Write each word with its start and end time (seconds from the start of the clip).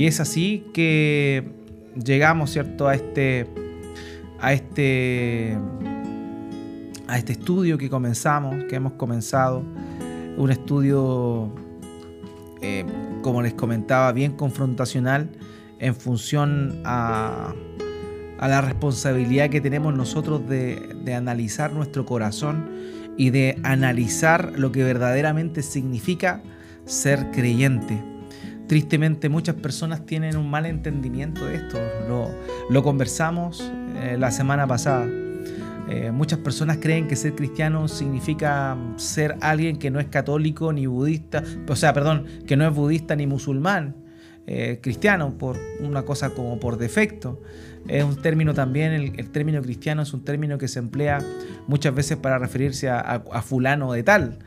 Y 0.00 0.06
es 0.06 0.18
así 0.18 0.64
que 0.72 1.44
llegamos, 1.94 2.52
¿cierto?, 2.52 2.88
a 2.88 2.94
este, 2.94 3.46
a 4.40 4.54
este, 4.54 5.58
a 7.06 7.18
este 7.18 7.32
estudio 7.32 7.76
que 7.76 7.90
comenzamos, 7.90 8.64
que 8.64 8.76
hemos 8.76 8.94
comenzado, 8.94 9.62
un 10.38 10.50
estudio, 10.50 11.54
eh, 12.62 12.86
como 13.20 13.42
les 13.42 13.52
comentaba, 13.52 14.10
bien 14.12 14.32
confrontacional 14.32 15.28
en 15.78 15.94
función 15.94 16.80
a, 16.86 17.54
la 18.40 18.62
responsabilidad 18.62 19.50
que 19.50 19.60
tenemos 19.60 19.94
nosotros 19.94 20.48
de 20.48 21.14
analizar 21.14 21.74
nuestro 21.74 22.06
corazón 22.06 22.70
y 23.18 23.28
de 23.28 23.58
analizar 23.64 24.54
lo 24.56 24.72
que 24.72 24.82
verdaderamente 24.82 25.60
significa 25.60 26.42
ser 26.86 27.30
creyente. 27.32 28.02
Tristemente 28.70 29.28
muchas 29.28 29.56
personas 29.56 30.06
tienen 30.06 30.36
un 30.36 30.48
mal 30.48 30.64
entendimiento 30.64 31.44
de 31.44 31.56
esto. 31.56 31.76
Lo, 32.70 32.82
conversamos 32.84 33.68
eh, 33.96 34.16
la 34.16 34.30
semana 34.30 34.64
pasada. 34.64 35.08
Eh, 35.88 36.12
muchas 36.12 36.38
personas 36.38 36.76
creen 36.76 37.08
que 37.08 37.16
ser 37.16 37.34
cristiano 37.34 37.88
significa 37.88 38.78
ser 38.94 39.34
alguien 39.40 39.76
que 39.76 39.90
no 39.90 39.98
es 39.98 40.06
católico 40.06 40.72
ni 40.72 40.86
budista, 40.86 41.42
o 41.68 41.74
sea, 41.74 41.92
perdón, 41.92 42.26
que 42.46 42.56
no 42.56 42.64
es 42.64 42.72
budista 42.72 43.16
ni 43.16 43.26
musulmán, 43.26 43.96
eh, 44.46 44.78
cristiano 44.80 45.36
por 45.36 45.58
una 45.80 46.04
cosa 46.04 46.30
como 46.30 46.60
por 46.60 46.78
defecto. 46.78 47.42
Es 47.88 48.04
un 48.04 48.22
término 48.22 48.54
también, 48.54 48.92
el, 48.92 49.30
término 49.30 49.60
cristiano 49.62 50.02
es 50.02 50.14
un 50.14 50.24
término 50.24 50.58
que 50.58 50.68
se 50.68 50.78
emplea 50.78 51.18
muchas 51.66 51.92
veces 51.92 52.18
para 52.18 52.38
referirse 52.38 52.88
a 52.88 53.42
fulano 53.42 53.94
de 53.94 54.04
tal. 54.04 54.38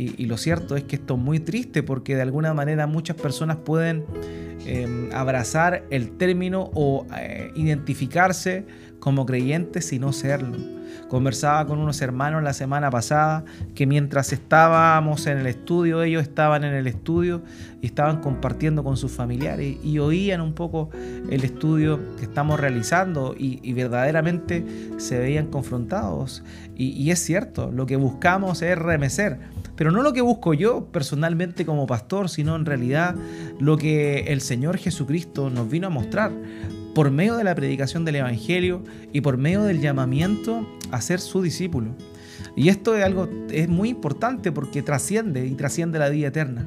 Y, 0.00 0.26
lo 0.26 0.36
cierto 0.36 0.76
es 0.76 0.84
que 0.84 0.94
esto 0.94 1.14
es 1.14 1.20
muy 1.20 1.40
triste 1.40 1.82
porque 1.82 2.14
de 2.14 2.22
alguna 2.22 2.54
manera 2.54 2.86
muchas 2.86 3.16
personas 3.16 3.56
pueden 3.56 4.04
em, 4.64 5.10
abrazar 5.12 5.86
el 5.90 6.12
término 6.12 6.70
o 6.72 7.04
eh, 7.18 7.50
identificarse 7.56 8.64
como 9.00 9.26
creyentes 9.26 9.92
y 9.92 9.98
no 9.98 10.12
serlo. 10.12 10.56
Conversaba 11.08 11.66
con 11.66 11.80
unos 11.80 12.00
hermanos 12.00 12.44
la 12.44 12.52
semana 12.52 12.90
pasada 12.90 13.44
que 13.74 13.86
mientras 13.86 14.32
estábamos 14.32 15.26
en 15.26 15.38
el 15.38 15.46
estudio, 15.48 16.02
ellos 16.02 16.22
estaban 16.22 16.62
en 16.62 16.74
el 16.74 16.86
estudio 16.86 17.42
y 17.82 17.86
estaban 17.86 18.20
compartiendo 18.20 18.84
con 18.84 18.96
sus 18.96 19.10
familiares 19.10 19.78
y 19.82 19.98
oían 19.98 20.40
un 20.40 20.52
poco 20.52 20.90
el 21.28 21.42
estudio 21.42 22.14
que 22.16 22.22
estamos 22.22 22.60
realizando 22.60 23.34
y, 23.36 23.72
verdaderamente 23.72 24.64
se 24.98 25.18
veían 25.18 25.48
confrontados. 25.48 26.44
Y, 26.76 26.90
y, 26.90 27.10
es 27.10 27.18
cierto, 27.18 27.72
lo 27.72 27.86
que 27.86 27.96
buscamos 27.96 28.62
es 28.62 28.78
remecer, 28.78 29.38
pero 29.78 29.92
no 29.92 30.02
lo 30.02 30.12
que 30.12 30.22
busco 30.22 30.54
yo 30.54 30.86
personalmente 30.90 31.64
como 31.64 31.86
pastor, 31.86 32.28
sino 32.28 32.56
en 32.56 32.66
realidad 32.66 33.14
lo 33.60 33.78
que 33.78 34.24
el 34.26 34.40
Señor 34.40 34.76
Jesucristo 34.76 35.50
nos 35.50 35.70
vino 35.70 35.86
a 35.86 35.90
mostrar 35.90 36.32
por 36.96 37.12
medio 37.12 37.36
de 37.36 37.44
la 37.44 37.54
predicación 37.54 38.04
del 38.04 38.16
Evangelio 38.16 38.82
y 39.12 39.20
por 39.20 39.36
medio 39.36 39.62
del 39.62 39.80
llamamiento 39.80 40.66
a 40.90 41.00
ser 41.00 41.20
su 41.20 41.42
discípulo. 41.42 41.94
Y 42.56 42.70
esto 42.70 42.96
es 42.96 43.04
algo 43.04 43.28
es 43.52 43.68
muy 43.68 43.90
importante 43.90 44.50
porque 44.50 44.82
trasciende 44.82 45.46
y 45.46 45.54
trasciende 45.54 46.00
la 46.00 46.08
vida 46.08 46.26
eterna. 46.26 46.66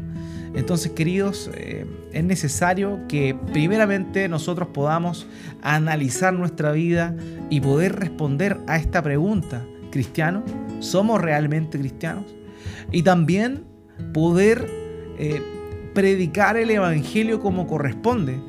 Entonces, 0.56 0.94
queridos, 0.94 1.52
eh, 1.54 1.86
es 2.14 2.24
necesario 2.24 3.02
que 3.10 3.36
primeramente 3.52 4.30
nosotros 4.30 4.70
podamos 4.70 5.28
analizar 5.62 6.32
nuestra 6.32 6.72
vida 6.72 7.14
y 7.50 7.60
poder 7.60 7.98
responder 7.98 8.58
a 8.68 8.78
esta 8.78 9.02
pregunta. 9.02 9.66
¿Cristiano? 9.92 10.46
¿Somos 10.80 11.20
realmente 11.20 11.78
cristianos? 11.78 12.24
Y 12.92 13.04
también 13.04 13.66
poder 14.14 14.68
eh, 15.18 15.42
predicar 15.94 16.58
el 16.58 16.70
Evangelio 16.72 17.40
como 17.40 17.68
corresponde 17.68 18.40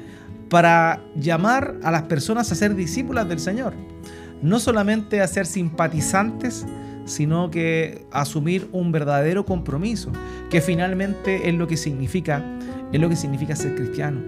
para 0.48 1.00
llamar 1.16 1.76
a 1.82 1.90
las 1.90 2.02
personas 2.02 2.50
a 2.52 2.54
ser 2.54 2.74
discípulas 2.74 3.28
del 3.28 3.38
Señor. 3.38 3.74
No 4.42 4.58
solamente 4.58 5.20
a 5.20 5.26
ser 5.26 5.46
simpatizantes, 5.46 6.66
sino 7.04 7.50
que 7.50 8.06
asumir 8.10 8.68
un 8.72 8.92
verdadero 8.92 9.44
compromiso, 9.44 10.12
que 10.50 10.60
finalmente 10.60 11.48
es 11.48 11.54
lo 11.54 11.66
que 11.66 11.76
significa, 11.76 12.44
es 12.92 13.00
lo 13.00 13.08
que 13.08 13.16
significa 13.16 13.56
ser 13.56 13.74
cristiano. 13.74 14.20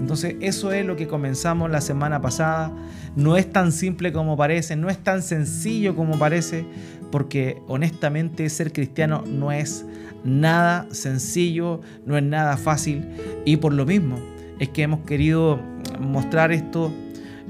Entonces, 0.00 0.36
eso 0.40 0.72
es 0.72 0.84
lo 0.84 0.96
que 0.96 1.06
comenzamos 1.06 1.70
la 1.70 1.80
semana 1.80 2.20
pasada. 2.20 2.72
No 3.16 3.36
es 3.36 3.50
tan 3.50 3.72
simple 3.72 4.12
como 4.12 4.36
parece, 4.36 4.76
no 4.76 4.90
es 4.90 4.98
tan 4.98 5.22
sencillo 5.22 5.94
como 5.94 6.18
parece, 6.18 6.66
porque 7.10 7.62
honestamente 7.68 8.48
ser 8.50 8.72
cristiano 8.72 9.22
no 9.26 9.52
es 9.52 9.86
nada 10.24 10.86
sencillo, 10.90 11.80
no 12.06 12.16
es 12.16 12.24
nada 12.24 12.56
fácil 12.56 13.06
y 13.44 13.58
por 13.58 13.72
lo 13.72 13.86
mismo 13.86 14.18
es 14.58 14.70
que 14.70 14.82
hemos 14.82 15.00
querido 15.00 15.60
mostrar 16.00 16.50
esto 16.50 16.92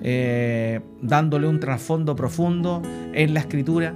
eh, 0.02 0.80
dándole 1.00 1.48
un 1.48 1.60
trasfondo 1.60 2.16
profundo 2.16 2.82
en 3.14 3.32
la 3.32 3.40
escritura 3.40 3.94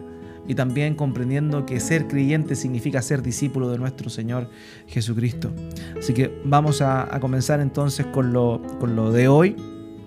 y 0.48 0.54
también 0.54 0.94
comprendiendo 0.94 1.66
que 1.66 1.78
ser 1.78 2.08
creyente 2.08 2.56
significa 2.56 3.02
ser 3.02 3.22
discípulo 3.22 3.70
de 3.70 3.78
nuestro 3.78 4.08
Señor 4.08 4.50
Jesucristo. 4.86 5.52
Así 5.96 6.14
que 6.14 6.40
vamos 6.42 6.80
a, 6.80 7.06
comenzar 7.20 7.60
entonces 7.60 8.06
con 8.06 8.32
lo, 8.32 8.62
con 8.80 8.96
lo 8.96 9.12
de 9.12 9.28
hoy. 9.28 9.54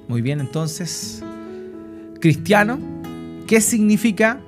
Muy 0.07 0.22
bien, 0.22 0.40
entonces, 0.41 1.24
cristiano, 2.19 2.80
¿qué 3.46 3.62
significa? 3.62 4.41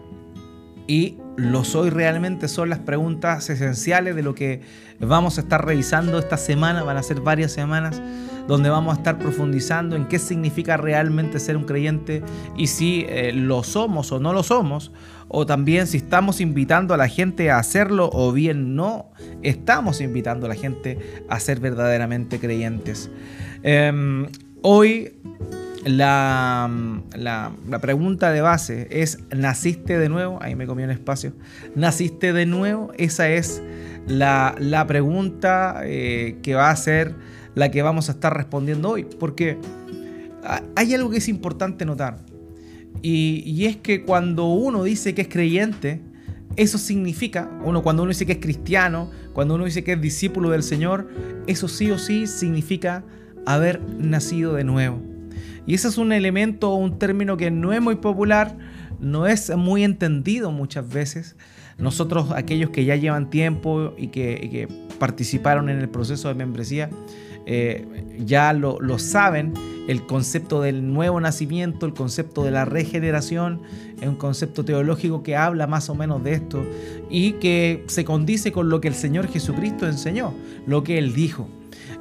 Y 0.87 1.17
lo 1.37 1.63
soy 1.63 1.91
realmente 1.91 2.47
son 2.47 2.69
las 2.69 2.79
preguntas 2.79 3.49
esenciales 3.49 4.15
de 4.15 4.23
lo 4.23 4.33
que 4.33 4.61
vamos 4.99 5.37
a 5.37 5.41
estar 5.41 5.63
revisando 5.63 6.17
esta 6.17 6.37
semana, 6.37 6.83
van 6.83 6.97
a 6.97 7.03
ser 7.03 7.21
varias 7.21 7.51
semanas 7.51 8.01
donde 8.47 8.69
vamos 8.69 8.95
a 8.95 8.97
estar 8.97 9.17
profundizando 9.17 9.95
en 9.95 10.07
qué 10.07 10.19
significa 10.19 10.77
realmente 10.77 11.39
ser 11.39 11.57
un 11.57 11.63
creyente 11.63 12.23
y 12.57 12.67
si 12.67 13.05
eh, 13.07 13.31
lo 13.33 13.63
somos 13.63 14.11
o 14.11 14.19
no 14.19 14.33
lo 14.33 14.43
somos, 14.43 14.91
o 15.27 15.45
también 15.45 15.87
si 15.87 15.97
estamos 15.97 16.41
invitando 16.41 16.93
a 16.93 16.97
la 16.97 17.07
gente 17.07 17.49
a 17.49 17.57
hacerlo 17.57 18.09
o 18.13 18.31
bien 18.31 18.75
no 18.75 19.11
estamos 19.41 20.01
invitando 20.01 20.45
a 20.45 20.49
la 20.49 20.55
gente 20.55 20.99
a 21.29 21.39
ser 21.39 21.59
verdaderamente 21.59 22.39
creyentes. 22.39 23.09
Em, 23.63 24.27
hoy 24.61 25.13
la, 25.85 26.69
la, 27.15 27.79
pregunta 27.79 28.31
de 28.31 28.41
base 28.41 28.87
es, 28.89 29.19
¿naciste 29.35 29.97
de 29.97 30.09
nuevo? 30.09 30.39
Ahí 30.41 30.55
me 30.55 30.65
comió 30.65 30.85
un 30.85 30.91
espacio. 30.91 31.33
¿Naciste 31.75 32.31
de 32.33 32.45
nuevo? 32.45 32.91
Esa 32.97 33.29
es 33.29 33.61
la, 34.07 34.55
la 34.59 34.87
pregunta 34.87 35.81
eh, 35.83 36.37
que 36.41 36.55
va 36.55 36.69
a 36.69 36.75
ser 36.75 37.15
la 37.55 37.71
que 37.71 37.81
vamos 37.81 38.09
a 38.09 38.13
estar 38.13 38.35
respondiendo 38.35 38.89
hoy. 38.89 39.05
Porque 39.05 39.57
hay 40.75 40.93
algo 40.93 41.09
que 41.09 41.17
es 41.17 41.29
importante 41.29 41.85
notar. 41.85 42.19
Y, 43.01 43.65
es 43.65 43.75
que 43.77 44.03
cuando 44.03 44.47
uno 44.47 44.83
dice 44.83 45.13
que 45.13 45.23
es 45.23 45.27
creyente, 45.27 46.01
eso 46.55 46.77
significa, 46.77 47.49
uno 47.63 47.81
cuando 47.81 48.03
uno 48.03 48.09
dice 48.09 48.25
que 48.25 48.33
es 48.33 48.37
cristiano, 48.37 49.09
cuando 49.33 49.55
uno 49.55 49.65
dice 49.65 49.83
que 49.83 49.93
es 49.93 50.01
discípulo 50.01 50.51
del 50.51 50.63
Señor, 50.63 51.09
eso 51.47 51.67
sí 51.67 51.91
o 51.91 51.97
sí 51.97 52.27
significa 52.27 53.03
haber 53.45 53.81
nacido 53.97 54.53
de 54.53 54.63
nuevo. 54.63 55.01
Y 55.65 55.73
ese 55.73 55.87
es 55.87 55.97
un 55.97 56.13
elemento 56.13 56.73
un 56.75 56.99
término 56.99 57.35
que 57.35 57.51
no 57.51 57.73
es 57.73 57.81
muy 57.81 57.95
popular, 57.95 58.57
no 58.99 59.27
es 59.27 59.53
muy 59.55 59.83
entendido 59.83 60.51
muchas 60.51 60.87
veces. 60.87 61.35
Nosotros, 61.77 62.31
aquellos 62.31 62.69
que 62.69 62.85
ya 62.85 62.95
llevan 62.95 63.29
tiempo 63.29 63.95
y 63.97 64.05
y 64.05 64.07
que 64.09 64.67
participaron 64.99 65.69
en 65.69 65.79
el 65.79 65.89
proceso 65.89 66.27
de 66.27 66.35
membresía, 66.35 66.89
eh, 67.45 68.15
ya 68.25 68.53
lo, 68.53 68.99
saben, 68.99 69.53
el 69.87 70.05
concepto 70.05 70.61
del 70.61 70.93
nuevo 70.93 71.19
nacimiento, 71.19 71.85
el 71.85 71.93
concepto 71.93 72.43
de 72.43 72.51
la 72.51 72.65
regeneración, 72.65 73.61
es 73.99 74.07
un 74.07 74.15
concepto 74.15 74.63
teológico 74.65 75.23
que 75.23 75.35
habla 75.35 75.67
más 75.67 75.89
o 75.89 75.95
menos 75.95 76.23
de 76.23 76.33
esto 76.33 76.63
y 77.09 77.33
que 77.33 77.83
se 77.87 78.05
condice 78.05 78.51
con 78.51 78.69
lo 78.69 78.81
que 78.81 78.87
el 78.87 78.95
Señor 78.95 79.27
Jesucristo 79.27 79.87
enseñó, 79.87 80.33
lo 80.65 80.83
que 80.83 80.97
Él 80.97 81.13
dijo. 81.13 81.47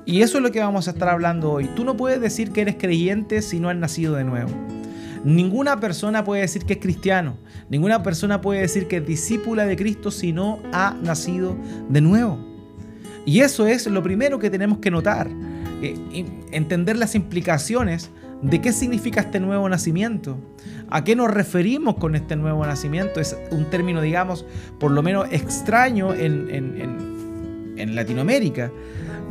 Y 0.05 0.23
eso 0.23 0.39
es 0.39 0.43
lo 0.43 0.51
que 0.51 0.61
vamos 0.61 0.89
a 0.89 0.93
estar 0.93 1.09
hablando 1.09 1.53
hoy. 1.53 1.69
Tú 1.77 1.85
no 1.85 1.97
puedes 1.97 2.21
decir 2.21 2.51
que 2.51 2.63
eres 2.63 2.77
creyente 2.77 3.41
si 3.43 3.61
no 3.61 3.69
has 3.69 3.77
nacido 3.77 4.15
de 4.15 4.25
nuevo. 4.25 4.51
Ninguna 5.25 5.79
persona 5.79 6.25
puede 6.25 6.43
decir 6.43 6.65
que 6.65 6.75
es 6.75 6.79
cristiano. 6.81 7.37
Ninguna 7.69 8.03
persona 8.03 8.41
puede 8.41 8.61
decir 8.61 8.89
que 8.89 8.97
es 8.97 9.07
discípula 9.07 9.65
de 9.65 9.77
Cristo 9.77 10.11
si 10.11 10.33
no 10.33 10.59
ha 10.73 10.97
nacido 11.03 11.57
de 11.89 12.01
nuevo. 12.01 12.52
Y 13.25 13.41
eso 13.41 13.67
es 13.67 13.87
lo 13.87 14.03
primero 14.03 14.39
que 14.39 14.51
tenemos 14.51 14.79
que 14.79 14.91
notar, 14.91 15.29
eh, 15.83 16.27
entender 16.51 16.97
las 16.97 17.15
implicaciones 17.15 18.11
de 18.43 18.61
qué 18.61 18.73
significa 18.73 19.21
este 19.21 19.39
nuevo 19.39 19.69
nacimiento, 19.69 20.37
a 20.91 21.05
qué 21.05 21.15
nos 21.15 21.31
referimos 21.31 21.97
con 21.97 22.17
este 22.17 22.37
nuevo 22.37 22.67
nacimiento. 22.67 23.21
Es 23.21 23.37
un 23.51 23.71
término, 23.71 24.01
digamos, 24.01 24.45
por 24.81 24.91
lo 24.91 25.03
menos 25.03 25.29
extraño 25.31 26.13
en, 26.15 26.49
en 27.77 27.95
Latinoamérica. 27.95 28.71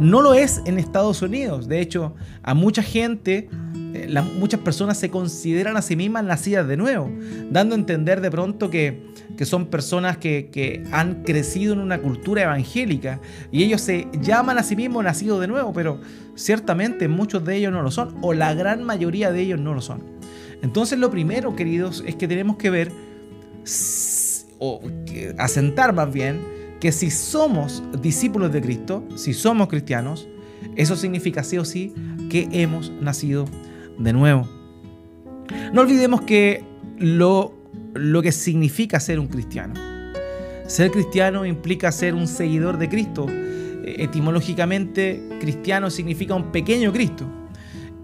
No 0.01 0.23
lo 0.23 0.33
es 0.33 0.63
en 0.65 0.79
Estados 0.79 1.21
Unidos. 1.21 1.67
De 1.67 1.79
hecho, 1.79 2.15
a 2.41 2.55
mucha 2.55 2.81
gente, 2.81 3.49
eh, 3.93 4.11
muchas 4.39 4.59
personas 4.61 4.97
se 4.97 5.11
consideran 5.11 5.77
a 5.77 5.83
sí 5.83 5.95
mismas 5.95 6.23
nacidas 6.23 6.67
de 6.67 6.75
nuevo, 6.75 7.11
dando 7.51 7.75
a 7.75 7.77
entender 7.77 8.19
de 8.19 8.31
pronto 8.31 8.71
que, 8.71 9.11
son 9.43 9.67
personas 9.67 10.17
que, 10.17 10.49
que, 10.51 10.83
han 10.91 11.23
crecido 11.23 11.73
en 11.73 11.79
una 11.79 11.99
cultura 11.99 12.43
evangélica 12.43 13.19
y 13.51 13.63
ellos 13.63 13.81
se 13.81 14.07
llaman 14.21 14.57
a 14.57 14.63
sí 14.63 14.75
mismos 14.75 15.03
nacidos 15.03 15.39
de 15.39 15.47
nuevo, 15.47 15.71
pero 15.71 16.01
ciertamente 16.33 17.07
muchos 17.07 17.45
de 17.45 17.57
ellos 17.57 17.71
no 17.71 17.83
lo 17.83 17.91
son, 17.91 18.17
o 18.21 18.33
la 18.33 18.55
gran 18.55 18.83
mayoría 18.83 19.31
de 19.31 19.41
ellos 19.41 19.59
no 19.59 19.75
lo 19.75 19.81
son. 19.81 20.01
Entonces 20.63 20.97
lo 20.97 21.11
primero, 21.11 21.55
queridos, 21.55 22.03
es 22.07 22.15
que 22.15 22.27
tenemos 22.27 22.57
que 22.57 22.71
ver, 22.71 22.91
o 24.57 24.81
asentar 25.37 25.93
más 25.93 26.11
bien, 26.11 26.39
que 26.81 26.91
si 26.91 27.11
somos 27.11 27.83
discípulos 28.01 28.51
de 28.51 28.59
Cristo, 28.59 29.07
si 29.15 29.33
somos 29.33 29.69
cristianos, 29.69 30.27
eso 30.75 30.95
significa 30.95 31.43
sí 31.43 31.59
o 31.59 31.63
sí 31.63 31.93
que 32.29 32.49
hemos 32.51 32.91
nacido 32.99 33.45
de 33.99 34.11
nuevo. 34.11 34.49
No 35.71 35.81
olvidemos 35.81 36.21
que 36.21 36.63
lo, 36.97 37.53
lo 37.93 38.21
que 38.23 38.31
significa 38.31 38.99
ser 38.99 39.19
un 39.19 39.27
cristiano. 39.27 39.75
Ser 40.65 40.89
cristiano 40.89 41.45
implica 41.45 41.91
ser 41.91 42.15
un 42.15 42.27
seguidor 42.27 42.79
de 42.79 42.89
Cristo. 42.89 43.27
Etimológicamente, 43.85 45.21
cristiano 45.39 45.91
significa 45.91 46.33
un 46.33 46.51
pequeño 46.51 46.91
Cristo. 46.91 47.27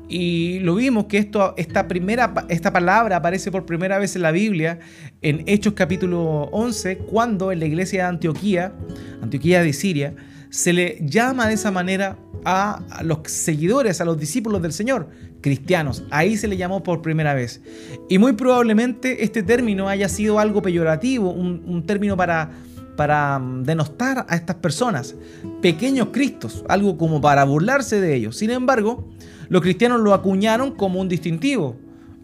Y 0.09 0.59
lo 0.59 0.75
vimos 0.75 1.05
que 1.05 1.17
esto, 1.17 1.53
esta, 1.57 1.87
primera, 1.87 2.33
esta 2.47 2.71
palabra 2.71 3.17
aparece 3.17 3.51
por 3.51 3.65
primera 3.65 3.99
vez 3.99 4.15
en 4.15 4.21
la 4.21 4.31
Biblia, 4.31 4.79
en 5.21 5.43
Hechos 5.47 5.73
capítulo 5.73 6.43
11, 6.51 6.99
cuando 6.99 7.51
en 7.51 7.59
la 7.59 7.65
iglesia 7.65 8.03
de 8.03 8.09
Antioquía, 8.09 8.73
Antioquía 9.21 9.61
de 9.61 9.73
Siria, 9.73 10.15
se 10.49 10.71
le 10.71 10.97
llama 11.01 11.47
de 11.47 11.55
esa 11.55 11.71
manera 11.71 12.17
a, 12.45 12.81
los 13.03 13.19
seguidores, 13.25 13.99
a 13.99 14.05
los 14.05 14.17
discípulos 14.17 14.61
del 14.61 14.71
Señor, 14.71 15.09
cristianos. 15.41 16.03
Ahí 16.09 16.37
se 16.37 16.47
le 16.47 16.55
llamó 16.55 16.83
por 16.83 17.01
primera 17.01 17.33
vez. 17.33 17.61
Y 18.09 18.17
muy 18.17 18.33
probablemente 18.33 19.25
este 19.25 19.43
término 19.43 19.89
haya 19.89 20.07
sido 20.07 20.39
algo 20.39 20.61
peyorativo, 20.61 21.31
un, 21.31 21.83
término 21.85 22.15
para, 22.15 22.51
para 22.95 23.39
mm, 23.39 23.63
denostar 23.63 24.25
a 24.29 24.35
estas 24.35 24.55
personas, 24.55 25.15
pequeños 25.61 26.09
cristos, 26.13 26.63
algo 26.69 26.97
como 26.97 27.19
para 27.19 27.43
burlarse 27.43 27.99
de 27.99 28.15
ellos. 28.15 28.37
Sin 28.37 28.51
embargo, 28.51 29.09
los 29.49 29.61
cristianos 29.61 30.01
lo 30.01 30.13
acuñaron 30.13 30.71
como 30.71 30.99
un 30.99 31.09
distintivo. 31.09 31.75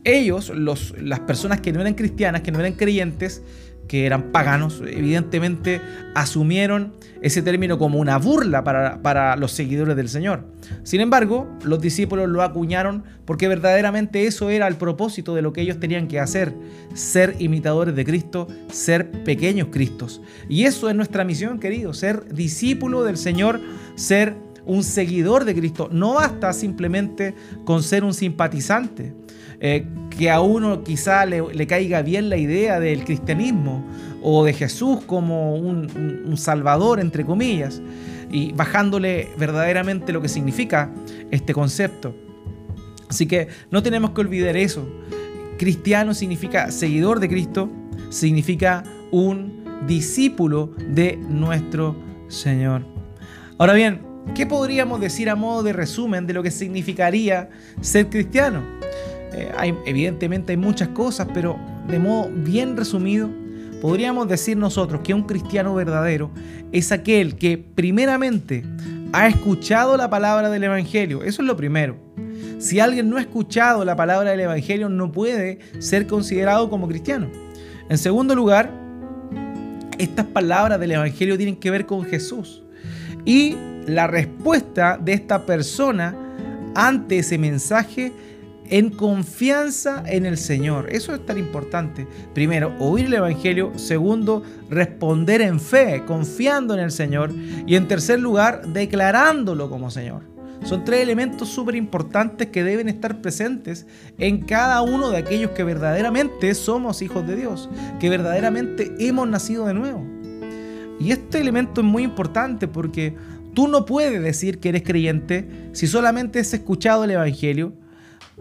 Ellos, 0.04 0.50
los, 0.50 0.94
las 1.00 1.22
personas 1.22 1.62
que 1.62 1.72
no 1.72 1.82
eran 1.82 1.94
cristianas, 1.94 2.42
que 2.42 2.52
no 2.52 2.60
eran 2.60 2.74
creyentes, 2.74 3.42
que 3.88 4.06
eran 4.06 4.32
paganos, 4.32 4.82
evidentemente 4.86 5.82
asumieron 6.16 6.94
ese 7.22 7.42
término 7.42 7.78
como 7.78 8.00
una 8.00 8.18
burla 8.18 8.64
para, 8.64 9.02
para, 9.02 9.36
los 9.36 9.52
seguidores 9.52 9.96
del 9.96 10.10
Señor. 10.10 10.46
Sin 10.84 11.00
embargo, 11.00 11.50
los 11.64 11.82
discípulos 11.82 12.30
lo 12.30 12.42
acuñaron 12.42 13.04
porque 13.26 13.48
verdaderamente 13.48 14.26
eso 14.26 14.50
era 14.50 14.68
el 14.68 14.76
propósito 14.76 15.36
de 15.36 15.42
lo 15.42 15.54
que 15.54 15.62
ellos 15.62 15.80
tenían 15.80 16.08
que 16.08 16.20
hacer, 16.20 16.54
ser 16.94 17.36
imitadores 17.40 17.96
de 17.96 18.06
Cristo, 18.06 18.48
ser 18.70 19.10
pequeños 19.24 19.70
Cristos. 19.72 20.22
Y 20.50 20.64
eso 20.64 20.90
es 20.90 20.96
nuestra 20.96 21.24
misión, 21.24 21.60
querido, 21.60 21.94
ser 21.94 22.34
discípulo 22.34 23.04
del 23.04 23.18
Señor, 23.18 23.62
ser 23.96 24.36
un 24.66 24.84
seguidor 24.84 25.46
de 25.46 25.56
Cristo. 25.56 25.90
No 25.92 26.16
basta 26.16 26.54
simplemente 26.54 27.34
con 27.66 27.84
ser 27.84 28.04
un 28.04 28.14
simpatizante. 28.14 29.14
Eh, 29.66 29.86
que 30.10 30.30
a 30.30 30.42
uno 30.42 30.84
quizá 30.84 31.26
le, 31.26 31.68
caiga 31.68 32.02
bien 32.02 32.30
la 32.30 32.36
idea 32.36 32.82
del 32.82 33.06
cristianismo 33.06 33.82
o 34.22 34.44
de 34.44 34.52
Jesús 34.52 35.00
como 35.06 35.56
un, 35.56 36.36
salvador, 36.36 37.00
entre 37.00 37.26
comillas, 37.26 37.82
y 38.30 38.52
bajándole 38.52 39.30
verdaderamente 39.38 40.12
lo 40.12 40.22
que 40.22 40.28
significa 40.28 40.92
este 41.32 41.54
concepto. 41.54 42.14
Así 43.08 43.26
que 43.26 43.48
no 43.72 43.82
tenemos 43.82 44.12
que 44.12 44.20
olvidar 44.20 44.58
eso. 44.58 44.86
Cristiano 45.58 46.14
significa 46.14 46.70
seguidor 46.70 47.22
de 47.22 47.30
Cristo, 47.30 47.70
significa 48.10 48.84
un 49.12 49.64
discípulo 49.88 50.72
de 50.90 51.18
nuestro 51.18 51.96
Señor. 52.28 52.86
Ahora 53.58 53.74
bien, 53.74 54.02
¿Qué 54.36 54.48
podríamos 54.48 55.00
decir 55.00 55.30
a 55.30 55.36
modo 55.36 55.62
de 55.64 55.74
resumen 55.74 56.26
de 56.26 56.34
lo 56.34 56.42
que 56.42 56.50
significaría 56.50 57.50
ser 57.82 58.10
cristiano? 58.10 58.64
Eh, 59.34 59.76
evidentemente 59.86 60.54
hay 60.54 60.58
muchas 60.58 60.88
cosas, 60.90 61.28
pero 61.34 61.60
de 61.88 62.00
modo 62.00 62.30
bien 62.34 62.76
resumido, 62.76 63.30
podríamos 63.82 64.28
decir 64.28 64.58
nosotros 64.58 65.02
que 65.04 65.14
un 65.14 65.24
cristiano 65.24 65.76
verdadero 65.76 66.32
es 66.72 66.92
aquel 66.92 67.36
que 67.36 67.58
primeramente 67.58 68.64
ha 69.12 69.28
escuchado 69.28 69.98
la 69.98 70.10
palabra 70.10 70.50
del 70.50 70.64
Evangelio. 70.64 71.24
Eso 71.24 71.42
es 71.44 71.48
lo 71.48 71.56
primero. 71.56 71.96
Si 72.58 72.80
alguien 72.80 73.10
no 73.10 73.18
ha 73.18 73.22
escuchado 73.22 73.86
la 73.86 73.96
palabra 73.96 74.32
del 74.32 74.40
Evangelio, 74.40 74.90
no 74.90 75.12
puede 75.12 75.60
ser 75.80 76.08
considerado 76.08 76.70
como 76.70 76.88
cristiano. 76.88 77.30
En 77.90 77.98
segundo 77.98 78.34
lugar, 78.34 78.72
estas 80.00 80.26
palabras 80.26 80.80
del 80.80 80.92
Evangelio 80.92 81.38
tienen 81.38 81.58
que 81.58 81.70
ver 81.70 81.86
con 81.86 82.04
Jesús. 82.06 82.64
Y 83.26 83.56
la 83.88 84.08
respuesta 84.08 84.98
de 84.98 85.14
esta 85.14 85.46
persona 85.46 86.16
ante 86.76 87.20
ese 87.20 87.38
mensaje 87.38 88.12
en 88.70 88.90
confianza 88.90 90.04
en 90.06 90.26
el 90.26 90.38
Señor. 90.38 90.88
Eso 90.92 91.14
es 91.14 91.26
tan 91.26 91.38
importante. 91.38 92.08
Primero, 92.34 92.74
oír 92.80 93.06
el 93.08 93.14
Evangelio. 93.16 93.72
Segundo, 93.78 94.44
responder 94.70 95.42
en 95.42 95.60
fe, 95.60 96.04
confiando 96.06 96.74
en 96.74 96.80
el 96.80 96.92
Señor. 96.92 97.32
Y 97.68 97.76
en 97.76 97.88
tercer 97.88 98.20
lugar, 98.20 98.66
declarándolo 98.68 99.70
como 99.70 99.92
Señor. 99.92 100.24
Son 100.64 100.86
tres 100.86 101.02
elementos 101.02 101.50
súper 101.50 101.76
importantes 101.76 102.48
que 102.48 102.64
deben 102.64 102.88
estar 102.88 103.22
presentes 103.22 103.86
en 104.18 104.42
cada 104.46 104.82
uno 104.82 105.10
de 105.10 105.18
aquellos 105.18 105.52
que 105.52 105.64
verdaderamente 105.64 106.56
somos 106.56 107.02
hijos 107.02 107.28
de 107.28 107.36
Dios, 107.36 107.70
que 108.00 108.10
verdaderamente 108.10 108.94
hemos 108.98 109.28
nacido 109.28 109.66
de 109.66 109.74
nuevo. 109.74 110.06
Y 111.02 111.12
este 111.12 111.42
elemento 111.42 111.82
es 111.82 111.88
muy 111.88 112.04
importante 112.04 112.70
porque 112.70 113.14
Tú 113.54 113.68
no 113.68 113.86
puedes 113.86 114.22
decir 114.22 114.60
que 114.60 114.70
eres 114.70 114.84
creyente 114.84 115.48
si 115.74 115.88
solamente 115.88 116.40
has 116.40 116.54
escuchado 116.54 117.04
el 117.04 117.12
Evangelio, 117.12 117.74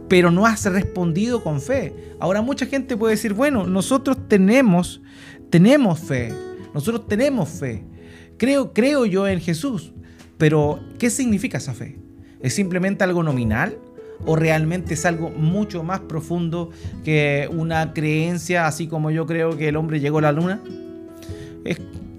pero 0.08 0.30
no 0.30 0.46
has 0.46 0.64
respondido 0.64 1.42
con 1.42 1.60
fe. 1.60 1.94
Ahora 2.18 2.40
mucha 2.42 2.66
gente 2.66 2.96
puede 2.96 3.14
decir, 3.14 3.34
bueno, 3.34 3.66
nosotros 3.66 4.16
tenemos, 4.28 5.02
tenemos 5.50 6.00
fe, 6.00 6.32
nosotros 6.74 7.06
tenemos 7.06 7.48
fe. 7.48 7.84
Creo, 8.38 8.72
creo 8.72 9.04
yo 9.04 9.28
en 9.28 9.40
Jesús, 9.40 9.92
pero 10.38 10.80
¿qué 10.98 11.10
significa 11.10 11.58
esa 11.58 11.74
fe? 11.74 11.98
¿Es 12.40 12.54
simplemente 12.54 13.04
algo 13.04 13.22
nominal? 13.22 13.76
¿O 14.24 14.36
realmente 14.36 14.94
es 14.94 15.04
algo 15.04 15.30
mucho 15.30 15.82
más 15.82 16.00
profundo 16.00 16.70
que 17.04 17.48
una 17.52 17.92
creencia, 17.92 18.66
así 18.66 18.86
como 18.86 19.10
yo 19.10 19.26
creo 19.26 19.56
que 19.56 19.68
el 19.68 19.76
hombre 19.76 20.00
llegó 20.00 20.18
a 20.18 20.22
la 20.22 20.32
luna? 20.32 20.62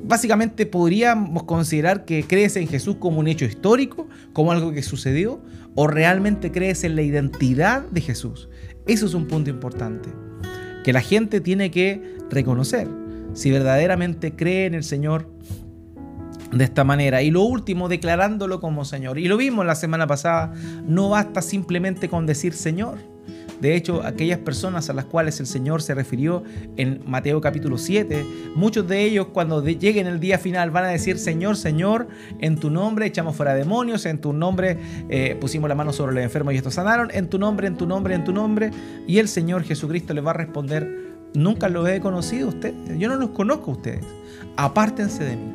Básicamente 0.05 0.65
podríamos 0.65 1.43
considerar 1.43 2.03
que 2.03 2.23
crees 2.23 2.55
en 2.57 2.67
Jesús 2.67 2.97
como 2.99 3.19
un 3.19 3.27
hecho 3.27 3.45
histórico, 3.45 4.07
como 4.33 4.51
algo 4.51 4.73
que 4.73 4.83
sucedió, 4.83 5.41
o 5.75 5.87
realmente 5.87 6.51
crees 6.51 6.83
en 6.83 6.95
la 6.95 7.01
identidad 7.01 7.83
de 7.89 8.01
Jesús. 8.01 8.49
Eso 8.85 9.05
es 9.05 9.13
un 9.13 9.27
punto 9.27 9.49
importante, 9.49 10.09
que 10.83 10.91
la 10.91 11.01
gente 11.01 11.39
tiene 11.39 11.71
que 11.71 12.17
reconocer 12.29 12.87
si 13.33 13.49
verdaderamente 13.49 14.35
cree 14.35 14.65
en 14.65 14.75
el 14.75 14.83
Señor 14.83 15.29
de 16.51 16.63
esta 16.65 16.83
manera. 16.83 17.21
Y 17.21 17.31
lo 17.31 17.41
último, 17.41 17.87
declarándolo 17.87 18.59
como 18.59 18.85
Señor. 18.85 19.17
Y 19.17 19.27
lo 19.27 19.37
vimos 19.37 19.65
la 19.65 19.75
semana 19.75 20.05
pasada, 20.05 20.53
no 20.85 21.09
basta 21.09 21.41
simplemente 21.41 22.09
con 22.09 22.25
decir 22.25 22.53
Señor 22.53 23.12
de 23.59 23.75
hecho, 23.75 24.03
aquellas 24.03 24.39
personas 24.39 24.89
a 24.89 24.93
las 24.93 25.05
cuales 25.05 25.39
el 25.39 25.47
Señor 25.47 25.81
se 25.81 25.93
refirió 25.93 26.43
en 26.77 27.01
Mateo 27.05 27.41
capítulo 27.41 27.77
7, 27.77 28.25
muchos 28.55 28.87
de 28.87 29.03
ellos 29.03 29.27
cuando 29.33 29.63
lleguen 29.63 30.07
el 30.07 30.19
día 30.19 30.37
final 30.37 30.71
van 30.71 30.85
a 30.85 30.89
decir, 30.89 31.17
Señor, 31.17 31.55
Señor, 31.57 32.07
en 32.39 32.57
tu 32.57 32.69
nombre 32.69 33.05
echamos 33.05 33.35
fuera 33.35 33.53
demonios, 33.53 34.05
en 34.05 34.19
tu 34.19 34.33
nombre 34.33 34.77
eh, 35.09 35.37
pusimos 35.39 35.69
la 35.69 35.75
mano 35.75 35.93
sobre 35.93 36.13
los 36.13 36.23
enfermos 36.23 36.53
y 36.53 36.57
estos 36.57 36.73
sanaron, 36.73 37.09
en 37.13 37.29
tu 37.29 37.39
nombre, 37.39 37.67
en 37.67 37.77
tu 37.77 37.85
nombre, 37.85 38.15
en 38.15 38.23
tu 38.23 38.33
nombre. 38.33 38.71
Y 39.07 39.19
el 39.19 39.27
Señor 39.27 39.63
Jesucristo 39.63 40.13
les 40.13 40.25
va 40.25 40.31
a 40.31 40.35
responder, 40.35 41.13
nunca 41.33 41.69
los 41.69 41.87
he 41.87 41.99
conocido 41.99 42.47
a 42.47 42.49
ustedes, 42.49 42.97
yo 42.97 43.09
no 43.09 43.15
los 43.15 43.29
conozco 43.29 43.71
a 43.71 43.73
ustedes, 43.75 44.05
apártense 44.57 45.23
de 45.23 45.35
mí. 45.37 45.53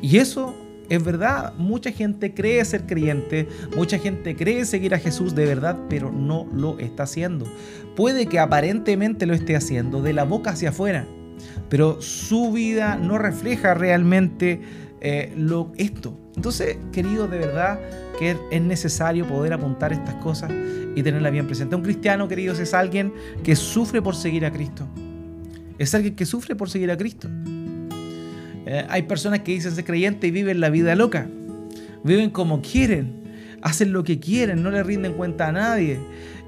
Y 0.00 0.18
eso 0.18 0.54
es 0.88 1.02
verdad, 1.02 1.54
mucha 1.56 1.90
gente 1.90 2.34
cree 2.34 2.64
ser 2.64 2.86
creyente, 2.86 3.48
mucha 3.76 3.98
gente 3.98 4.36
cree 4.36 4.64
seguir 4.64 4.94
a 4.94 4.98
Jesús 4.98 5.34
de 5.34 5.46
verdad, 5.46 5.78
pero 5.88 6.12
no 6.12 6.46
lo 6.52 6.78
está 6.78 7.04
haciendo. 7.04 7.46
Puede 7.96 8.26
que 8.26 8.38
aparentemente 8.38 9.26
lo 9.26 9.34
esté 9.34 9.56
haciendo 9.56 10.02
de 10.02 10.12
la 10.12 10.24
boca 10.24 10.50
hacia 10.50 10.70
afuera, 10.70 11.06
pero 11.68 12.02
su 12.02 12.52
vida 12.52 12.96
no 12.96 13.18
refleja 13.18 13.74
realmente 13.74 14.60
eh, 15.00 15.32
lo, 15.36 15.72
esto. 15.76 16.18
Entonces, 16.36 16.76
querido, 16.92 17.28
de 17.28 17.38
verdad 17.38 17.80
que 18.18 18.36
es 18.50 18.62
necesario 18.62 19.26
poder 19.26 19.52
apuntar 19.52 19.92
estas 19.92 20.14
cosas 20.16 20.50
y 20.94 21.02
tenerla 21.02 21.30
bien 21.30 21.46
presente. 21.46 21.76
Un 21.76 21.82
cristiano, 21.82 22.28
queridos, 22.28 22.58
es 22.58 22.74
alguien 22.74 23.12
que 23.42 23.56
sufre 23.56 24.02
por 24.02 24.14
seguir 24.14 24.44
a 24.44 24.52
Cristo. 24.52 24.86
Es 25.78 25.94
alguien 25.94 26.14
que 26.14 26.24
sufre 26.24 26.54
por 26.54 26.70
seguir 26.70 26.90
a 26.90 26.96
Cristo. 26.96 27.28
Eh, 28.66 28.84
hay 28.88 29.02
personas 29.02 29.40
que 29.40 29.52
dicen 29.52 29.72
ser 29.72 29.84
creyentes 29.84 30.28
y 30.28 30.30
viven 30.30 30.60
la 30.60 30.70
vida 30.70 30.94
loca. 30.94 31.28
Viven 32.02 32.30
como 32.30 32.60
quieren, 32.60 33.24
hacen 33.62 33.92
lo 33.92 34.04
que 34.04 34.18
quieren, 34.18 34.62
no 34.62 34.70
le 34.70 34.82
rinden 34.82 35.14
cuenta 35.14 35.48
a 35.48 35.52
nadie. 35.52 35.98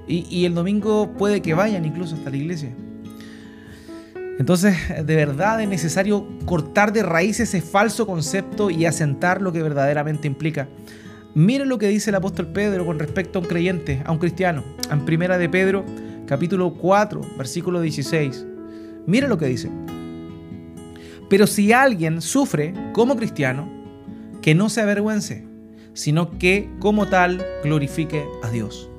Y, 0.07 0.45
el 0.45 0.53
domingo 0.53 1.11
puede 1.17 1.41
que 1.41 1.53
vayan 1.53 1.83
incluso 1.83 2.15
hasta 2.15 2.29
la 2.29 2.37
iglesia. 2.37 2.69
Entonces, 4.39 4.77
de 5.05 5.15
verdad 5.15 5.59
es 5.61 5.67
necesario 5.67 6.25
cortar 6.45 6.93
de 6.93 7.03
raíz 7.03 7.41
ese 7.41 7.59
falso 7.59 8.07
concepto 8.07 8.69
y 8.69 8.85
asentar 8.85 9.41
lo 9.41 9.51
que 9.51 9.61
verdaderamente 9.61 10.27
implica. 10.27 10.69
Miren 11.33 11.67
lo 11.67 11.77
que 11.77 11.89
dice 11.89 12.11
el 12.11 12.15
apóstol 12.15 12.47
Pedro 12.47 12.85
con 12.85 12.99
respecto 12.99 13.39
a 13.39 13.41
un 13.41 13.47
creyente, 13.47 14.01
a 14.05 14.11
un 14.11 14.19
cristiano. 14.19 14.63
En 14.89 15.03
primera 15.05 15.37
de 15.37 15.49
Pedro, 15.49 15.83
capítulo 16.25 16.73
4, 16.73 17.21
versículo 17.37 17.81
16. 17.81 18.45
Miren 19.07 19.29
lo 19.29 19.37
que 19.37 19.47
dice. 19.47 19.69
Pero 21.29 21.47
si 21.47 21.73
alguien 21.73 22.21
sufre 22.21 22.73
como 22.93 23.15
cristiano, 23.15 23.69
que 24.41 24.55
no 24.55 24.69
se 24.69 24.81
avergüence, 24.81 25.45
sino 25.93 26.37
que 26.37 26.69
como 26.79 27.07
tal 27.07 27.43
glorifique 27.63 28.25
a 28.43 28.49
Dios. 28.49 28.89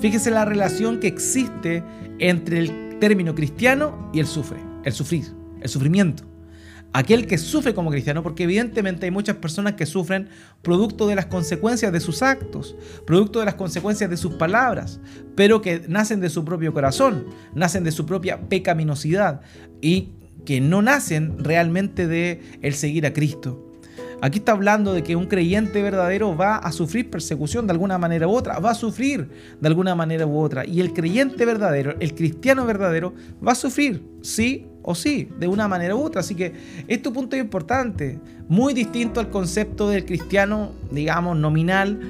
Fíjese 0.00 0.30
la 0.30 0.44
relación 0.44 0.98
que 0.98 1.06
existe 1.06 1.82
entre 2.18 2.58
el 2.58 2.98
término 2.98 3.34
cristiano 3.34 4.10
y 4.12 4.20
el 4.20 4.26
sufre, 4.26 4.58
el 4.84 4.92
sufrir, 4.92 5.26
el 5.60 5.68
sufrimiento. 5.68 6.24
Aquel 6.92 7.28
que 7.28 7.38
sufre 7.38 7.72
como 7.72 7.90
cristiano, 7.90 8.22
porque 8.24 8.42
evidentemente 8.42 9.06
hay 9.06 9.12
muchas 9.12 9.36
personas 9.36 9.74
que 9.74 9.86
sufren 9.86 10.28
producto 10.60 11.06
de 11.06 11.14
las 11.14 11.26
consecuencias 11.26 11.92
de 11.92 12.00
sus 12.00 12.20
actos, 12.22 12.74
producto 13.06 13.38
de 13.38 13.44
las 13.44 13.54
consecuencias 13.54 14.10
de 14.10 14.16
sus 14.16 14.34
palabras, 14.34 15.00
pero 15.36 15.62
que 15.62 15.84
nacen 15.86 16.20
de 16.20 16.30
su 16.30 16.44
propio 16.44 16.72
corazón, 16.72 17.26
nacen 17.54 17.84
de 17.84 17.92
su 17.92 18.06
propia 18.06 18.48
pecaminosidad 18.48 19.42
y 19.80 20.10
que 20.50 20.60
no 20.60 20.82
nacen 20.82 21.38
realmente 21.38 22.08
de 22.08 22.40
el 22.60 22.74
seguir 22.74 23.06
a 23.06 23.12
Cristo. 23.12 23.72
Aquí 24.20 24.40
está 24.40 24.50
hablando 24.50 24.92
de 24.92 25.04
que 25.04 25.14
un 25.14 25.26
creyente 25.26 25.80
verdadero 25.80 26.36
va 26.36 26.56
a 26.56 26.72
sufrir 26.72 27.08
persecución 27.08 27.68
de 27.68 27.72
alguna 27.72 27.98
manera 27.98 28.26
u 28.26 28.32
otra, 28.32 28.58
va 28.58 28.72
a 28.72 28.74
sufrir 28.74 29.28
de 29.60 29.68
alguna 29.68 29.94
manera 29.94 30.26
u 30.26 30.36
otra. 30.36 30.66
Y 30.66 30.80
el 30.80 30.92
creyente 30.92 31.46
verdadero, 31.46 31.94
el 32.00 32.16
cristiano 32.16 32.66
verdadero, 32.66 33.14
va 33.46 33.52
a 33.52 33.54
sufrir, 33.54 34.02
sí 34.22 34.66
o 34.82 34.96
sí, 34.96 35.28
de 35.38 35.46
una 35.46 35.68
manera 35.68 35.94
u 35.94 36.02
otra. 36.02 36.18
Así 36.18 36.34
que 36.34 36.52
este 36.88 37.12
punto 37.12 37.36
es 37.36 37.42
importante, 37.42 38.18
muy 38.48 38.74
distinto 38.74 39.20
al 39.20 39.30
concepto 39.30 39.88
del 39.88 40.04
cristiano, 40.04 40.72
digamos, 40.90 41.36
nominal, 41.36 42.00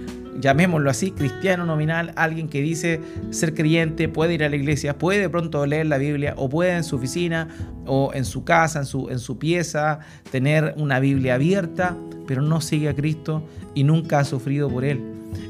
llamémoslo 0.41 0.91
así, 0.91 1.11
cristiano 1.11 1.65
nominal, 1.65 2.13
alguien 2.17 2.49
que 2.49 2.63
dice 2.63 3.01
ser 3.31 3.55
creyente, 3.55 4.09
puede 4.09 4.35
ir 4.35 4.45
a 4.45 4.49
la 4.49 4.57
iglesia, 4.57 4.99
puede 4.99 5.21
de 5.21 5.29
pronto 5.29 5.65
leer 5.67 5.87
la 5.87 5.99
Biblia 5.99 6.35
o 6.37 6.49
puede 6.49 6.77
en 6.77 6.85
su 6.85 6.97
oficina 6.97 7.49
o 7.87 8.11
en 8.15 8.25
su 8.25 8.45
casa, 8.45 8.81
en 8.81 8.87
su, 8.87 9.09
en 9.11 9.19
su 9.19 9.39
pieza, 9.39 10.01
tener 10.31 10.75
una 10.77 11.01
Biblia 11.01 11.35
abierta, 11.35 11.97
pero 12.27 12.43
no 12.43 12.61
sigue 12.61 12.89
a 12.89 12.95
Cristo 12.95 13.45
y 13.75 13.85
nunca 13.85 14.21
ha 14.21 14.25
sufrido 14.25 14.69
por 14.69 14.85
Él. 14.85 15.01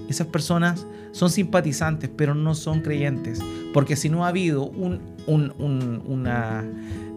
Esas 0.08 0.26
personas 0.26 0.86
son 1.12 1.30
simpatizantes, 1.30 2.10
pero 2.14 2.34
no 2.34 2.54
son 2.54 2.80
creyentes, 2.80 3.40
porque 3.72 3.96
si 3.96 4.08
no 4.08 4.24
ha 4.24 4.28
habido 4.28 4.64
un, 4.64 5.00
una 5.34 6.64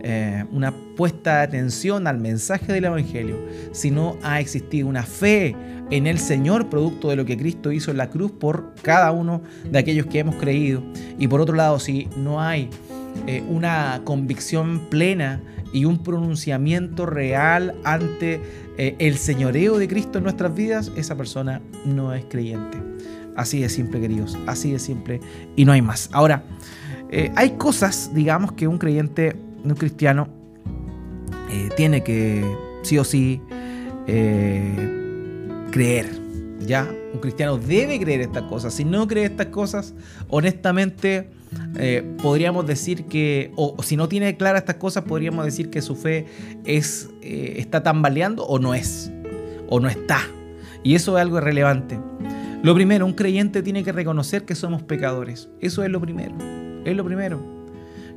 eh, 0.05 0.43
una 0.51 0.73
puesta 0.97 1.37
de 1.37 1.43
atención 1.43 2.07
al 2.07 2.19
mensaje 2.19 2.73
del 2.73 2.83
Evangelio, 2.83 3.37
si 3.71 3.89
no 3.89 4.17
ha 4.21 4.41
existido 4.41 4.89
una 4.89 5.03
fe 5.03 5.55
en 5.91 6.07
el 6.07 6.19
Señor, 6.19 6.67
producto 6.67 7.09
de 7.09 7.15
lo 7.15 7.23
que 7.23 7.37
Cristo 7.37 7.71
hizo 7.71 7.89
en 7.89 7.95
la 7.95 8.09
cruz 8.09 8.29
por 8.33 8.73
cada 8.81 9.13
uno 9.13 9.41
de 9.63 9.79
aquellos 9.79 10.07
que 10.07 10.19
hemos 10.19 10.35
creído. 10.35 10.83
Y 11.17 11.29
por 11.29 11.39
otro 11.39 11.55
lado, 11.55 11.79
si 11.79 12.09
no 12.17 12.41
hay 12.41 12.69
eh, 13.27 13.45
una 13.47 14.01
convicción 14.03 14.89
plena 14.89 15.41
y 15.71 15.85
un 15.85 16.03
pronunciamiento 16.03 17.05
real 17.05 17.73
ante 17.85 18.41
eh, 18.77 18.97
el 18.99 19.17
señoreo 19.17 19.77
de 19.77 19.87
Cristo 19.87 20.17
en 20.17 20.25
nuestras 20.25 20.53
vidas, 20.53 20.91
esa 20.97 21.15
persona 21.15 21.61
no 21.85 22.13
es 22.13 22.25
creyente. 22.25 22.77
Así 23.37 23.61
de 23.61 23.69
simple, 23.69 24.01
queridos, 24.01 24.37
así 24.47 24.73
de 24.73 24.79
simple 24.79 25.21
y 25.55 25.63
no 25.63 25.71
hay 25.71 25.81
más. 25.81 26.09
Ahora, 26.11 26.43
hay 27.35 27.51
cosas, 27.51 28.11
digamos, 28.13 28.53
que 28.53 28.67
un 28.67 28.77
creyente 28.77 29.35
un 29.63 29.75
cristiano 29.75 30.27
eh, 31.49 31.69
tiene 31.75 32.03
que 32.03 32.43
sí 32.83 32.97
o 32.97 33.03
sí 33.03 33.41
eh, 34.07 35.67
creer. 35.71 36.21
¿Ya? 36.59 36.87
Un 37.13 37.19
cristiano 37.19 37.57
debe 37.57 37.99
creer 37.99 38.21
estas 38.21 38.43
cosas. 38.43 38.73
Si 38.73 38.85
no 38.85 39.05
cree 39.05 39.25
estas 39.25 39.47
cosas, 39.47 39.93
honestamente 40.29 41.29
eh, 41.77 42.03
podríamos 42.21 42.65
decir 42.65 43.05
que, 43.05 43.51
o, 43.57 43.75
si 43.83 43.97
no 43.97 44.07
tiene 44.07 44.37
claras 44.37 44.61
estas 44.61 44.77
cosas, 44.77 45.03
podríamos 45.03 45.43
decir 45.43 45.69
que 45.69 45.81
su 45.81 45.95
fe 45.97 46.25
es, 46.63 47.09
está 47.21 47.83
tambaleando 47.83 48.45
o 48.45 48.59
no 48.59 48.73
es, 48.73 49.11
o 49.67 49.81
no 49.81 49.89
está. 49.89 50.21
Y 50.83 50.95
eso 50.95 51.17
es 51.17 51.21
algo 51.21 51.41
relevante. 51.41 51.99
Lo 52.61 52.73
primero, 52.73 53.05
un 53.05 53.13
creyente 53.13 53.61
tiene 53.61 53.83
que 53.83 53.91
reconocer 53.91 54.45
que 54.45 54.55
somos 54.55 54.83
pecadores. 54.83 55.49
Eso 55.59 55.83
es 55.83 55.89
lo 55.89 55.99
primero. 55.99 56.62
Es 56.85 56.95
lo 56.95 57.03
primero 57.03 57.53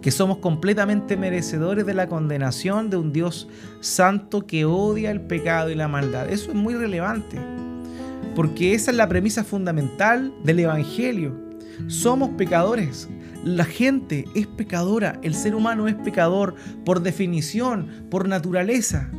que 0.00 0.11
somos 0.11 0.38
completamente 0.38 1.16
merecedores 1.16 1.87
de 1.87 1.94
la 1.94 2.08
condenación 2.08 2.90
de 2.90 2.96
un 2.96 3.12
Dios 3.12 3.49
santo 3.80 4.46
que 4.46 4.64
odia 4.64 5.11
el 5.11 5.20
pecado 5.20 5.70
y 5.70 5.75
la 5.75 5.88
maldad. 5.88 6.30
Eso 6.30 6.50
es 6.50 6.56
muy 6.56 6.75
relevante, 6.75 7.40
porque 8.35 8.75
esa 8.75 8.90
es 8.90 8.96
la 8.96 9.08
premisa 9.08 9.42
fundamental 9.42 10.32
del 10.44 10.61
Evangelio. 10.61 11.35
Somos 11.88 12.30
pecadores. 12.30 13.08
La 13.42 13.64
gente 13.64 14.25
es 14.35 14.46
pecadora, 14.46 15.18
el 15.23 15.35
ser 15.35 15.54
humano 15.54 15.87
es 15.88 15.94
pecador 15.94 16.54
por 16.85 17.02
definición, 17.02 17.88
por 18.11 18.28
naturaleza, 18.28 19.11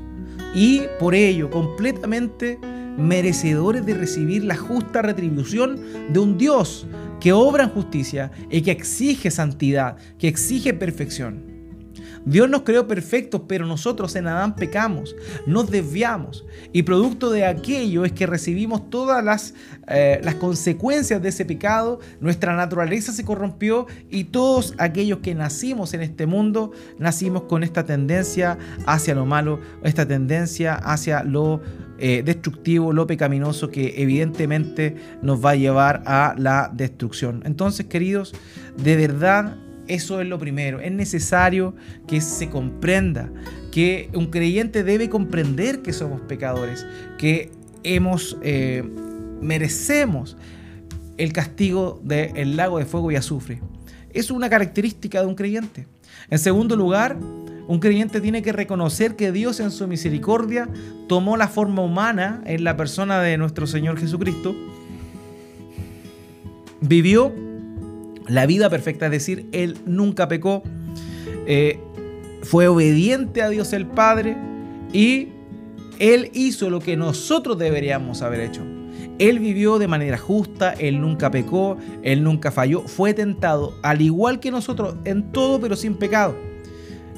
y 0.53 0.83
por 0.99 1.15
ello 1.15 1.49
completamente 1.49 2.59
merecedores 2.97 3.85
de 3.85 3.93
recibir 3.93 4.43
la 4.43 4.55
justa 4.55 5.01
retribución 5.01 5.79
de 6.11 6.19
un 6.19 6.37
Dios 6.37 6.87
que 7.19 7.33
obra 7.33 7.63
en 7.63 7.69
justicia 7.69 8.31
y 8.49 8.61
que 8.61 8.71
exige 8.71 9.31
santidad, 9.31 9.97
que 10.17 10.27
exige 10.27 10.73
perfección. 10.73 11.57
Dios 12.27 12.49
nos 12.49 12.63
creó 12.63 12.87
perfectos, 12.87 13.43
pero 13.47 13.65
nosotros 13.65 14.13
en 14.17 14.27
Adán 14.27 14.57
pecamos, 14.57 15.15
nos 15.45 15.71
desviamos. 15.71 16.43
Y 16.73 16.83
producto 16.83 17.31
de 17.31 17.45
aquello 17.45 18.03
es 18.03 18.11
que 18.11 18.25
recibimos 18.25 18.89
todas 18.89 19.23
las, 19.23 19.53
eh, 19.87 20.19
las 20.21 20.35
consecuencias 20.35 21.21
de 21.21 21.29
ese 21.29 21.45
pecado, 21.45 22.01
nuestra 22.19 22.53
naturaleza 22.53 23.13
se 23.13 23.23
corrompió 23.23 23.87
y 24.09 24.25
todos 24.25 24.73
aquellos 24.77 25.19
que 25.19 25.35
nacimos 25.35 25.93
en 25.93 26.01
este 26.01 26.25
mundo, 26.25 26.73
nacimos 26.99 27.43
con 27.43 27.63
esta 27.63 27.85
tendencia 27.85 28.57
hacia 28.85 29.15
lo 29.15 29.25
malo, 29.25 29.61
esta 29.83 30.05
tendencia 30.05 30.75
hacia 30.75 31.23
lo 31.23 31.61
eh, 31.99 32.23
destructivo, 32.23 32.93
lo 32.93 33.07
pecaminoso 33.07 33.69
que 33.69 34.01
evidentemente 34.01 34.95
nos 35.21 35.43
va 35.43 35.51
a 35.51 35.55
llevar 35.55 36.03
a 36.05 36.35
la 36.37 36.71
destrucción. 36.73 37.41
Entonces, 37.45 37.87
queridos, 37.87 38.33
de 38.77 38.95
verdad 38.95 39.57
eso 39.87 40.21
es 40.21 40.27
lo 40.27 40.37
primero. 40.37 40.79
Es 40.79 40.91
necesario 40.91 41.73
que 42.07 42.21
se 42.21 42.49
comprenda 42.49 43.29
que 43.71 44.09
un 44.13 44.27
creyente 44.27 44.83
debe 44.83 45.09
comprender 45.09 45.81
que 45.81 45.93
somos 45.93 46.21
pecadores, 46.21 46.85
que 47.17 47.51
hemos 47.83 48.37
eh, 48.43 48.83
merecemos 49.41 50.37
el 51.17 51.33
castigo 51.33 51.99
del 52.03 52.57
lago 52.57 52.79
de 52.79 52.85
fuego 52.85 53.11
y 53.11 53.15
azufre. 53.15 53.61
Es 54.13 54.31
una 54.31 54.49
característica 54.49 55.21
de 55.21 55.27
un 55.27 55.35
creyente. 55.35 55.87
En 56.29 56.39
segundo 56.39 56.75
lugar, 56.75 57.17
un 57.67 57.79
creyente 57.79 58.21
tiene 58.21 58.41
que 58.41 58.53
reconocer 58.53 59.15
que 59.15 59.31
Dios 59.31 59.59
en 59.59 59.71
su 59.71 59.87
misericordia 59.87 60.69
tomó 61.07 61.35
la 61.35 61.49
forma 61.49 61.81
humana 61.81 62.41
en 62.45 62.63
la 62.63 62.77
persona 62.77 63.19
de 63.21 63.37
nuestro 63.37 63.67
Señor 63.67 63.99
Jesucristo, 63.99 64.55
vivió 66.79 67.33
la 68.27 68.45
vida 68.45 68.69
perfecta, 68.69 69.05
es 69.05 69.11
decir, 69.11 69.47
Él 69.51 69.77
nunca 69.85 70.27
pecó, 70.27 70.63
eh, 71.45 71.79
fue 72.43 72.67
obediente 72.67 73.41
a 73.41 73.49
Dios 73.49 73.73
el 73.73 73.85
Padre 73.85 74.37
y 74.93 75.29
Él 75.99 76.31
hizo 76.33 76.69
lo 76.69 76.79
que 76.79 76.95
nosotros 76.95 77.57
deberíamos 77.57 78.21
haber 78.21 78.41
hecho. 78.41 78.61
Él 79.19 79.39
vivió 79.39 79.79
de 79.79 79.87
manera 79.87 80.17
justa, 80.17 80.73
Él 80.73 81.01
nunca 81.01 81.31
pecó, 81.31 81.77
Él 82.03 82.23
nunca 82.23 82.51
falló, 82.51 82.83
fue 82.87 83.13
tentado, 83.13 83.73
al 83.81 84.01
igual 84.01 84.39
que 84.39 84.51
nosotros, 84.51 84.95
en 85.05 85.31
todo, 85.31 85.59
pero 85.59 85.75
sin 85.75 85.95
pecado. 85.95 86.46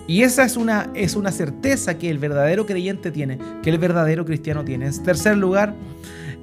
Y 0.09 0.23
esa 0.23 0.43
es 0.43 0.57
una, 0.57 0.89
es 0.95 1.15
una 1.15 1.31
certeza 1.31 1.99
que 1.99 2.09
el 2.09 2.17
verdadero 2.17 2.65
creyente 2.65 3.11
tiene, 3.11 3.37
que 3.61 3.69
el 3.69 3.77
verdadero 3.77 4.25
cristiano 4.25 4.65
tiene. 4.65 4.87
En 4.87 5.03
tercer 5.03 5.37
lugar, 5.37 5.75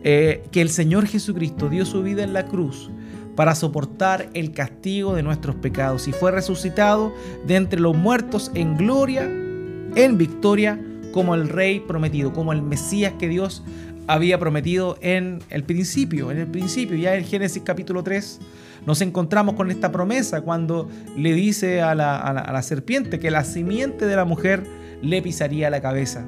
eh, 0.04 0.44
que 0.52 0.62
el 0.62 0.70
Señor 0.70 1.08
Jesucristo 1.08 1.68
dio 1.68 1.85
su 1.85 2.00
vida 2.04 2.23
en 2.23 2.32
la 2.32 2.46
cruz 2.46 2.92
para 3.35 3.56
soportar 3.56 4.30
el 4.35 4.52
castigo 4.52 5.16
de 5.16 5.25
nuestros 5.25 5.56
pecados 5.56 6.06
y 6.06 6.12
fue 6.12 6.30
resucitado 6.30 7.12
de 7.44 7.56
entre 7.56 7.80
los 7.80 7.96
muertos 7.96 8.52
en 8.54 8.76
gloria, 8.76 9.25
en 9.25 10.16
victoria, 10.16 10.80
como 11.11 11.35
el 11.35 11.49
Rey 11.49 11.80
prometido, 11.80 12.32
como 12.32 12.52
el 12.52 12.62
Mesías 12.62 13.14
que 13.18 13.26
Dios 13.26 13.64
había 14.06 14.38
prometido 14.38 14.96
en 15.00 15.40
el 15.50 15.64
principio, 15.64 16.30
en 16.30 16.38
el 16.38 16.46
principio, 16.46 16.96
ya 16.96 17.16
en 17.16 17.25
Génesis 17.25 17.64
capítulo 17.64 18.04
3, 18.04 18.38
nos 18.86 19.00
encontramos 19.00 19.54
con 19.54 19.70
esta 19.70 19.92
promesa 19.92 20.40
cuando 20.40 20.88
le 21.16 21.32
dice 21.34 21.82
a 21.82 21.94
la, 21.94 22.62
serpiente 22.62 23.18
que 23.18 23.30
la 23.30 23.44
simiente 23.44 24.06
de 24.06 24.16
la 24.16 24.24
mujer 24.24 24.64
le 25.02 25.20
pisaría 25.22 25.68
la 25.70 25.80
cabeza. 25.80 26.24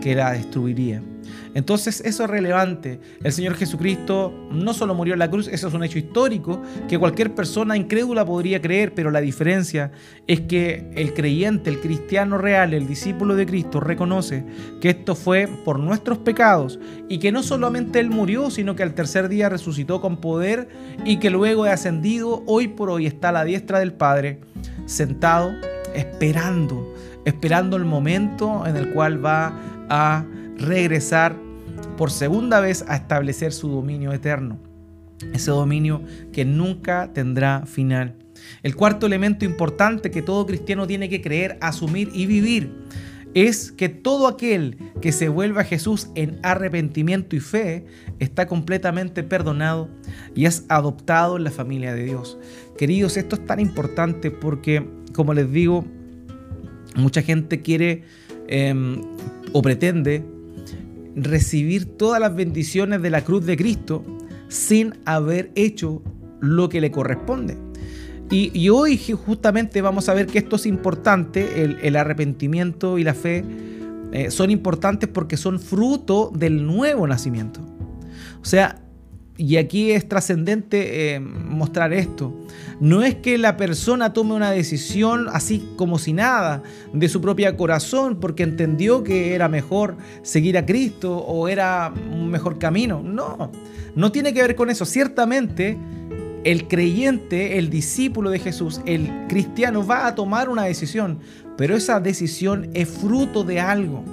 que 0.00 0.16
la 0.16 0.32
destruiría. 0.32 1.00
Entonces 1.54 2.00
eso 2.04 2.24
es 2.24 2.30
relevante. 2.30 3.00
El 3.22 3.32
Señor 3.32 3.54
Jesucristo 3.54 4.32
no 4.50 4.72
solo 4.72 4.94
murió 4.94 5.12
en 5.12 5.18
la 5.18 5.30
cruz, 5.30 5.48
eso 5.48 5.68
es 5.68 5.74
un 5.74 5.84
hecho 5.84 5.98
histórico 5.98 6.62
que 6.88 6.98
cualquier 6.98 7.34
persona 7.34 7.76
incrédula 7.76 8.24
podría 8.24 8.60
creer, 8.60 8.94
pero 8.94 9.10
la 9.10 9.20
diferencia 9.20 9.92
es 10.26 10.40
que 10.42 10.90
el 10.94 11.12
creyente, 11.14 11.70
el 11.70 11.80
cristiano 11.80 12.38
real, 12.38 12.74
el 12.74 12.86
discípulo 12.86 13.34
de 13.34 13.46
Cristo 13.46 13.80
reconoce 13.80 14.44
que 14.80 14.90
esto 14.90 15.14
fue 15.14 15.48
por 15.64 15.78
nuestros 15.78 16.18
pecados 16.18 16.78
y 17.08 17.18
que 17.18 17.32
no 17.32 17.42
solamente 17.42 18.00
Él 18.00 18.10
murió, 18.10 18.50
sino 18.50 18.74
que 18.74 18.82
al 18.82 18.94
tercer 18.94 19.28
día 19.28 19.48
resucitó 19.48 20.00
con 20.00 20.18
poder 20.18 20.68
y 21.04 21.18
que 21.18 21.30
luego 21.30 21.64
de 21.64 21.70
ascendido, 21.70 22.42
hoy 22.46 22.68
por 22.68 22.90
hoy 22.90 23.06
está 23.06 23.28
a 23.28 23.32
la 23.32 23.44
diestra 23.44 23.78
del 23.78 23.92
Padre, 23.92 24.40
sentado, 24.86 25.52
esperando, 25.94 26.94
esperando 27.24 27.76
el 27.76 27.84
momento 27.84 28.66
en 28.66 28.76
el 28.76 28.92
cual 28.92 29.24
va 29.24 29.52
a 29.88 30.24
regresar 30.62 31.36
por 31.96 32.10
segunda 32.10 32.60
vez 32.60 32.84
a 32.88 32.96
establecer 32.96 33.52
su 33.52 33.68
dominio 33.68 34.12
eterno. 34.12 34.58
Ese 35.32 35.50
dominio 35.50 36.02
que 36.32 36.44
nunca 36.44 37.10
tendrá 37.12 37.64
final. 37.66 38.16
El 38.62 38.74
cuarto 38.74 39.06
elemento 39.06 39.44
importante 39.44 40.10
que 40.10 40.22
todo 40.22 40.46
cristiano 40.46 40.86
tiene 40.86 41.08
que 41.08 41.22
creer, 41.22 41.58
asumir 41.60 42.10
y 42.12 42.26
vivir 42.26 42.72
es 43.34 43.72
que 43.72 43.88
todo 43.88 44.26
aquel 44.26 44.76
que 45.00 45.12
se 45.12 45.28
vuelva 45.28 45.62
a 45.62 45.64
Jesús 45.64 46.08
en 46.14 46.38
arrepentimiento 46.42 47.34
y 47.34 47.40
fe 47.40 47.86
está 48.18 48.46
completamente 48.46 49.22
perdonado 49.22 49.88
y 50.34 50.44
es 50.44 50.64
adoptado 50.68 51.36
en 51.36 51.44
la 51.44 51.50
familia 51.50 51.94
de 51.94 52.04
Dios. 52.04 52.38
Queridos, 52.76 53.16
esto 53.16 53.36
es 53.36 53.46
tan 53.46 53.60
importante 53.60 54.30
porque, 54.30 54.86
como 55.14 55.32
les 55.34 55.50
digo, 55.50 55.84
mucha 56.94 57.22
gente 57.22 57.62
quiere 57.62 58.04
em, 58.48 59.00
o 59.52 59.62
pretende 59.62 60.24
recibir 61.14 61.96
todas 61.96 62.20
las 62.20 62.34
bendiciones 62.34 63.02
de 63.02 63.10
la 63.10 63.22
cruz 63.22 63.44
de 63.46 63.56
Cristo 63.56 64.04
sin 64.48 64.94
haber 65.04 65.50
hecho 65.54 66.02
lo 66.40 66.68
que 66.68 66.80
le 66.80 66.90
corresponde. 66.90 67.56
Y, 68.30 68.70
hoy 68.70 68.98
justamente 68.98 69.82
vamos 69.82 70.08
a 70.08 70.14
ver 70.14 70.26
que 70.26 70.38
esto 70.38 70.56
es 70.56 70.64
importante, 70.64 71.64
el, 71.86 71.96
arrepentimiento 71.96 72.96
y 72.96 73.04
la 73.04 73.12
fe 73.12 73.44
eh, 74.10 74.30
son 74.30 74.50
importantes 74.50 75.06
porque 75.06 75.36
son 75.36 75.60
fruto 75.60 76.32
del 76.34 76.64
nuevo 76.64 77.06
nacimiento. 77.06 77.60
O 78.40 78.44
sea, 78.46 78.81
y 79.42 79.56
aquí 79.56 79.90
es 79.90 80.08
trascendente 80.08 81.14
eh, 81.14 81.20
mostrar 81.20 81.92
esto. 81.92 82.32
No 82.78 83.02
es 83.02 83.16
que 83.16 83.38
la 83.38 83.56
persona 83.56 84.12
tome 84.12 84.34
una 84.34 84.52
decisión 84.52 85.26
así 85.32 85.68
como 85.74 85.98
si 85.98 86.12
nada 86.12 86.62
de 86.92 87.08
su 87.08 87.20
propio 87.20 87.56
corazón 87.56 88.20
porque 88.20 88.44
entendió 88.44 89.02
que 89.02 89.34
era 89.34 89.48
mejor 89.48 89.96
seguir 90.22 90.56
a 90.56 90.64
Cristo 90.64 91.16
o 91.16 91.48
era 91.48 91.92
un 92.12 92.30
mejor 92.30 92.60
camino. 92.60 93.02
No, 93.02 93.50
no 93.96 94.12
tiene 94.12 94.32
que 94.32 94.42
ver 94.42 94.54
con 94.54 94.70
eso. 94.70 94.84
Ciertamente 94.84 95.76
el 96.44 96.68
creyente, 96.68 97.58
el 97.58 97.68
discípulo 97.68 98.30
de 98.30 98.38
Jesús, 98.38 98.80
el 98.86 99.26
cristiano 99.28 99.84
va 99.84 100.06
a 100.06 100.14
tomar 100.14 100.48
una 100.50 100.62
decisión, 100.62 101.18
pero 101.56 101.74
esa 101.74 101.98
decisión 101.98 102.70
es 102.74 102.88
fruto 102.88 103.42
de 103.42 103.58
algo. 103.58 104.04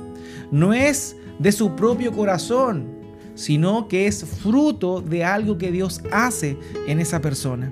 No 0.50 0.74
es 0.74 1.18
de 1.38 1.52
su 1.52 1.76
propio 1.76 2.12
corazón, 2.14 2.99
sino 3.40 3.88
que 3.88 4.06
es 4.06 4.26
fruto 4.26 5.00
de 5.00 5.24
algo 5.24 5.58
que 5.58 5.72
Dios 5.72 6.02
hace 6.12 6.58
en 6.88 7.00
esa 7.00 7.22
persona. 7.22 7.72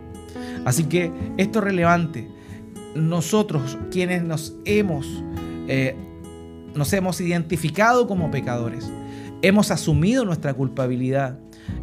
Así 0.64 0.86
que 0.86 1.12
esto 1.36 1.60
es 1.60 1.66
relevante. 1.66 2.26
Nosotros 2.96 3.78
quienes 3.92 4.24
nos 4.24 4.56
hemos, 4.64 5.06
eh, 5.68 5.94
nos 6.74 6.94
hemos 6.94 7.20
identificado 7.20 8.08
como 8.08 8.32
pecadores, 8.32 8.90
hemos 9.42 9.70
asumido 9.70 10.24
nuestra 10.24 10.54
culpabilidad 10.54 11.38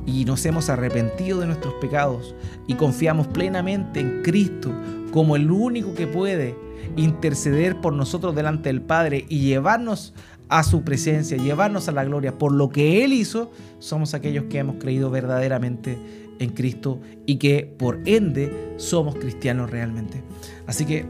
y 0.07 0.25
nos 0.25 0.47
hemos 0.47 0.71
arrepentido 0.71 1.41
de 1.41 1.47
nuestros 1.47 1.75
pecados 1.75 2.35
y 2.67 2.75
confiamos 2.77 3.27
plenamente 3.27 4.01
en 4.01 4.23
Cristo 4.23 4.73
como 5.11 5.37
el 5.37 5.51
único 5.51 5.93
que 5.93 6.07
puede 6.07 6.57
interceder 6.97 7.83
por 7.83 7.93
nosotros 7.93 8.35
delante 8.35 8.71
del 8.71 8.81
Padre 8.81 9.27
y 9.29 9.41
llevarnos 9.41 10.15
a 10.49 10.63
su 10.63 10.83
presencia, 10.83 11.37
llevarnos 11.37 11.89
a 11.89 11.93
la 11.93 12.05
gloria 12.05 12.39
por 12.39 12.53
lo 12.53 12.69
que 12.69 13.05
Él 13.05 13.13
hizo, 13.13 13.51
somos 13.79 14.15
aquellos 14.15 14.45
que 14.45 14.59
hemos 14.59 14.77
creído 14.77 15.11
verdaderamente 15.11 15.99
en 16.39 16.51
Cristo 16.51 17.01
y 17.27 17.37
que 17.37 17.73
por 17.79 18.01
ende 18.05 18.75
somos 18.77 19.15
cristianos 19.17 19.71
realmente. 19.71 20.23
Así 20.67 20.85
que 20.85 21.07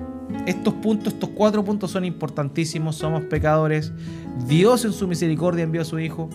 estos 0.47 0.75
puntos, 0.75 1.15
estos 1.15 1.31
cuatro 1.31 1.65
puntos 1.65 1.91
son 1.91 2.05
importantísimos, 2.05 2.97
somos 2.97 3.23
pecadores, 3.25 3.93
Dios 4.47 4.85
en 4.85 4.93
su 4.93 5.07
misericordia 5.07 5.65
envió 5.65 5.83
a 5.83 5.85
su 5.85 5.99
Hijo, 5.99 6.29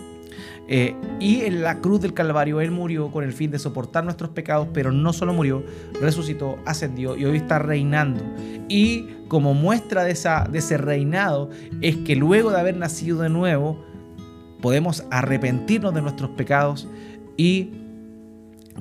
eh, 0.72 0.94
y 1.18 1.40
en 1.40 1.62
la 1.62 1.80
cruz 1.80 2.00
del 2.00 2.14
Calvario 2.14 2.60
Él 2.60 2.70
murió 2.70 3.10
con 3.10 3.24
el 3.24 3.32
fin 3.32 3.50
de 3.50 3.58
soportar 3.58 4.04
nuestros 4.04 4.30
pecados, 4.30 4.68
pero 4.72 4.92
no 4.92 5.12
solo 5.12 5.34
murió, 5.34 5.64
resucitó, 6.00 6.60
ascendió 6.64 7.16
y 7.16 7.24
hoy 7.24 7.38
está 7.38 7.58
reinando. 7.58 8.22
Y 8.68 9.08
como 9.26 9.52
muestra 9.52 10.04
de, 10.04 10.12
esa, 10.12 10.44
de 10.44 10.60
ese 10.60 10.76
reinado 10.78 11.50
es 11.80 11.96
que 11.96 12.14
luego 12.14 12.52
de 12.52 12.60
haber 12.60 12.76
nacido 12.76 13.20
de 13.22 13.28
nuevo, 13.28 13.84
podemos 14.60 15.04
arrepentirnos 15.10 15.92
de 15.92 16.02
nuestros 16.02 16.30
pecados 16.30 16.86
y 17.36 17.70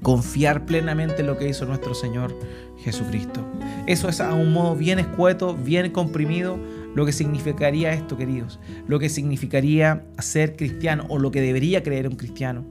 confiar 0.03 0.67
plenamente 0.67 1.21
en 1.21 1.27
lo 1.27 1.39
que 1.39 1.49
hizo 1.49 1.65
nuestro 1.65 1.95
Señor 1.95 2.37
Jesucristo. 2.77 3.43
Eso 3.87 4.09
es 4.09 4.21
a 4.21 4.35
un 4.35 4.53
modo 4.53 4.75
bien 4.75 4.99
escueto, 4.99 5.55
bien 5.55 5.89
comprimido, 5.91 6.59
lo 6.95 7.05
que 7.05 7.11
significaría 7.11 7.93
esto, 7.93 8.17
queridos, 8.17 8.59
lo 8.87 8.99
que 8.99 9.09
significaría 9.09 10.05
ser 10.19 10.55
cristiano 10.55 11.05
o 11.09 11.19
lo 11.19 11.31
que 11.31 11.41
debería 11.41 11.83
creer 11.83 12.07
un 12.07 12.15
cristiano. 12.15 12.65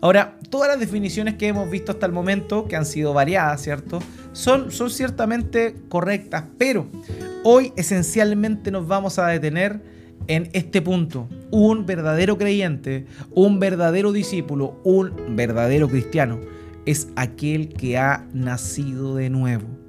Ahora, 0.00 0.38
todas 0.50 0.68
las 0.68 0.78
definiciones 0.78 1.34
que 1.34 1.48
hemos 1.48 1.70
visto 1.70 1.92
hasta 1.92 2.06
el 2.06 2.12
momento, 2.12 2.66
que 2.68 2.76
han 2.76 2.84
sido 2.84 3.14
variadas, 3.14 3.62
¿cierto? 3.62 3.98
Son, 4.32 4.70
son 4.70 4.90
ciertamente 4.90 5.74
correctas, 5.88 6.44
pero 6.58 6.86
hoy 7.44 7.72
esencialmente 7.76 8.70
nos 8.70 8.86
vamos 8.86 9.18
a 9.18 9.28
detener 9.28 9.80
en 10.26 10.50
este 10.52 10.82
punto. 10.82 11.28
Un 11.50 11.86
verdadero 11.86 12.36
creyente, 12.36 13.06
un 13.30 13.58
verdadero 13.58 14.12
discípulo, 14.12 14.80
un 14.84 15.34
verdadero 15.34 15.88
cristiano 15.88 16.40
es 16.86 17.08
aquel 17.16 17.68
que 17.68 17.98
ha 17.98 18.26
nacido 18.32 19.16
de 19.16 19.28
nuevo. 19.28 19.85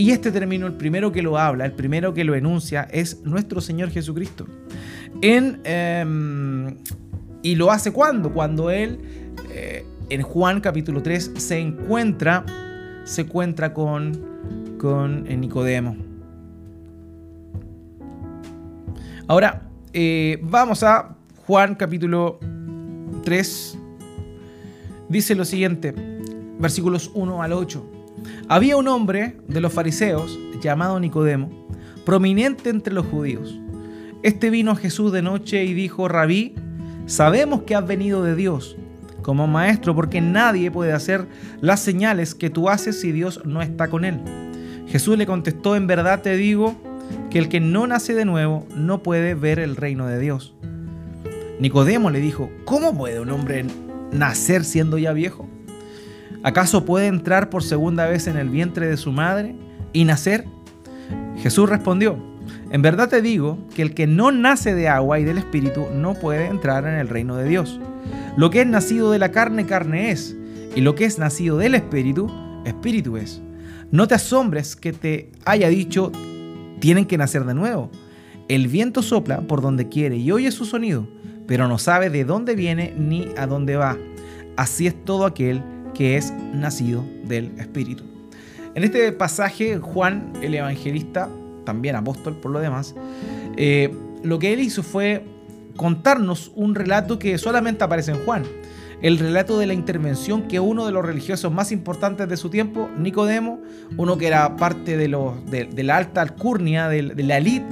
Y 0.00 0.12
este 0.12 0.32
término, 0.32 0.66
el 0.66 0.72
primero 0.72 1.12
que 1.12 1.20
lo 1.20 1.36
habla, 1.36 1.66
el 1.66 1.72
primero 1.72 2.14
que 2.14 2.24
lo 2.24 2.34
enuncia, 2.34 2.88
es 2.90 3.22
nuestro 3.22 3.60
Señor 3.60 3.90
Jesucristo. 3.90 4.46
En, 5.20 5.60
em, 5.64 6.78
y 7.42 7.54
lo 7.54 7.70
hace 7.70 7.92
cuando? 7.92 8.32
Cuando 8.32 8.70
Él, 8.70 8.98
eh, 9.50 9.84
en 10.08 10.22
Juan 10.22 10.62
capítulo 10.62 11.02
3, 11.02 11.32
se 11.36 11.58
encuentra, 11.58 12.46
se 13.04 13.20
encuentra 13.20 13.74
con, 13.74 14.78
con 14.78 15.24
Nicodemo. 15.24 15.98
Ahora, 19.28 19.68
eh, 19.92 20.38
vamos 20.40 20.82
a 20.82 21.14
Juan 21.46 21.74
capítulo 21.74 22.40
3. 23.22 23.78
Dice 25.10 25.34
lo 25.34 25.44
siguiente, 25.44 25.94
versículos 26.58 27.10
1 27.12 27.42
al 27.42 27.52
8. 27.52 27.99
Había 28.48 28.76
un 28.76 28.88
hombre 28.88 29.36
de 29.48 29.60
los 29.60 29.72
fariseos 29.72 30.38
llamado 30.60 30.98
Nicodemo, 31.00 31.50
prominente 32.04 32.70
entre 32.70 32.92
los 32.92 33.06
judíos. 33.06 33.58
Este 34.22 34.50
vino 34.50 34.72
a 34.72 34.76
Jesús 34.76 35.12
de 35.12 35.22
noche 35.22 35.64
y 35.64 35.74
dijo, 35.74 36.08
Rabí, 36.08 36.54
sabemos 37.06 37.62
que 37.62 37.74
has 37.74 37.86
venido 37.86 38.22
de 38.22 38.34
Dios 38.34 38.76
como 39.22 39.46
maestro 39.46 39.94
porque 39.94 40.20
nadie 40.20 40.70
puede 40.70 40.92
hacer 40.92 41.26
las 41.60 41.80
señales 41.80 42.34
que 42.34 42.50
tú 42.50 42.68
haces 42.68 43.00
si 43.00 43.12
Dios 43.12 43.40
no 43.44 43.62
está 43.62 43.88
con 43.88 44.04
él. 44.04 44.20
Jesús 44.88 45.16
le 45.16 45.26
contestó, 45.26 45.76
en 45.76 45.86
verdad 45.86 46.22
te 46.22 46.36
digo 46.36 46.74
que 47.30 47.38
el 47.38 47.48
que 47.48 47.60
no 47.60 47.86
nace 47.86 48.14
de 48.14 48.24
nuevo 48.24 48.66
no 48.74 49.02
puede 49.02 49.34
ver 49.34 49.58
el 49.58 49.76
reino 49.76 50.06
de 50.06 50.18
Dios. 50.18 50.54
Nicodemo 51.60 52.10
le 52.10 52.20
dijo, 52.20 52.50
¿cómo 52.64 52.96
puede 52.96 53.20
un 53.20 53.30
hombre 53.30 53.66
nacer 54.12 54.64
siendo 54.64 54.98
ya 54.98 55.12
viejo? 55.12 55.48
¿Acaso 56.42 56.86
puede 56.86 57.06
entrar 57.06 57.50
por 57.50 57.62
segunda 57.62 58.06
vez 58.06 58.26
en 58.26 58.36
el 58.36 58.48
vientre 58.48 58.86
de 58.86 58.96
su 58.96 59.12
madre 59.12 59.54
y 59.92 60.04
nacer? 60.04 60.46
Jesús 61.36 61.68
respondió, 61.68 62.18
en 62.70 62.80
verdad 62.82 63.08
te 63.08 63.20
digo 63.20 63.58
que 63.74 63.82
el 63.82 63.94
que 63.94 64.06
no 64.06 64.32
nace 64.32 64.74
de 64.74 64.88
agua 64.88 65.18
y 65.18 65.24
del 65.24 65.38
Espíritu 65.38 65.86
no 65.94 66.14
puede 66.14 66.46
entrar 66.46 66.86
en 66.86 66.94
el 66.94 67.08
reino 67.08 67.36
de 67.36 67.48
Dios. 67.48 67.78
Lo 68.36 68.50
que 68.50 68.62
es 68.62 68.66
nacido 68.66 69.10
de 69.10 69.18
la 69.18 69.32
carne, 69.32 69.66
carne 69.66 70.10
es, 70.10 70.34
y 70.74 70.80
lo 70.80 70.94
que 70.94 71.04
es 71.04 71.18
nacido 71.18 71.58
del 71.58 71.74
Espíritu, 71.74 72.30
Espíritu 72.64 73.18
es. 73.18 73.42
No 73.90 74.08
te 74.08 74.14
asombres 74.14 74.76
que 74.76 74.92
te 74.92 75.30
haya 75.44 75.68
dicho, 75.68 76.10
tienen 76.78 77.04
que 77.04 77.18
nacer 77.18 77.44
de 77.44 77.54
nuevo. 77.54 77.90
El 78.48 78.68
viento 78.68 79.02
sopla 79.02 79.42
por 79.42 79.60
donde 79.60 79.88
quiere 79.88 80.16
y 80.16 80.32
oye 80.32 80.50
su 80.52 80.64
sonido, 80.64 81.06
pero 81.46 81.68
no 81.68 81.76
sabe 81.78 82.08
de 82.08 82.24
dónde 82.24 82.54
viene 82.54 82.94
ni 82.96 83.28
a 83.36 83.46
dónde 83.46 83.76
va. 83.76 83.98
Así 84.56 84.86
es 84.86 85.04
todo 85.04 85.26
aquel 85.26 85.62
que 86.00 86.16
es 86.16 86.32
nacido 86.54 87.04
del 87.24 87.52
Espíritu. 87.58 88.04
En 88.74 88.84
este 88.84 89.12
pasaje, 89.12 89.76
Juan, 89.76 90.32
el 90.40 90.54
evangelista, 90.54 91.28
también 91.66 91.94
apóstol 91.94 92.36
por 92.36 92.52
lo 92.52 92.58
demás, 92.58 92.94
eh, 93.58 93.94
lo 94.22 94.38
que 94.38 94.54
él 94.54 94.60
hizo 94.60 94.82
fue 94.82 95.26
contarnos 95.76 96.52
un 96.54 96.74
relato 96.74 97.18
que 97.18 97.36
solamente 97.36 97.84
aparece 97.84 98.12
en 98.12 98.24
Juan. 98.24 98.44
El 99.02 99.18
relato 99.18 99.58
de 99.58 99.66
la 99.66 99.74
intervención 99.74 100.48
que 100.48 100.58
uno 100.58 100.86
de 100.86 100.92
los 100.92 101.04
religiosos 101.04 101.52
más 101.52 101.70
importantes 101.70 102.26
de 102.30 102.38
su 102.38 102.48
tiempo, 102.48 102.88
Nicodemo, 102.96 103.60
uno 103.98 104.16
que 104.16 104.26
era 104.26 104.56
parte 104.56 104.96
de, 104.96 105.06
los, 105.06 105.34
de, 105.50 105.68
la 105.84 105.98
alta 105.98 106.22
alcurnia, 106.22 106.88
de, 106.88 107.02
la 107.02 107.36
élite 107.36 107.66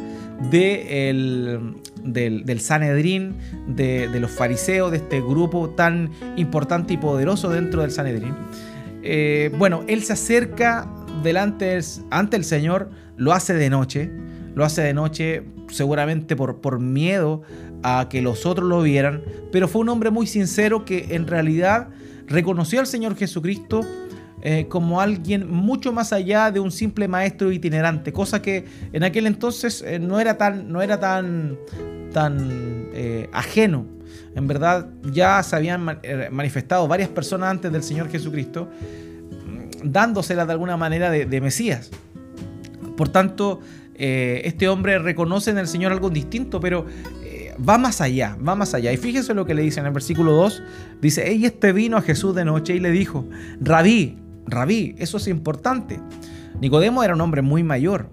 de 0.50 1.56
del, 2.02 2.60
Sanedrín, 2.60 3.36
de, 3.66 4.08
los 4.20 4.30
fariseos, 4.30 4.90
de 4.90 4.98
este 4.98 5.20
grupo 5.20 5.70
tan 5.70 6.10
importante 6.36 6.94
y 6.94 6.96
poderoso 6.96 7.50
dentro 7.50 7.82
del 7.82 7.90
Sanedrín. 7.90 8.34
Eh, 9.02 9.50
bueno, 9.58 9.84
él 9.86 10.02
se 10.02 10.14
acerca 10.14 10.88
delante 11.22 11.78
ante 12.10 12.36
el 12.36 12.44
Señor, 12.44 12.90
lo 13.16 13.32
hace 13.32 13.54
de 13.54 13.70
noche, 13.70 14.10
lo 14.54 14.64
hace 14.64 14.82
de 14.82 14.94
noche 14.94 15.44
seguramente 15.68 16.34
por 16.36 16.80
miedo 16.80 17.42
a 17.82 18.08
que 18.08 18.22
los 18.22 18.46
otros 18.46 18.68
lo 18.68 18.82
vieran, 18.82 19.22
pero 19.52 19.68
fue 19.68 19.82
un 19.82 19.88
hombre 19.88 20.10
muy 20.10 20.26
sincero 20.26 20.84
que 20.84 21.08
en 21.10 21.26
realidad 21.26 21.88
reconoció 22.26 22.80
al 22.80 22.86
Señor 22.86 23.16
Jesucristo 23.16 23.80
eh, 24.40 24.66
como 24.68 25.00
alguien 25.00 25.50
mucho 25.50 25.92
más 25.92 26.12
allá 26.12 26.52
de 26.52 26.60
un 26.60 26.70
simple 26.70 27.08
maestro 27.08 27.50
itinerante, 27.50 28.12
cosa 28.12 28.40
que 28.40 28.64
en 28.92 29.02
aquel 29.02 29.26
entonces 29.26 29.82
eh, 29.82 29.98
no 29.98 30.20
era 30.20 30.38
tan, 30.38 30.70
no 30.70 30.80
era 30.80 31.00
tan, 31.00 31.58
tan 32.12 32.88
eh, 32.94 33.28
ajeno. 33.32 33.84
En 34.36 34.46
verdad 34.46 34.88
ya 35.10 35.42
se 35.42 35.56
habían 35.56 35.84
manifestado 36.30 36.86
varias 36.86 37.08
personas 37.08 37.50
antes 37.50 37.72
del 37.72 37.82
Señor 37.82 38.08
Jesucristo, 38.10 38.68
mm, 38.70 39.90
dándosela 39.90 40.46
de 40.46 40.52
alguna 40.52 40.76
manera 40.76 41.10
de, 41.10 41.40
Mesías. 41.40 41.90
Por 42.96 43.08
tanto, 43.08 43.60
este 43.94 44.68
hombre 44.68 45.00
reconoce 45.00 45.50
en 45.50 45.58
el 45.58 45.66
Señor 45.66 45.90
algo 45.90 46.10
distinto, 46.10 46.60
pero 46.60 46.86
va 47.68 47.78
más 47.78 48.00
allá, 48.00 48.36
va 48.46 48.54
más 48.54 48.74
allá. 48.74 48.92
Y 48.92 48.96
fíjense 48.96 49.34
lo 49.34 49.44
que 49.44 49.54
le 49.54 49.62
dice 49.62 49.80
en 49.80 49.86
el 49.86 49.92
versículo 49.92 50.32
2. 50.32 50.62
Dice, 51.00 51.32
y 51.32 51.44
este 51.44 51.72
vino 51.72 51.96
a 51.96 52.02
Jesús 52.02 52.34
de 52.34 52.44
noche 52.44 52.74
y 52.74 52.80
le 52.80 52.90
dijo, 52.90 53.28
rabí, 53.60 54.18
rabí, 54.50 54.94
eso 54.98 55.16
es 55.16 55.28
importante. 55.28 56.00
Nicodemo 56.60 57.02
era 57.02 57.14
un 57.14 57.20
hombre 57.20 57.42
muy 57.42 57.62
mayor. 57.62 58.10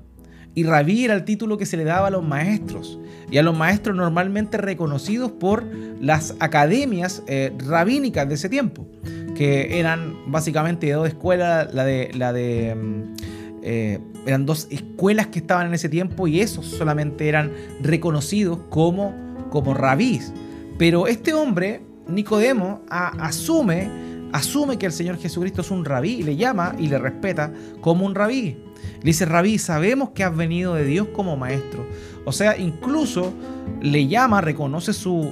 Y 0.53 0.63
rabí 0.63 1.03
era 1.03 1.13
el 1.13 1.25
título 1.25 1.57
que 1.57 1.65
se 1.65 1.75
le 1.75 1.83
daba 1.83 2.07
a 2.07 2.09
los 2.09 2.23
maestros. 2.23 2.99
Y 3.29 3.37
a 3.37 3.43
los 3.43 3.57
maestros 3.57 3.95
normalmente 3.95 4.57
reconocidos 4.57 5.31
por 5.31 5.65
las 5.99 6.35
academias 6.39 7.23
eh, 7.27 7.51
rabínicas 7.67 8.29
de 8.29 8.35
ese 8.35 8.47
tiempo. 8.47 8.87
Que 9.35 9.79
eran 9.79 10.31
básicamente 10.31 10.89
dos 10.91 11.07
escuelas. 11.07 11.73
La 11.73 11.83
de 11.83 12.75
mm, 12.75 13.15
eh, 13.63 13.99
eran 14.25 14.45
dos 14.45 14.67
escuelas 14.69 15.27
que 15.27 15.39
estaban 15.39 15.67
en 15.67 15.73
ese 15.73 15.89
tiempo 15.89 16.27
y 16.27 16.39
esos 16.39 16.65
solamente 16.65 17.27
eran 17.27 17.51
reconocidos 17.81 18.59
como 18.69 19.25
como 19.55 19.73
rabís. 19.73 20.33
Pero 20.77 21.07
este 21.07 21.33
hombre, 21.33 21.81
Nicodemo, 22.07 22.81
asume, 22.89 23.89
asume 24.35 24.77
que 24.77 24.85
el 24.85 24.91
Señor 24.91 25.17
Jesucristo 25.17 25.61
es 25.61 25.71
un 25.71 25.85
rabí 25.85 26.15
y 26.15 26.23
le 26.23 26.35
llama 26.35 26.75
y 26.77 26.87
le 26.87 26.97
respeta 26.97 27.51
como 27.81 28.05
un 28.05 28.15
rabí. 28.15 28.57
Le 28.99 29.05
dice, 29.11 29.25
rabí, 29.25 29.57
sabemos 29.57 30.09
que 30.09 30.23
has 30.23 30.35
venido 30.35 30.75
de 30.75 30.83
Dios 30.83 31.07
como 31.13 31.37
maestro. 31.37 31.85
O 32.25 32.31
sea, 32.31 32.57
incluso 32.57 33.33
le 33.81 34.07
llama, 34.07 34.41
reconoce 34.41 34.93
su, 34.93 35.31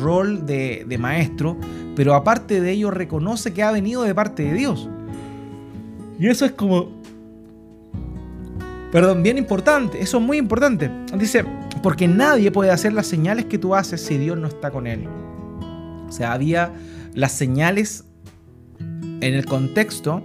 rol 0.00 0.46
de, 0.46 0.84
de 0.86 0.98
maestro, 0.98 1.56
pero 1.96 2.14
aparte 2.14 2.60
de 2.60 2.70
ello 2.70 2.90
reconoce 2.90 3.52
que 3.52 3.62
ha 3.62 3.72
venido 3.72 4.02
de 4.02 4.14
parte 4.14 4.44
de 4.44 4.54
Dios. 4.54 4.88
Y 6.18 6.28
eso 6.28 6.44
es 6.44 6.52
como... 6.52 7.02
Perdón, 8.92 9.24
bien 9.24 9.38
importante, 9.38 10.00
eso 10.00 10.18
es 10.18 10.22
muy 10.22 10.36
importante. 10.36 10.88
Dice, 11.18 11.44
porque 11.82 12.06
nadie 12.06 12.52
puede 12.52 12.70
hacer 12.70 12.92
las 12.92 13.08
señales 13.08 13.46
que 13.46 13.58
tú 13.58 13.74
haces 13.74 14.00
si 14.00 14.18
Dios 14.18 14.38
no 14.38 14.46
está 14.46 14.70
con 14.70 14.86
él. 14.86 15.08
O 16.08 16.12
sea, 16.12 16.32
había 16.32 16.72
las 17.14 17.32
señales 17.32 18.04
en 18.78 19.34
el 19.34 19.46
contexto, 19.46 20.22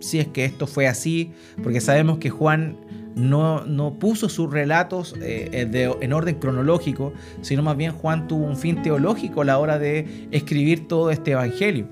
si 0.00 0.20
es 0.20 0.28
que 0.28 0.44
esto 0.44 0.66
fue 0.66 0.86
así, 0.86 1.32
porque 1.62 1.80
sabemos 1.80 2.18
que 2.18 2.30
Juan 2.30 2.78
no, 3.14 3.64
no 3.64 3.98
puso 3.98 4.28
sus 4.28 4.50
relatos 4.50 5.14
eh, 5.20 5.96
en 6.00 6.12
orden 6.12 6.36
cronológico, 6.36 7.12
sino 7.42 7.62
más 7.62 7.76
bien 7.76 7.92
Juan 7.92 8.28
tuvo 8.28 8.46
un 8.46 8.56
fin 8.56 8.80
teológico 8.82 9.42
a 9.42 9.44
la 9.44 9.58
hora 9.58 9.78
de 9.78 10.28
escribir 10.30 10.86
todo 10.86 11.10
este 11.10 11.32
evangelio. 11.32 11.88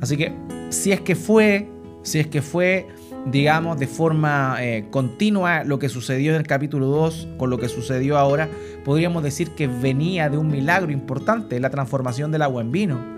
Así 0.00 0.16
que 0.16 0.34
si 0.68 0.92
es 0.92 1.00
que 1.00 1.16
fue, 1.16 1.68
si 2.02 2.18
es 2.18 2.26
que 2.26 2.42
fue 2.42 2.86
digamos, 3.26 3.78
de 3.78 3.88
forma 3.88 4.56
eh, 4.60 4.86
continua 4.90 5.64
lo 5.64 5.78
que 5.78 5.88
sucedió 5.88 6.32
en 6.32 6.38
el 6.38 6.46
capítulo 6.46 6.86
2 6.86 7.28
con 7.36 7.50
lo 7.50 7.58
que 7.58 7.68
sucedió 7.68 8.16
ahora, 8.16 8.48
podríamos 8.84 9.22
decir 9.22 9.50
que 9.50 9.66
venía 9.66 10.30
de 10.30 10.38
un 10.38 10.48
milagro 10.48 10.92
importante, 10.92 11.58
la 11.58 11.70
transformación 11.70 12.30
del 12.30 12.42
agua 12.42 12.62
en 12.62 12.70
vino. 12.70 13.15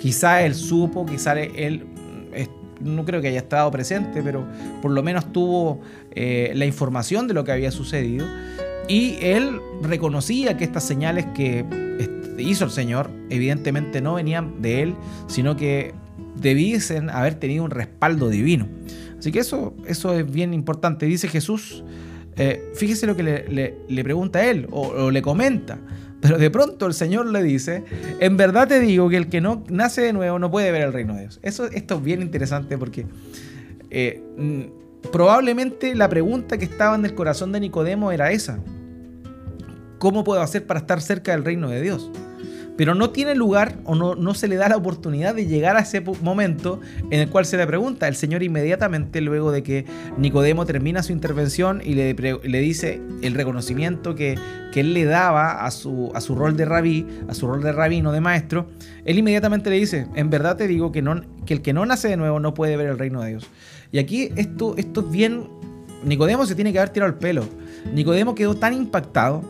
Quizá 0.00 0.42
él 0.42 0.54
supo, 0.54 1.04
quizá 1.04 1.38
él, 1.38 1.86
no 2.80 3.04
creo 3.04 3.20
que 3.20 3.28
haya 3.28 3.40
estado 3.40 3.70
presente, 3.70 4.22
pero 4.22 4.46
por 4.80 4.90
lo 4.90 5.02
menos 5.02 5.32
tuvo 5.32 5.80
eh, 6.12 6.52
la 6.54 6.64
información 6.64 7.28
de 7.28 7.34
lo 7.34 7.44
que 7.44 7.52
había 7.52 7.70
sucedido. 7.70 8.26
Y 8.88 9.16
él 9.20 9.60
reconocía 9.82 10.56
que 10.56 10.64
estas 10.64 10.84
señales 10.84 11.26
que 11.34 11.64
hizo 12.38 12.64
el 12.64 12.70
Señor, 12.70 13.10
evidentemente 13.28 14.00
no 14.00 14.14
venían 14.14 14.62
de 14.62 14.82
él, 14.82 14.94
sino 15.26 15.56
que 15.56 15.94
debiesen 16.40 17.10
haber 17.10 17.34
tenido 17.34 17.64
un 17.64 17.70
respaldo 17.70 18.28
divino. 18.28 18.66
Así 19.18 19.32
que 19.32 19.40
eso, 19.40 19.74
eso 19.86 20.14
es 20.14 20.30
bien 20.30 20.54
importante. 20.54 21.06
Dice 21.06 21.28
Jesús, 21.28 21.84
eh, 22.36 22.72
fíjese 22.74 23.06
lo 23.06 23.16
que 23.16 23.22
le, 23.86 24.04
pregunta 24.04 24.38
a 24.38 24.46
él 24.46 24.66
o, 24.70 25.10
le 25.10 25.22
comenta. 25.22 25.78
Pero 26.20 26.38
de 26.38 26.50
pronto 26.50 26.86
el 26.86 26.94
Señor 26.94 27.26
le 27.26 27.42
dice, 27.42 27.84
en 28.20 28.36
verdad 28.36 28.68
te 28.68 28.80
digo 28.80 29.08
que 29.08 29.16
el 29.16 29.28
que 29.28 29.40
no 29.40 29.64
nace 29.68 30.02
de 30.02 30.12
nuevo 30.12 30.38
no 30.38 30.50
puede 30.50 30.70
ver 30.70 30.82
el 30.82 30.92
reino 30.92 31.14
de 31.14 31.22
Dios. 31.22 31.40
Eso, 31.42 31.64
esto 31.64 31.96
es 31.96 32.02
bien 32.02 32.20
interesante 32.20 32.76
porque 32.76 33.06
eh, 33.90 34.22
probablemente 35.12 35.94
la 35.94 36.08
pregunta 36.08 36.58
que 36.58 36.64
estaba 36.64 36.94
en 36.94 37.04
el 37.04 37.14
corazón 37.14 37.52
de 37.52 37.60
Nicodemo 37.60 38.12
era 38.12 38.30
esa. 38.32 38.58
¿Cómo 39.98 40.24
puedo 40.24 40.40
hacer 40.40 40.66
para 40.66 40.80
estar 40.80 41.00
cerca 41.00 41.32
del 41.32 41.44
reino 41.44 41.68
de 41.68 41.80
Dios? 41.80 42.10
Pero 42.80 42.94
no 42.94 43.10
tiene 43.10 43.34
lugar 43.34 43.74
o 43.84 43.94
no, 43.94 44.14
no 44.14 44.32
se 44.32 44.48
le 44.48 44.56
da 44.56 44.70
la 44.70 44.78
oportunidad 44.78 45.34
de 45.34 45.44
llegar 45.44 45.76
a 45.76 45.80
ese 45.80 46.00
momento 46.00 46.80
en 47.10 47.20
el 47.20 47.28
cual 47.28 47.44
se 47.44 47.58
le 47.58 47.66
pregunta. 47.66 48.08
El 48.08 48.16
Señor 48.16 48.42
inmediatamente, 48.42 49.20
luego 49.20 49.52
de 49.52 49.62
que 49.62 49.84
Nicodemo 50.16 50.64
termina 50.64 51.02
su 51.02 51.12
intervención 51.12 51.82
y 51.84 51.92
le, 51.92 52.14
le 52.14 52.60
dice 52.60 53.02
el 53.20 53.34
reconocimiento 53.34 54.14
que, 54.14 54.38
que, 54.72 54.80
él 54.80 54.94
le 54.94 55.04
daba 55.04 55.66
a 55.66 55.70
su, 55.70 56.10
a 56.14 56.22
su 56.22 56.34
rol 56.34 56.56
de 56.56 56.64
rabí, 56.64 57.06
a 57.28 57.34
su 57.34 57.46
rol 57.46 57.62
de 57.62 57.70
rabino, 57.70 58.12
de 58.12 58.22
maestro, 58.22 58.66
él 59.04 59.18
inmediatamente 59.18 59.68
le 59.68 59.76
dice, 59.76 60.06
en 60.14 60.30
verdad 60.30 60.56
te 60.56 60.66
digo 60.66 60.90
que, 60.90 61.02
no, 61.02 61.20
que 61.44 61.52
el 61.52 61.60
que 61.60 61.74
no 61.74 61.84
nace 61.84 62.08
de 62.08 62.16
nuevo 62.16 62.40
no 62.40 62.54
puede 62.54 62.78
ver 62.78 62.86
el 62.86 62.98
reino 62.98 63.20
de 63.20 63.28
Dios. 63.28 63.46
Y 63.92 63.98
aquí 63.98 64.30
esto, 64.36 64.74
esto 64.78 65.00
es 65.00 65.10
bien... 65.10 65.50
Nicodemo 66.02 66.46
se 66.46 66.54
tiene 66.54 66.72
que 66.72 66.78
haber 66.78 66.94
tirado 66.94 67.12
el 67.12 67.18
pelo. 67.18 67.44
Nicodemo 67.92 68.34
quedó 68.34 68.54
tan 68.54 68.72
impactado 68.72 69.42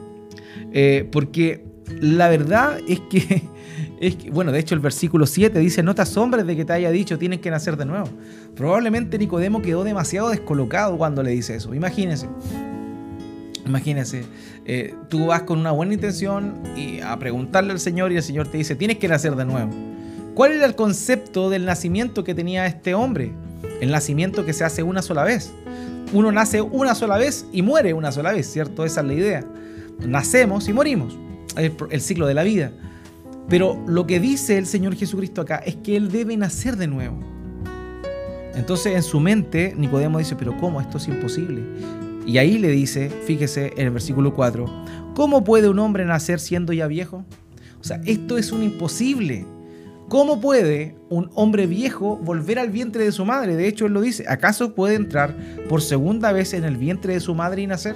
eh, 0.73 1.09
porque 1.12 1.69
la 2.00 2.29
verdad 2.29 2.79
es 2.87 3.00
que, 3.00 3.42
es 4.00 4.16
que, 4.16 4.31
bueno, 4.31 4.53
de 4.53 4.59
hecho 4.59 4.74
el 4.74 4.81
versículo 4.81 5.26
7 5.26 5.59
dice, 5.59 5.83
no 5.83 5.94
te 5.94 6.03
asombres 6.03 6.46
de 6.46 6.57
que 6.57 6.64
te 6.64 6.72
haya 6.72 6.90
dicho, 6.90 7.18
tienes 7.18 7.40
que 7.40 7.50
nacer 7.50 7.76
de 7.76 7.85
nuevo. 7.85 8.09
Probablemente 8.55 9.18
Nicodemo 9.18 9.62
quedó 9.62 9.85
demasiado 9.85 10.31
descolocado 10.31 10.96
cuando 10.96 11.22
le 11.22 11.31
dice 11.31 11.57
eso. 11.57 11.74
Imagínense. 11.74 12.29
Imagínense, 13.66 14.24
eh, 14.64 14.94
tú 15.09 15.26
vas 15.26 15.42
con 15.42 15.59
una 15.59 15.70
buena 15.70 15.94
intención 15.94 16.55
y 16.76 17.00
a 17.00 17.16
preguntarle 17.18 17.72
al 17.72 17.79
Señor 17.79 18.11
y 18.11 18.16
el 18.16 18.22
Señor 18.22 18.48
te 18.48 18.59
dice, 18.59 18.74
tienes 18.74 18.98
que 18.98 19.07
nacer 19.07 19.37
de 19.37 19.44
nuevo. 19.44 19.70
¿Cuál 20.35 20.53
era 20.53 20.66
el 20.66 20.74
concepto 20.74 21.50
del 21.50 21.66
nacimiento 21.66 22.24
que 22.24 22.35
tenía 22.35 22.66
este 22.66 22.94
hombre? 22.94 23.33
El 23.81 23.90
nacimiento 23.90 24.44
que 24.44 24.55
se 24.55 24.64
hace 24.64 24.83
una 24.83 25.03
sola 25.03 25.22
vez. 25.22 25.53
Uno 26.12 26.33
nace 26.33 26.61
una 26.61 26.94
sola 26.94 27.18
vez 27.18 27.46
y 27.53 27.62
muere 27.62 27.92
una 27.94 28.11
sola 28.11 28.33
vez, 28.33 28.50
¿cierto? 28.50 28.85
Esa 28.85 29.03
es 29.03 29.07
la 29.07 29.14
idea. 29.14 29.44
Nacemos 30.00 30.68
y 30.68 30.72
morimos 30.72 31.16
el, 31.56 32.00
ciclo 32.00 32.26
de 32.26 32.34
la 32.34 32.42
vida. 32.42 32.72
Pero 33.48 33.82
lo 33.86 34.06
que 34.06 34.20
dice 34.20 34.58
el 34.58 34.66
Señor 34.66 34.94
Jesucristo 34.94 35.40
acá 35.40 35.56
es 35.56 35.76
que 35.76 35.96
Él 35.96 36.10
debe 36.10 36.36
nacer 36.36 36.76
de 36.76 36.86
nuevo. 36.86 37.18
Entonces 38.54 38.94
en 38.94 39.02
su 39.02 39.20
mente 39.20 39.74
Nicodemo 39.76 40.18
dice, 40.18 40.36
pero 40.36 40.56
¿cómo? 40.58 40.80
Esto 40.80 40.98
es 40.98 41.08
imposible. 41.08 41.62
Y 42.26 42.38
ahí 42.38 42.58
le 42.58 42.68
dice, 42.68 43.10
fíjese 43.10 43.72
en 43.76 43.86
el 43.86 43.90
versículo 43.90 44.34
4, 44.34 44.66
¿cómo 45.14 45.42
puede 45.42 45.68
un 45.68 45.78
hombre 45.78 46.04
nacer 46.04 46.38
siendo 46.38 46.72
ya 46.72 46.86
viejo? 46.86 47.24
O 47.80 47.84
sea, 47.84 48.00
esto 48.04 48.36
es 48.36 48.52
un 48.52 48.62
imposible. 48.62 49.46
¿Cómo 50.08 50.40
puede 50.40 50.96
un 51.08 51.30
hombre 51.34 51.66
viejo 51.66 52.16
volver 52.16 52.58
al 52.58 52.70
vientre 52.70 53.04
de 53.04 53.12
su 53.12 53.24
madre? 53.24 53.56
De 53.56 53.68
hecho, 53.68 53.86
él 53.86 53.92
lo 53.92 54.00
dice, 54.00 54.24
¿acaso 54.28 54.74
puede 54.74 54.96
entrar 54.96 55.36
por 55.68 55.82
segunda 55.82 56.32
vez 56.32 56.52
en 56.52 56.64
el 56.64 56.76
vientre 56.76 57.14
de 57.14 57.20
su 57.20 57.34
madre 57.34 57.62
y 57.62 57.66
nacer? 57.68 57.94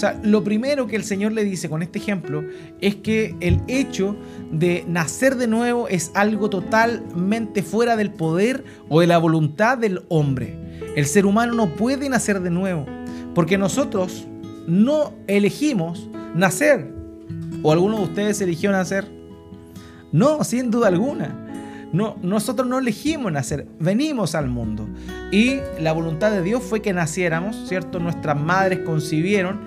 Sea, 0.00 0.18
lo 0.22 0.42
primero 0.42 0.86
que 0.86 0.96
el 0.96 1.04
Señor 1.04 1.32
le 1.32 1.44
dice 1.44 1.68
con 1.68 1.82
este 1.82 1.98
ejemplo 1.98 2.42
es 2.80 2.94
que 2.94 3.36
el 3.40 3.60
hecho 3.68 4.16
de 4.50 4.82
nacer 4.88 5.36
de 5.36 5.46
nuevo 5.46 5.88
es 5.88 6.10
algo 6.14 6.48
totalmente 6.48 7.62
fuera 7.62 7.96
del 7.96 8.10
poder 8.10 8.64
o 8.88 9.02
de 9.02 9.06
la 9.06 9.18
voluntad 9.18 9.76
del 9.76 10.00
hombre. 10.08 10.56
El 10.96 11.04
ser 11.04 11.26
humano 11.26 11.52
no 11.52 11.74
puede 11.76 12.08
nacer 12.08 12.40
de 12.40 12.48
nuevo 12.48 12.86
porque 13.34 13.58
nosotros 13.58 14.26
no 14.66 15.12
elegimos 15.26 16.08
nacer. 16.34 16.94
¿O 17.62 17.70
alguno 17.70 17.98
de 17.98 18.04
ustedes 18.04 18.40
eligió 18.40 18.72
nacer? 18.72 19.06
No, 20.12 20.44
sin 20.44 20.70
duda 20.70 20.88
alguna. 20.88 21.46
No, 21.92 22.16
nosotros 22.22 22.66
no 22.66 22.78
elegimos 22.78 23.32
nacer, 23.32 23.66
venimos 23.78 24.34
al 24.34 24.48
mundo. 24.48 24.88
Y 25.30 25.58
la 25.78 25.92
voluntad 25.92 26.30
de 26.30 26.42
Dios 26.42 26.62
fue 26.62 26.80
que 26.80 26.92
naciéramos, 26.94 27.68
¿cierto? 27.68 27.98
Nuestras 27.98 28.40
madres 28.40 28.80
concibieron, 28.80 29.58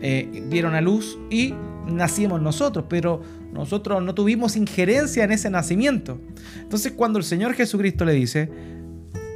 eh, 0.00 0.44
dieron 0.48 0.74
a 0.74 0.80
luz 0.80 1.18
y 1.30 1.54
nacimos 1.86 2.40
nosotros, 2.40 2.84
pero 2.88 3.22
nosotros 3.52 4.02
no 4.02 4.14
tuvimos 4.14 4.56
injerencia 4.56 5.24
en 5.24 5.32
ese 5.32 5.50
nacimiento. 5.50 6.20
Entonces 6.60 6.92
cuando 6.92 7.18
el 7.18 7.24
Señor 7.24 7.54
Jesucristo 7.54 8.04
le 8.04 8.12
dice, 8.12 8.50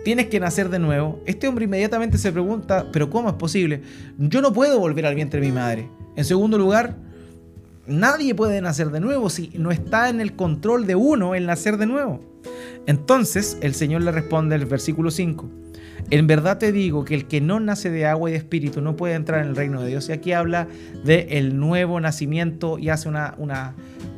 tienes 0.05 0.27
que 0.27 0.41
nacer 0.41 0.69
de 0.69 0.79
nuevo, 0.79 1.21
este 1.27 1.49
hombre 1.49 1.65
inmediatamente 1.65 2.19
se 2.19 2.33
pregunta, 2.33 2.87
pero 2.93 3.11
¿cómo 3.11 3.29
es 3.29 3.35
posible? 3.37 3.83
Yo 4.19 4.43
no 4.43 4.53
puedo 4.53 4.79
volver 4.79 5.07
al 5.07 5.15
vientre 5.15 5.41
de 5.41 5.47
mi 5.47 5.53
madre. 5.53 5.89
En 6.17 6.25
segundo 6.25 6.59
lugar, 6.59 6.97
nadie 7.87 8.35
puede 8.35 8.61
nacer 8.61 8.91
de 8.91 9.01
nuevo 9.01 9.31
si 9.31 9.51
no 9.55 9.71
está 9.71 10.09
en 10.09 10.21
el 10.21 10.35
control 10.35 10.87
de 10.87 10.95
uno 10.95 11.35
el 11.35 11.47
nacer 11.47 11.77
de 11.77 11.87
nuevo. 11.87 12.21
Entonces 12.87 13.59
el 13.61 13.75
Señor 13.75 14.03
le 14.03 14.13
responde 14.13 14.57
el 14.57 14.67
versículo 14.67 15.11
5. 15.11 15.49
En 16.11 16.27
verdad 16.27 16.59
te 16.59 16.73
digo 16.73 17.05
que 17.05 17.15
el 17.15 17.27
que 17.27 17.41
no 17.41 17.59
nace 17.59 17.91
de 17.91 18.07
agua 18.07 18.29
y 18.29 18.33
de 18.33 18.39
espíritu 18.39 18.83
no 18.83 18.97
puede 18.97 19.15
entrar 19.15 19.41
en 19.41 19.49
el 19.49 19.57
reino 19.57 19.81
de 19.81 19.89
Dios. 19.89 20.09
Y 20.09 20.13
aquí 20.13 20.33
habla 20.33 20.69
de 21.05 21.27
el 21.31 21.59
nuevo 21.59 22.01
nacimiento 22.01 22.79
y 22.79 22.91
hace 22.91 23.09
una, 23.09 23.35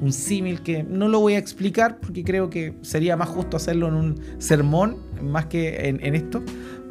un 0.01 0.13
símil 0.13 0.63
que 0.63 0.83
no 0.83 1.09
lo 1.09 1.21
voy 1.21 1.35
a 1.35 1.39
explicar 1.39 1.99
porque 2.01 2.25
creo 2.25 2.51
que 2.51 2.75
sería 2.83 3.17
más 3.17 3.29
justo 3.29 3.57
hacerlo 3.57 3.89
en 3.89 3.95
un 3.95 4.21
sermón 4.39 4.97
más 5.23 5.47
que 5.47 5.89
en, 5.89 6.05
en 6.05 6.15
esto. 6.15 6.43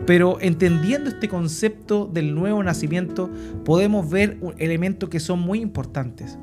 Pero 0.06 0.38
entendiendo 0.42 1.10
este 1.10 1.30
concepto 1.30 2.10
del 2.12 2.36
nuevo 2.36 2.62
nacimiento 2.64 3.30
podemos 3.64 4.10
ver 4.10 4.38
elementos 4.58 5.10
que 5.10 5.20
son 5.20 5.40
muy 5.40 5.60
importantes. 5.60 6.38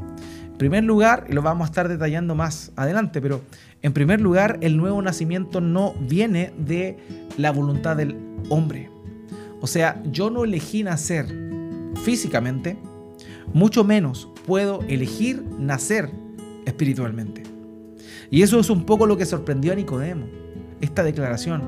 Primer 0.61 0.85
lugar, 0.85 1.25
y 1.27 1.33
lo 1.33 1.41
vamos 1.41 1.65
a 1.65 1.71
estar 1.71 1.89
detallando 1.89 2.35
más 2.35 2.71
adelante, 2.77 3.23
pero 3.23 3.41
en 3.81 3.95
primer 3.95 4.21
lugar, 4.21 4.59
el 4.61 4.77
nuevo 4.77 5.01
nacimiento 5.01 5.63
no 5.63 5.95
viene 5.95 6.53
de 6.59 6.99
la 7.39 7.51
voluntad 7.51 7.97
del 7.97 8.15
hombre. 8.51 8.91
O 9.63 9.67
sea, 9.67 10.03
yo 10.13 10.29
no 10.29 10.45
elegí 10.45 10.83
nacer 10.83 11.35
físicamente, 12.05 12.77
mucho 13.55 13.85
menos 13.85 14.29
puedo 14.47 14.83
elegir 14.87 15.43
nacer 15.59 16.11
espiritualmente. 16.67 17.43
Y 18.31 18.43
eso 18.43 18.61
es 18.61 18.69
un 18.69 18.85
poco 18.85 19.07
lo 19.07 19.17
que 19.17 19.25
sorprendió 19.25 19.73
a 19.73 19.77
Nicodemo, 19.77 20.27
esta 20.83 21.03
declaración. 21.03 21.63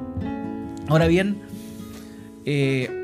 Ahora 0.88 1.06
bien, 1.06 1.40
eh, 2.44 3.01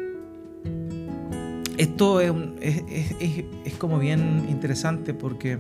esto 1.79 2.21
es, 2.21 2.33
es 2.61 3.75
como 3.79 3.99
bien 3.99 4.47
interesante 4.51 5.15
porque 5.15 5.59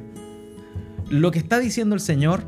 lo 1.08 1.30
que 1.30 1.38
está 1.38 1.58
diciendo 1.58 1.94
el 1.94 2.00
Señor 2.00 2.42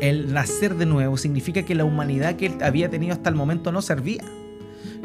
el 0.00 0.32
nacer 0.32 0.74
de 0.76 0.86
nuevo 0.86 1.16
significa 1.16 1.62
que 1.62 1.74
la 1.74 1.84
humanidad 1.84 2.36
que 2.36 2.46
él 2.46 2.58
había 2.62 2.90
tenido 2.90 3.12
hasta 3.12 3.30
el 3.30 3.36
momento 3.36 3.72
no 3.72 3.82
servía. 3.82 4.22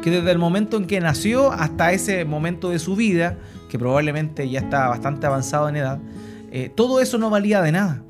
Que 0.02 0.10
desde 0.10 0.30
el 0.30 0.38
momento 0.38 0.76
en 0.76 0.86
que 0.86 1.00
nació 1.00 1.52
hasta 1.52 1.92
ese 1.92 2.24
momento 2.24 2.70
de 2.70 2.78
su 2.78 2.96
vida, 2.96 3.38
que 3.70 3.78
probablemente 3.78 4.48
ya 4.48 4.60
estaba 4.60 4.88
bastante 4.88 5.26
avanzado 5.26 5.68
en 5.68 5.76
edad, 5.76 5.98
eh, 6.50 6.70
todo 6.74 7.00
eso 7.00 7.18
no 7.18 7.30
valía 7.30 7.62
de 7.62 7.72
nada. 7.72 8.02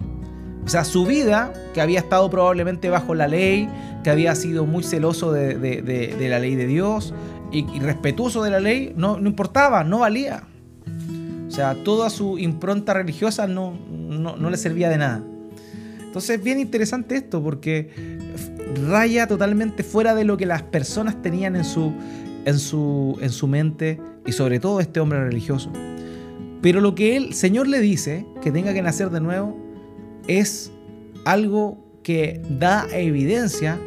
O 0.65 0.69
sea, 0.69 0.85
su 0.85 1.05
vida, 1.05 1.53
que 1.75 1.81
había 1.81 1.99
estado 1.99 2.31
probablemente 2.31 2.89
bajo 2.89 3.15
la 3.15 3.29
ley, 3.29 3.69
que 4.05 4.11
había 4.11 4.35
sido 4.35 4.65
muy 4.65 4.83
celoso 4.85 5.33
de, 5.33 5.55
la 6.19 6.39
ley 6.39 6.55
de 6.55 6.67
Dios 6.67 7.13
y, 7.53 7.65
respetuoso 7.81 8.43
de 8.43 8.51
la 8.51 8.61
ley, 8.61 8.93
no, 8.97 9.19
no, 9.19 9.29
importaba, 9.29 9.85
no 9.85 10.01
valía. 10.01 10.45
O 11.49 11.51
sea, 11.51 11.75
toda 11.85 12.09
su 12.09 12.39
impronta 12.39 12.95
religiosa 12.95 13.47
no, 13.47 13.75
no 13.89 14.51
le 14.51 14.57
servía 14.57 14.89
de 14.89 14.99
nada. 14.99 15.23
Entonces 16.13 16.39
es 16.39 16.45
bien 16.45 16.61
interesante 16.61 17.17
esto 17.17 17.43
porque 17.43 17.89
raya 18.87 19.27
totalmente 19.27 19.83
fuera 19.83 20.15
de 20.15 20.25
lo 20.25 20.37
que 20.37 20.45
las 20.45 20.63
personas 20.63 21.23
tenían 21.23 21.57
en 21.57 21.65
su, 21.65 21.91
en 22.45 22.59
su, 22.59 23.17
en 23.23 23.31
su 23.31 23.47
mente 23.47 23.99
y 24.27 24.33
sobre 24.33 24.61
todo 24.61 24.81
este 24.81 25.01
hombre 25.01 25.25
religioso. 25.25 25.73
Pero 26.61 26.83
lo 26.83 26.95
que 26.95 27.17
el 27.17 27.33
Señor 27.33 27.67
le 27.67 27.81
dice, 27.81 28.27
que 28.43 28.53
tenga 28.53 28.75
que 28.75 28.83
nacer 28.83 29.09
de 29.09 29.23
nuevo, 29.23 29.59
es 30.29 30.71
algo 31.25 31.79
que 32.03 32.43
da 32.59 32.87
evidencia 32.93 33.79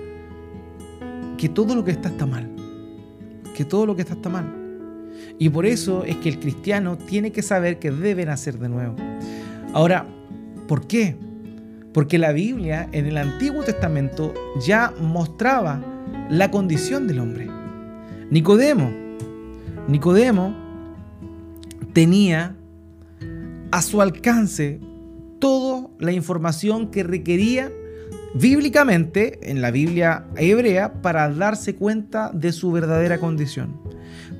que 1.37 1.47
todo 1.47 1.75
lo 1.75 1.85
que 1.85 1.91
está 1.91 2.09
está 2.09 2.25
mal. 2.25 2.54
Que 3.55 3.65
todo 3.65 3.85
lo 3.85 3.95
que 3.95 4.01
está 4.01 4.15
está 4.15 4.29
mal. 4.29 4.65
Y 5.39 5.49
por 5.49 5.65
eso 5.65 6.03
es 6.03 6.17
que 6.17 6.29
el 6.29 6.39
cristiano 6.39 6.97
tiene 6.97 7.31
que 7.31 7.41
saber 7.41 7.79
que 7.79 7.91
debe 7.91 8.25
nacer 8.25 8.59
de 8.59 8.69
nuevo. 8.69 8.95
Ahora, 9.73 10.05
¿por 10.67 10.87
qué? 10.87 11.15
Porque 11.93 12.17
la 12.17 12.33
Biblia 12.33 12.89
en 12.91 13.05
el 13.05 13.17
Antiguo 13.17 13.63
Testamento 13.63 14.33
ya 14.65 14.93
mostraba 14.99 15.81
la 16.29 16.51
condición 16.51 17.07
del 17.07 17.19
hombre. 17.19 17.49
Nicodemo, 18.29 18.91
Nicodemo 19.87 20.53
tenía 21.93 22.55
a 23.71 23.81
su 23.81 24.01
alcance 24.01 24.79
toda 25.39 25.87
la 25.99 26.11
información 26.11 26.91
que 26.91 27.03
requería 27.03 27.71
bíblicamente 28.35 29.49
en 29.49 29.61
la 29.61 29.71
Biblia 29.71 30.25
hebrea 30.35 31.01
para 31.01 31.29
darse 31.29 31.75
cuenta 31.75 32.31
de 32.33 32.51
su 32.51 32.71
verdadera 32.71 33.17
condición, 33.17 33.79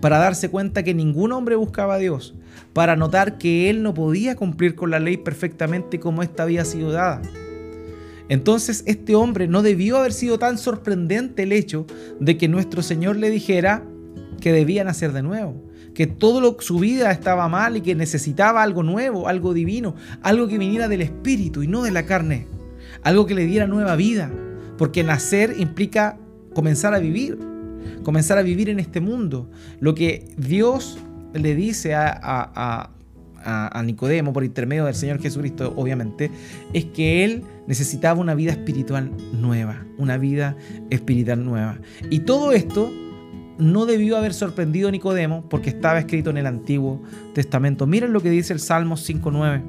para 0.02 0.18
darse 0.18 0.50
cuenta 0.50 0.84
que 0.84 0.94
ningún 0.94 1.32
hombre 1.32 1.56
buscaba 1.56 1.96
a 1.96 1.98
Dios, 1.98 2.36
para 2.74 2.98
notar 2.98 3.38
que 3.38 3.70
él 3.70 3.84
no 3.84 3.94
podía 3.94 4.36
cumplir 4.36 4.76
con 4.76 4.92
la 4.92 5.00
ley 5.00 5.18
perfectamente 5.18 6.00
como 6.00 6.24
ésta 6.24 6.44
había 6.44 6.66
sido 6.66 6.92
dada. 6.92 7.22
Entonces 8.28 8.84
este 8.86 9.16
hombre 9.16 9.48
no 9.48 9.62
debió 9.62 9.98
haber 9.98 10.12
sido 10.12 10.40
tan 10.40 10.58
sorprendente 10.58 11.44
el 11.44 11.54
hecho 11.54 11.86
de 12.20 12.38
que 12.38 12.50
nuestro 12.50 12.82
Señor 12.82 13.16
le 13.16 13.30
dijera 13.30 13.84
que 14.42 14.52
debía 14.52 14.84
nacer 14.84 15.14
de 15.14 15.24
nuevo, 15.24 15.64
que 15.94 16.06
todo 16.06 16.58
su 16.60 16.80
vida 16.80 17.12
estaba 17.12 17.48
mal 17.48 17.78
y 17.78 17.82
que 17.82 17.96
necesitaba 17.96 18.62
algo 18.62 18.84
nuevo, 18.84 19.30
algo 19.30 19.54
divino, 19.54 19.96
algo 20.22 20.50
que 20.50 20.58
viniera 20.58 20.90
del 20.90 21.02
Espíritu 21.02 21.64
y 21.64 21.68
no 21.68 21.84
de 21.84 21.92
la 21.92 22.06
carne, 22.06 22.48
algo 23.06 23.28
que 23.28 23.36
le 23.36 23.46
diera 23.46 23.68
nueva 23.68 23.96
vida, 23.96 24.32
porque 24.78 25.04
nacer 25.04 25.54
implica 25.58 26.18
comenzar 26.54 26.96
a 26.96 27.00
vivir, 27.00 27.38
comenzar 28.04 28.40
a 28.40 28.42
vivir 28.42 28.68
en 28.68 28.80
este 28.80 29.00
mundo. 29.00 29.50
Lo 29.80 29.94
que 29.94 30.26
Dios 30.38 30.98
le 31.34 31.56
dice 31.56 31.94
a, 31.94 32.20
a, 32.22 32.92
Nicodemo 33.84 34.34
por 34.34 34.44
intermedio 34.44 34.86
del 34.86 34.96
Señor 34.96 35.22
Jesucristo, 35.22 35.72
obviamente, 35.76 36.32
es 36.74 36.86
que 36.86 37.24
él 37.24 37.44
necesitaba 37.68 38.20
una 38.20 38.34
vida 38.34 38.52
espiritual 38.54 39.12
nueva, 39.34 39.86
una 40.00 40.18
vida 40.18 40.58
espiritual 40.90 41.46
nueva. 41.46 41.78
Y 42.10 42.22
todo 42.22 42.54
esto 42.54 42.92
no 43.58 43.86
debió 43.86 44.18
haber 44.18 44.34
sorprendido 44.34 44.90
a 44.90 44.92
Nicodemo 44.92 45.44
porque 45.50 45.70
estaba 45.70 46.00
escrito 46.00 46.30
en 46.30 46.38
el 46.38 46.46
Antiguo 46.46 47.02
Testamento. 47.34 47.88
Miren 47.88 48.14
lo 48.14 48.22
que 48.22 48.30
dice 48.30 48.54
el 48.54 48.60
Salmo 48.60 48.96
5.9. 48.96 49.62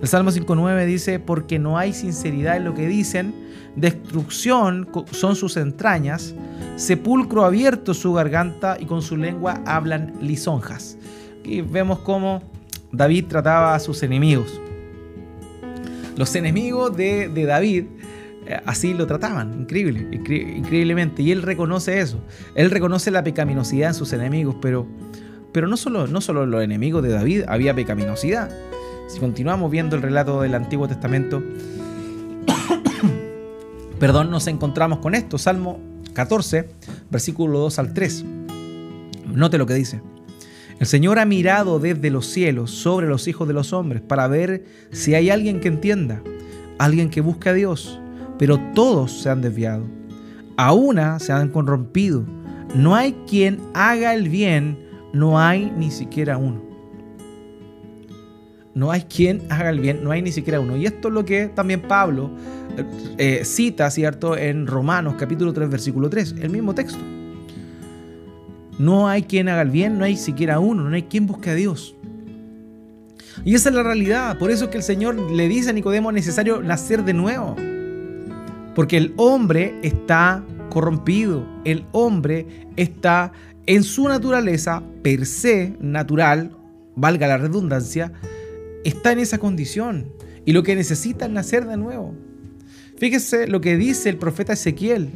El 0.00 0.08
Salmo 0.08 0.30
5.9 0.30 0.86
dice, 0.86 1.18
porque 1.18 1.58
no 1.58 1.78
hay 1.78 1.92
sinceridad 1.92 2.56
en 2.56 2.64
lo 2.64 2.74
que 2.74 2.86
dicen, 2.86 3.34
destrucción 3.76 4.88
son 5.12 5.36
sus 5.36 5.56
entrañas, 5.56 6.34
sepulcro 6.76 7.44
abierto 7.44 7.94
su 7.94 8.12
garganta 8.12 8.76
y 8.78 8.86
con 8.86 9.02
su 9.02 9.16
lengua 9.16 9.62
hablan 9.66 10.14
lisonjas. 10.20 10.96
Y 11.44 11.60
vemos 11.60 12.00
cómo 12.00 12.42
David 12.92 13.26
trataba 13.28 13.74
a 13.74 13.80
sus 13.80 14.02
enemigos. 14.02 14.60
Los 16.16 16.34
enemigos 16.34 16.96
de, 16.96 17.28
David 17.46 17.84
eh, 17.84 17.97
así 18.64 18.94
lo 18.94 19.06
trataban, 19.06 19.60
increíble, 19.60 20.08
increíblemente. 20.12 21.22
Y 21.22 21.32
él 21.32 21.42
reconoce 21.42 22.00
eso. 22.00 22.20
Él 22.54 22.70
reconoce 22.70 23.10
la 23.10 23.22
pecaminosidad 23.22 23.88
en 23.88 23.94
sus 23.94 24.12
enemigos, 24.12 24.56
pero, 24.60 24.86
pero 25.52 25.68
no, 25.68 25.76
solo, 25.76 26.06
no 26.06 26.20
solo 26.20 26.46
los 26.46 26.62
enemigos 26.62 27.02
de 27.02 27.10
David 27.10 27.44
había 27.48 27.74
pecaminosidad. 27.74 28.50
Si 29.08 29.18
continuamos 29.18 29.70
viendo 29.70 29.96
el 29.96 30.02
relato 30.02 30.42
del 30.42 30.54
Antiguo 30.54 30.88
Testamento, 30.88 31.42
perdón, 33.98 34.30
nos 34.30 34.46
encontramos 34.46 34.98
con 34.98 35.14
esto. 35.14 35.38
Salmo 35.38 35.80
14, 36.12 36.68
versículo 37.10 37.58
2 37.60 37.78
al 37.78 37.94
3. 37.94 38.24
Note 39.32 39.58
lo 39.58 39.66
que 39.66 39.74
dice. 39.74 40.00
El 40.80 40.86
Señor 40.86 41.18
ha 41.18 41.24
mirado 41.24 41.80
desde 41.80 42.10
los 42.10 42.26
cielos 42.26 42.70
sobre 42.70 43.08
los 43.08 43.26
hijos 43.26 43.48
de 43.48 43.54
los 43.54 43.72
hombres 43.72 44.00
para 44.00 44.28
ver 44.28 44.64
si 44.92 45.14
hay 45.14 45.28
alguien 45.28 45.60
que 45.60 45.68
entienda, 45.68 46.22
alguien 46.78 47.10
que 47.10 47.20
busque 47.20 47.48
a 47.48 47.52
Dios, 47.52 47.98
pero 48.38 48.58
todos 48.74 49.12
se 49.12 49.30
han 49.30 49.40
desviado. 49.40 49.84
A 50.56 50.72
una 50.72 51.18
se 51.18 51.32
han 51.32 51.50
corrompido. 51.50 52.24
No 52.74 52.94
hay 52.94 53.12
quien 53.26 53.60
haga 53.74 54.14
el 54.14 54.28
bien, 54.28 54.78
no 55.12 55.38
hay 55.38 55.72
ni 55.76 55.90
siquiera 55.90 56.36
uno. 56.36 56.62
No 58.74 58.92
hay 58.92 59.02
quien 59.02 59.42
haga 59.48 59.70
el 59.70 59.80
bien, 59.80 60.04
no 60.04 60.12
hay 60.12 60.22
ni 60.22 60.30
siquiera 60.30 60.60
uno. 60.60 60.76
Y 60.76 60.86
esto 60.86 61.08
es 61.08 61.14
lo 61.14 61.24
que 61.24 61.48
también 61.48 61.82
Pablo 61.82 62.30
eh, 63.16 63.42
cita, 63.44 63.90
¿cierto?, 63.90 64.36
en 64.36 64.66
Romanos 64.66 65.14
capítulo 65.18 65.52
3, 65.52 65.68
versículo 65.68 66.08
3, 66.08 66.36
el 66.40 66.50
mismo 66.50 66.74
texto. 66.74 67.00
No 68.78 69.08
hay 69.08 69.22
quien 69.22 69.48
haga 69.48 69.62
el 69.62 69.70
bien, 69.70 69.98
no 69.98 70.04
hay 70.04 70.16
siquiera 70.16 70.60
uno, 70.60 70.88
no 70.88 70.94
hay 70.94 71.02
quien 71.02 71.26
busque 71.26 71.50
a 71.50 71.54
Dios. 71.54 71.96
Y 73.44 73.54
esa 73.54 73.68
es 73.70 73.74
la 73.74 73.82
realidad. 73.82 74.38
Por 74.38 74.50
eso 74.50 74.64
es 74.64 74.70
que 74.70 74.76
el 74.76 74.82
Señor 74.82 75.16
le 75.32 75.48
dice 75.48 75.70
a 75.70 75.72
Nicodemo, 75.72 76.10
es 76.10 76.14
necesario 76.14 76.62
nacer 76.62 77.04
de 77.04 77.14
nuevo. 77.14 77.56
Porque 78.78 78.96
el 78.96 79.12
hombre 79.16 79.74
está 79.82 80.44
corrompido. 80.70 81.44
El 81.64 81.84
hombre 81.90 82.46
está 82.76 83.32
en 83.66 83.82
su 83.82 84.06
naturaleza, 84.06 84.84
per 85.02 85.26
se, 85.26 85.74
natural, 85.80 86.56
valga 86.94 87.26
la 87.26 87.38
redundancia, 87.38 88.12
está 88.84 89.10
en 89.10 89.18
esa 89.18 89.38
condición. 89.38 90.06
Y 90.44 90.52
lo 90.52 90.62
que 90.62 90.76
necesita 90.76 91.24
es 91.24 91.32
nacer 91.32 91.66
de 91.66 91.76
nuevo. 91.76 92.14
Fíjese 92.98 93.48
lo 93.48 93.60
que 93.60 93.76
dice 93.76 94.10
el 94.10 94.16
profeta 94.16 94.52
Ezequiel. 94.52 95.10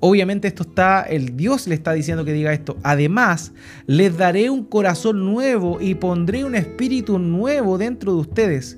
Obviamente 0.00 0.48
esto 0.48 0.64
está, 0.64 1.02
el 1.02 1.36
Dios 1.36 1.68
le 1.68 1.76
está 1.76 1.92
diciendo 1.92 2.24
que 2.24 2.32
diga 2.32 2.52
esto. 2.52 2.78
Además, 2.82 3.52
les 3.86 4.18
daré 4.18 4.50
un 4.50 4.64
corazón 4.64 5.24
nuevo 5.24 5.80
y 5.80 5.94
pondré 5.94 6.44
un 6.44 6.56
espíritu 6.56 7.20
nuevo 7.20 7.78
dentro 7.78 8.12
de 8.12 8.18
ustedes. 8.22 8.76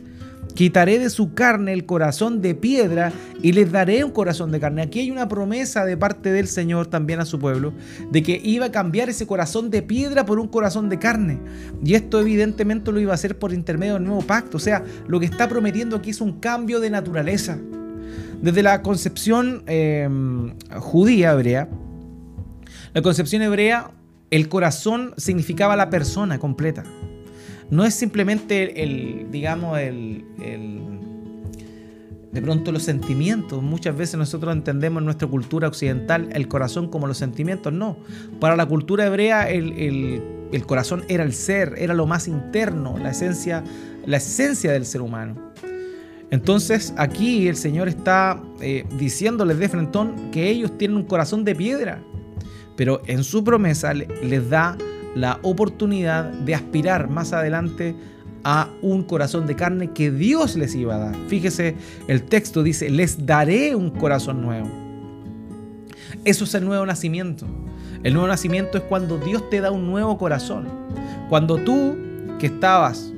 Quitaré 0.58 0.98
de 0.98 1.08
su 1.08 1.34
carne 1.34 1.72
el 1.72 1.86
corazón 1.86 2.42
de 2.42 2.56
piedra 2.56 3.12
y 3.40 3.52
les 3.52 3.70
daré 3.70 4.02
un 4.02 4.10
corazón 4.10 4.50
de 4.50 4.58
carne. 4.58 4.82
Aquí 4.82 4.98
hay 4.98 5.12
una 5.12 5.28
promesa 5.28 5.84
de 5.84 5.96
parte 5.96 6.32
del 6.32 6.48
Señor 6.48 6.88
también 6.88 7.20
a 7.20 7.24
su 7.26 7.38
pueblo 7.38 7.74
de 8.10 8.24
que 8.24 8.40
iba 8.42 8.66
a 8.66 8.72
cambiar 8.72 9.08
ese 9.08 9.24
corazón 9.24 9.70
de 9.70 9.82
piedra 9.82 10.26
por 10.26 10.40
un 10.40 10.48
corazón 10.48 10.88
de 10.88 10.98
carne. 10.98 11.38
Y 11.84 11.94
esto 11.94 12.18
evidentemente 12.20 12.90
lo 12.90 12.98
iba 12.98 13.12
a 13.12 13.14
hacer 13.14 13.38
por 13.38 13.52
intermedio 13.52 13.94
del 13.94 14.02
nuevo 14.02 14.22
pacto. 14.22 14.56
O 14.56 14.60
sea, 14.60 14.82
lo 15.06 15.20
que 15.20 15.26
está 15.26 15.48
prometiendo 15.48 15.94
aquí 15.94 16.10
es 16.10 16.20
un 16.20 16.40
cambio 16.40 16.80
de 16.80 16.90
naturaleza. 16.90 17.56
Desde 18.42 18.64
la 18.64 18.82
concepción 18.82 19.62
em, 19.66 20.54
judía 20.80 21.34
hebrea, 21.34 21.68
la 22.94 23.02
concepción 23.02 23.42
hebrea, 23.42 23.92
el 24.32 24.48
corazón 24.48 25.14
significaba 25.18 25.76
la 25.76 25.88
persona 25.88 26.40
completa. 26.40 26.82
No 27.70 27.84
es 27.84 27.94
simplemente 27.94 28.82
el, 28.82 29.26
digamos, 29.30 29.78
el, 29.78 30.24
de 32.32 32.42
pronto 32.42 32.72
los 32.72 32.82
sentimientos. 32.82 33.62
Muchas 33.62 33.96
veces 33.96 34.16
nosotros 34.16 34.54
entendemos 34.54 35.00
en 35.00 35.04
nuestra 35.04 35.28
cultura 35.28 35.68
occidental 35.68 36.28
el 36.32 36.48
corazón 36.48 36.88
como 36.88 37.06
los 37.06 37.18
sentimientos. 37.18 37.72
No. 37.72 37.98
Para 38.40 38.56
la 38.56 38.66
cultura 38.66 39.06
hebrea 39.06 39.50
el, 39.50 40.22
el, 40.52 40.66
corazón 40.66 41.04
era 41.08 41.24
el 41.24 41.34
ser, 41.34 41.74
era 41.76 41.94
lo 41.94 42.06
más 42.06 42.26
interno, 42.26 42.96
la 42.98 43.10
esencia, 43.10 43.62
la 44.06 44.16
esencia 44.16 44.72
del 44.72 44.86
ser 44.86 45.02
humano. 45.02 45.52
Entonces 46.30 46.92
aquí 46.96 47.48
el 47.48 47.56
Señor 47.56 47.88
está 47.88 48.42
eh, 48.60 48.84
diciéndoles 48.98 49.58
de 49.58 49.68
frentón 49.68 50.30
que 50.30 50.48
ellos 50.48 50.76
tienen 50.76 50.98
un 50.98 51.04
corazón 51.04 51.44
de 51.44 51.54
piedra, 51.54 52.02
pero 52.76 53.00
en 53.06 53.24
su 53.24 53.42
promesa 53.42 53.94
les 53.94 54.50
da 54.50 54.76
la 55.14 55.38
oportunidad 55.42 56.24
de 56.24 56.54
aspirar 56.54 57.08
más 57.08 57.32
adelante 57.32 57.94
a 58.44 58.68
un 58.82 59.02
corazón 59.02 59.46
de 59.46 59.56
carne 59.56 59.92
que 59.92 60.10
Dios 60.10 60.56
les 60.56 60.74
iba 60.74 60.94
a 60.94 60.98
dar. 60.98 61.16
Fíjese, 61.28 61.76
el 62.06 62.22
texto 62.22 62.62
dice, 62.62 62.88
les 62.88 63.26
daré 63.26 63.74
un 63.74 63.90
corazón 63.90 64.42
nuevo. 64.42 64.68
Eso 66.24 66.44
es 66.44 66.54
el 66.54 66.64
nuevo 66.64 66.86
nacimiento. 66.86 67.46
El 68.02 68.14
nuevo 68.14 68.28
nacimiento 68.28 68.78
es 68.78 68.84
cuando 68.84 69.18
Dios 69.18 69.48
te 69.50 69.60
da 69.60 69.70
un 69.70 69.86
nuevo 69.86 70.16
corazón. 70.18 70.68
Cuando 71.28 71.56
tú, 71.56 71.96
que 72.38 72.46
estabas 72.46 73.12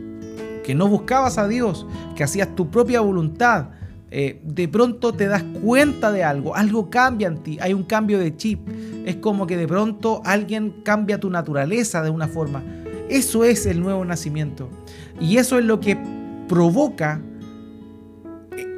que 0.65 0.75
no 0.75 0.89
buscabas 0.89 1.39
a 1.39 1.49
Dios, 1.49 1.87
que 2.15 2.25
hacías 2.25 2.55
tu 2.55 2.71
propia 2.71 3.01
voluntad, 3.01 3.71
eh, 4.11 4.41
de 4.43 4.67
pronto 4.67 5.13
te 5.13 5.27
das 5.27 5.45
cuenta 5.63 6.11
de 6.11 6.25
algo, 6.25 6.57
algo 6.57 6.91
cambia 6.91 7.29
en 7.29 7.39
ti, 7.39 7.59
hay 7.61 7.73
un 7.73 7.85
cambio 7.85 8.19
de 8.19 8.37
chip. 8.37 8.61
Es 9.05 9.17
como 9.17 9.47
que 9.47 9.57
de 9.57 9.67
pronto 9.67 10.21
alguien 10.25 10.83
cambia 10.85 11.21
tu 11.21 11.31
naturaleza 11.31 12.03
de 12.03 12.11
una 12.11 12.29
forma. 12.29 12.63
Eso 13.09 13.45
es 13.45 13.67
el 13.67 13.81
nuevo 13.81 14.05
nacimiento. 14.05 14.69
Y 15.21 15.37
eso 15.37 15.59
es 15.59 15.65
lo 15.65 15.81
que 15.81 15.97
provoca 16.49 17.21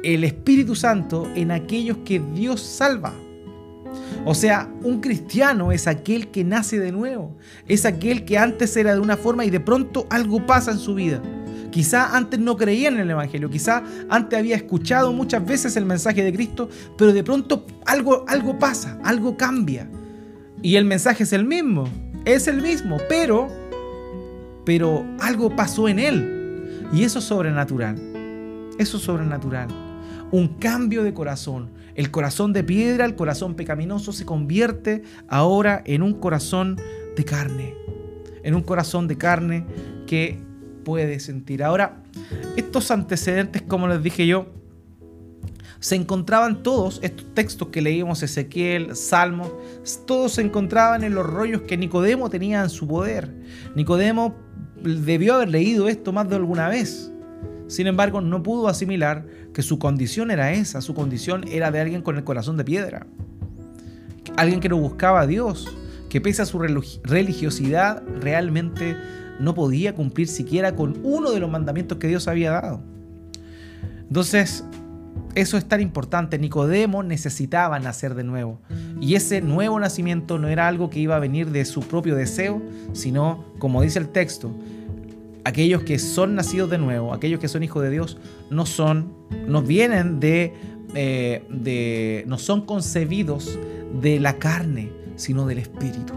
el 0.03 0.23
Espíritu 0.23 0.75
Santo 0.75 1.27
en 1.35 1.51
aquellos 1.51 1.97
que 2.05 2.19
Dios 2.33 2.61
salva. 2.61 3.13
O 4.25 4.35
sea, 4.35 4.69
un 4.83 5.01
cristiano 5.01 5.71
es 5.71 5.87
aquel 5.87 6.29
que 6.29 6.43
nace 6.43 6.79
de 6.79 6.91
nuevo, 6.91 7.35
es 7.67 7.85
aquel 7.85 8.25
que 8.25 8.37
antes 8.37 8.75
era 8.77 8.93
de 8.93 8.99
una 8.99 9.17
forma 9.17 9.45
y 9.45 9.49
de 9.49 9.59
pronto 9.59 10.07
algo 10.09 10.45
pasa 10.45 10.71
en 10.71 10.79
su 10.79 10.95
vida. 10.95 11.21
Quizá 11.73 12.15
antes 12.15 12.39
no 12.39 12.55
creía 12.55 12.89
en 12.89 12.99
el 12.99 13.09
Evangelio, 13.09 13.49
quizá 13.49 13.81
antes 14.07 14.37
había 14.37 14.55
escuchado 14.55 15.11
muchas 15.11 15.43
veces 15.43 15.75
el 15.75 15.85
mensaje 15.85 16.23
de 16.23 16.31
Cristo, 16.31 16.69
pero 16.95 17.11
de 17.11 17.23
pronto 17.23 17.65
algo, 17.87 18.25
algo 18.27 18.59
pasa, 18.59 18.99
algo 19.03 19.37
cambia. 19.37 19.89
Y 20.61 20.75
el 20.75 20.85
mensaje 20.85 21.23
es 21.23 21.33
el 21.33 21.45
mismo, 21.45 21.85
es 22.25 22.47
el 22.47 22.61
mismo, 22.61 22.97
pero, 23.09 23.47
pero 24.63 25.03
algo 25.19 25.55
pasó 25.55 25.89
en 25.89 25.97
él. 25.97 26.79
Y 26.93 27.05
eso 27.05 27.17
es 27.17 27.25
sobrenatural. 27.25 27.95
Eso 28.77 28.97
es 28.97 29.03
sobrenatural. 29.03 29.67
Un 30.29 30.49
cambio 30.59 31.01
de 31.01 31.15
corazón. 31.15 31.71
El 31.95 32.11
corazón 32.11 32.53
de 32.53 32.63
piedra, 32.63 33.05
el 33.05 33.15
corazón 33.15 33.55
pecaminoso 33.55 34.13
se 34.13 34.27
convierte 34.27 35.01
ahora 35.27 35.81
en 35.87 36.03
un 36.03 36.13
corazón 36.13 36.79
de 37.15 37.25
carne. 37.25 37.73
En 38.43 38.53
un 38.53 38.61
corazón 38.61 39.07
de 39.07 39.17
carne 39.17 39.65
que 40.05 40.52
puede 40.83 41.19
sentir. 41.19 41.63
Ahora, 41.63 42.03
estos 42.55 42.91
antecedentes, 42.91 43.61
como 43.61 43.87
les 43.87 44.01
dije 44.03 44.27
yo, 44.27 44.47
se 45.79 45.95
encontraban 45.95 46.63
todos, 46.63 46.99
estos 47.03 47.25
textos 47.33 47.67
que 47.67 47.81
leímos, 47.81 48.23
Ezequiel, 48.23 48.95
Salmos, 48.95 49.51
todos 50.07 50.33
se 50.33 50.41
encontraban 50.41 51.03
en 51.03 51.13
los 51.13 51.25
rollos 51.25 51.63
que 51.63 51.75
Nicodemo 51.75 52.29
tenía 52.29 52.63
en 52.63 52.69
su 52.69 52.87
poder. 52.87 53.33
Nicodemo 53.75 54.33
debió 54.81 55.35
haber 55.35 55.49
leído 55.49 55.89
esto 55.89 56.13
más 56.13 56.29
de 56.29 56.37
alguna 56.37 56.69
vez. 56.69 57.11
Sin 57.67 57.87
embargo, 57.87 58.21
no 58.21 58.43
pudo 58.43 58.69
asimilar 58.69 59.25
que 59.53 59.61
su 59.61 59.77
condición 59.77 60.31
era 60.31 60.53
esa, 60.53 60.79
su 60.79 60.93
condición 60.93 61.45
era 61.49 61.69
de 61.69 61.81
alguien 61.81 62.01
con 62.01 62.15
el 62.17 62.23
corazón 62.23 62.55
de 62.55 62.63
piedra. 62.63 63.05
Alguien 64.37 64.59
que 64.61 64.69
no 64.69 64.77
buscaba 64.77 65.21
a 65.21 65.27
Dios, 65.27 65.67
que 66.09 66.21
pese 66.21 66.43
a 66.43 66.45
su 66.45 66.59
religiosidad 66.59 68.03
realmente 68.21 68.95
no 69.43 69.53
podía 69.53 69.93
cumplir 69.93 70.27
siquiera 70.27 70.75
con 70.75 70.99
uno 71.03 71.31
de 71.31 71.39
los 71.39 71.51
mandamientos 71.51 71.97
que 71.97 72.07
Dios 72.07 72.27
había 72.27 72.51
dado. 72.51 72.81
Entonces, 74.07 74.63
eso 75.35 75.57
es 75.57 75.65
tan 75.65 75.81
importante. 75.81 76.39
Nicodemo 76.39 77.03
necesitaba 77.03 77.77
nacer 77.79 78.15
de 78.15 78.23
nuevo. 78.23 78.61
Y 79.01 79.15
ese 79.15 79.41
nuevo 79.41 79.79
nacimiento 79.79 80.39
no 80.39 80.47
era 80.47 80.67
algo 80.67 80.89
que 80.89 80.99
iba 80.99 81.15
a 81.15 81.19
venir 81.19 81.51
de 81.51 81.65
su 81.65 81.81
propio 81.81 82.15
deseo, 82.15 82.61
sino, 82.93 83.43
como 83.59 83.81
dice 83.81 83.99
el 83.99 84.09
texto, 84.09 84.55
aquellos 85.43 85.83
que 85.83 85.99
son 85.99 86.35
nacidos 86.35 86.69
de 86.69 86.77
nuevo, 86.77 87.13
aquellos 87.13 87.39
que 87.39 87.49
son 87.49 87.63
hijos 87.63 87.83
de 87.83 87.89
Dios, 87.89 88.17
no 88.49 88.65
son, 88.65 89.13
no 89.47 89.61
vienen 89.61 90.21
de, 90.21 90.53
eh, 90.95 91.45
de 91.49 92.23
no 92.27 92.37
son 92.37 92.65
concebidos 92.65 93.59
de 94.01 94.19
la 94.19 94.37
carne, 94.37 94.89
sino 95.17 95.45
del 95.47 95.57
Espíritu 95.57 96.13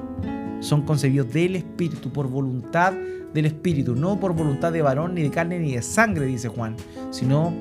son 0.61 0.83
concebidos 0.83 1.33
del 1.33 1.57
Espíritu, 1.57 2.11
por 2.11 2.29
voluntad 2.29 2.93
del 3.35 3.47
Espíritu, 3.47 3.95
no 3.95 4.19
por 4.19 4.35
voluntad 4.35 4.73
de 4.73 4.83
varón, 4.83 5.15
ni 5.15 5.23
de 5.23 5.31
carne, 5.31 5.59
ni 5.59 5.75
de 5.75 5.83
sangre, 5.83 6.27
dice 6.27 6.49
Juan, 6.49 6.77
sino 7.11 7.53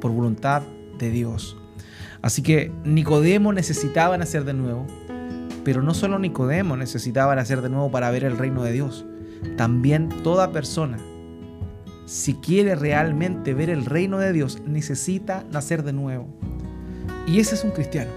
por 0.00 0.10
voluntad 0.12 0.62
de 0.98 1.10
Dios. 1.10 1.56
Así 2.22 2.42
que 2.42 2.72
Nicodemo 2.84 3.52
necesitaba 3.52 4.18
nacer 4.18 4.44
de 4.44 4.54
nuevo, 4.54 4.86
pero 5.64 5.82
no 5.82 5.94
solo 5.94 6.18
Nicodemo 6.18 6.76
necesitaba 6.76 7.34
nacer 7.34 7.62
de 7.62 7.68
nuevo 7.68 7.90
para 7.90 8.10
ver 8.10 8.24
el 8.24 8.36
reino 8.36 8.62
de 8.62 8.72
Dios, 8.72 9.04
también 9.56 10.08
toda 10.22 10.52
persona, 10.52 10.98
si 12.06 12.34
quiere 12.34 12.76
realmente 12.76 13.52
ver 13.52 13.68
el 13.68 13.84
reino 13.84 14.18
de 14.18 14.32
Dios, 14.32 14.62
necesita 14.64 15.44
nacer 15.50 15.82
de 15.82 15.92
nuevo. 15.92 16.28
Y 17.26 17.40
ese 17.40 17.56
es 17.56 17.64
un 17.64 17.72
cristiano, 17.72 18.12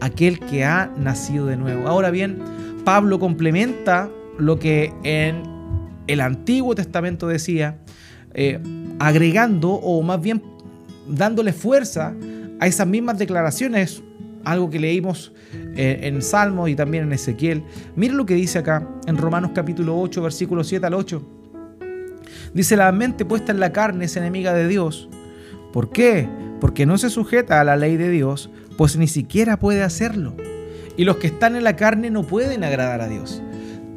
aquel 0.00 0.40
que 0.40 0.64
ha 0.64 0.90
nacido 0.96 1.44
de 1.46 1.58
nuevo. 1.58 1.86
Ahora 1.86 2.10
bien, 2.10 2.38
Pablo 2.92 3.20
complementa 3.20 4.10
lo 4.36 4.58
que 4.58 4.92
en 5.04 5.44
el 6.08 6.20
Antiguo 6.20 6.74
Testamento 6.74 7.28
decía, 7.28 7.78
eh, 8.34 8.58
agregando 8.98 9.70
o 9.70 10.02
más 10.02 10.20
bien 10.20 10.42
dándole 11.06 11.52
fuerza 11.52 12.16
a 12.58 12.66
esas 12.66 12.88
mismas 12.88 13.16
declaraciones, 13.16 14.02
algo 14.42 14.70
que 14.70 14.80
leímos 14.80 15.32
eh, 15.76 16.00
en 16.02 16.20
Salmos 16.20 16.68
y 16.68 16.74
también 16.74 17.04
en 17.04 17.12
Ezequiel. 17.12 17.62
Mira 17.94 18.14
lo 18.14 18.26
que 18.26 18.34
dice 18.34 18.58
acá 18.58 18.84
en 19.06 19.18
Romanos 19.18 19.52
capítulo 19.54 19.96
8, 19.96 20.20
versículo 20.22 20.64
7 20.64 20.84
al 20.84 20.94
8. 20.94 21.22
Dice, 22.54 22.76
la 22.76 22.90
mente 22.90 23.24
puesta 23.24 23.52
en 23.52 23.60
la 23.60 23.72
carne 23.72 24.06
es 24.06 24.16
enemiga 24.16 24.52
de 24.52 24.66
Dios. 24.66 25.08
¿Por 25.72 25.92
qué? 25.92 26.28
Porque 26.60 26.86
no 26.86 26.98
se 26.98 27.08
sujeta 27.08 27.60
a 27.60 27.64
la 27.64 27.76
ley 27.76 27.96
de 27.96 28.10
Dios, 28.10 28.50
pues 28.76 28.96
ni 28.96 29.06
siquiera 29.06 29.60
puede 29.60 29.84
hacerlo 29.84 30.34
y 31.00 31.04
los 31.04 31.16
que 31.16 31.28
están 31.28 31.56
en 31.56 31.64
la 31.64 31.76
carne 31.76 32.10
no 32.10 32.24
pueden 32.24 32.62
agradar 32.62 33.00
a 33.00 33.08
Dios. 33.08 33.40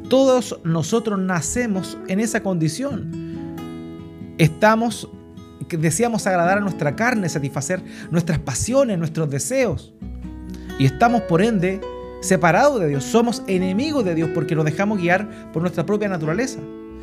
Todos 0.08 0.58
nosotros 0.64 1.18
nacemos 1.18 1.98
en 2.08 2.18
esa 2.18 2.42
condición. 2.42 3.10
Estamos, 4.38 5.10
deseamos 5.68 6.26
agradar 6.26 6.56
a 6.56 6.60
nuestra 6.62 6.96
carne, 6.96 7.28
satisfacer 7.28 7.82
nuestras 8.10 8.38
pasiones, 8.38 8.98
nuestros 8.98 9.28
deseos. 9.28 9.92
Y 10.78 10.86
estamos 10.86 11.20
por 11.24 11.42
ende 11.42 11.78
separados 12.22 12.80
de 12.80 12.88
Dios. 12.88 13.04
Somos 13.04 13.42
enemigos 13.48 14.02
de 14.02 14.14
Dios 14.14 14.30
porque 14.32 14.54
nos 14.54 14.64
dejamos 14.64 14.98
guiar 14.98 15.52
por 15.52 15.60
nuestra 15.60 15.84
propia 15.84 16.08
naturaleza. 16.08 16.60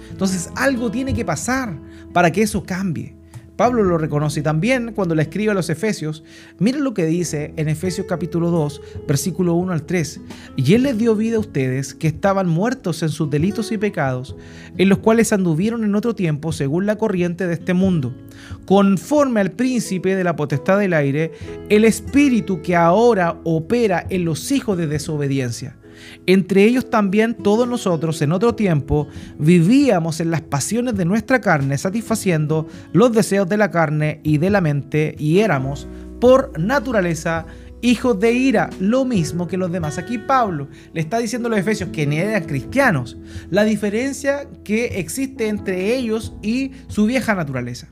Entonces 0.10 0.50
algo 0.56 0.90
tiene 0.90 1.14
que 1.14 1.26
pasar 1.26 1.78
para 2.12 2.32
que 2.32 2.42
eso 2.42 2.64
cambie. 2.64 3.21
Pablo 3.62 3.84
lo 3.84 4.00
reconoce 4.00 4.42
también 4.42 4.92
cuando 4.96 5.14
le 5.14 5.22
escribe 5.22 5.52
a 5.52 5.54
los 5.54 5.70
Efesios. 5.70 6.24
Miren 6.58 6.84
lo 6.84 6.96
que 6.96 7.06
dice 7.06 7.54
en 7.58 7.70
Efesios 7.70 8.08
capítulo 8.10 8.50
2, 8.50 8.82
versículo 9.08 9.54
1 9.54 9.72
al 9.72 9.84
3. 9.84 10.20
Y 10.56 10.74
Él 10.74 10.82
les 10.82 10.98
dio 10.98 11.16
vida 11.16 11.38
a 11.38 11.42
ustedes 11.42 11.94
que 11.94 12.08
estaban 12.08 12.50
muertos 12.50 13.04
en 13.04 13.10
sus 13.10 13.30
delitos 13.30 13.72
y 13.72 13.78
pecados, 13.78 14.36
en 14.80 14.90
los 14.90 14.98
cuales 14.98 15.32
anduvieron 15.32 15.84
en 15.84 15.94
otro 15.94 16.16
tiempo 16.16 16.52
según 16.52 16.88
la 16.88 16.98
corriente 16.98 17.46
de 17.46 17.54
este 17.54 17.76
mundo, 17.76 18.16
conforme 18.66 19.42
al 19.42 19.52
príncipe 19.52 20.16
de 20.16 20.24
la 20.24 20.36
potestad 20.36 20.80
del 20.80 20.94
aire, 20.94 21.32
el 21.70 21.86
espíritu 21.86 22.64
que 22.64 22.76
ahora 22.76 23.40
opera 23.44 24.08
en 24.10 24.26
los 24.26 24.52
hijos 24.52 24.76
de 24.76 24.88
desobediencia 24.88 25.78
entre 26.26 26.64
ellos 26.64 26.90
también 26.90 27.36
todos 27.36 27.68
nosotros 27.68 28.22
en 28.22 28.32
otro 28.32 28.56
tiempo 28.56 29.08
vivíamos 29.38 30.20
en 30.20 30.32
las 30.32 30.42
pasiones 30.42 30.96
de 30.96 31.06
nuestra 31.06 31.42
carne, 31.42 31.78
satisfaciendo 31.78 32.68
los 32.94 33.12
deseos 33.12 33.48
de 33.48 33.58
la 33.58 33.72
carne 33.72 34.20
y 34.24 34.38
de 34.38 34.50
la 34.50 34.62
mente, 34.62 35.16
y 35.18 35.40
éramos 35.40 35.88
por 36.20 36.58
naturaleza 36.60 37.46
hijos 37.82 38.20
de 38.20 38.32
ira, 38.32 38.70
lo 38.80 39.06
mismo 39.06 39.48
que 39.48 39.58
los 39.58 39.72
demás. 39.72 39.98
Aquí 39.98 40.18
Pablo 40.18 40.68
le 40.94 41.02
está 41.02 41.18
diciendo 41.18 41.48
a 41.48 41.52
los 41.52 41.60
efesios 41.60 41.90
que 41.90 42.06
ni 42.06 42.18
eran 42.18 42.46
cristianos, 42.46 43.18
la 43.50 43.64
diferencia 43.64 44.48
que 44.64 45.00
existe 45.00 45.48
entre 45.48 45.96
ellos 45.96 46.34
y 46.42 46.72
su 46.88 47.06
vieja 47.06 47.36
naturaleza. 47.36 47.88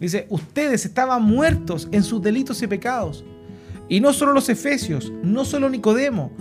Dice, 0.00 0.26
ustedes 0.30 0.84
estaban 0.84 1.22
muertos 1.22 1.88
en 1.92 2.02
sus 2.02 2.22
delitos 2.22 2.62
y 2.62 2.66
pecados. 2.66 3.24
Y 3.88 4.00
no 4.00 4.12
solo 4.12 4.32
los 4.32 4.48
efesios, 4.48 5.12
no 5.22 5.44
solo 5.44 5.68
Nicodemo, 5.68 6.32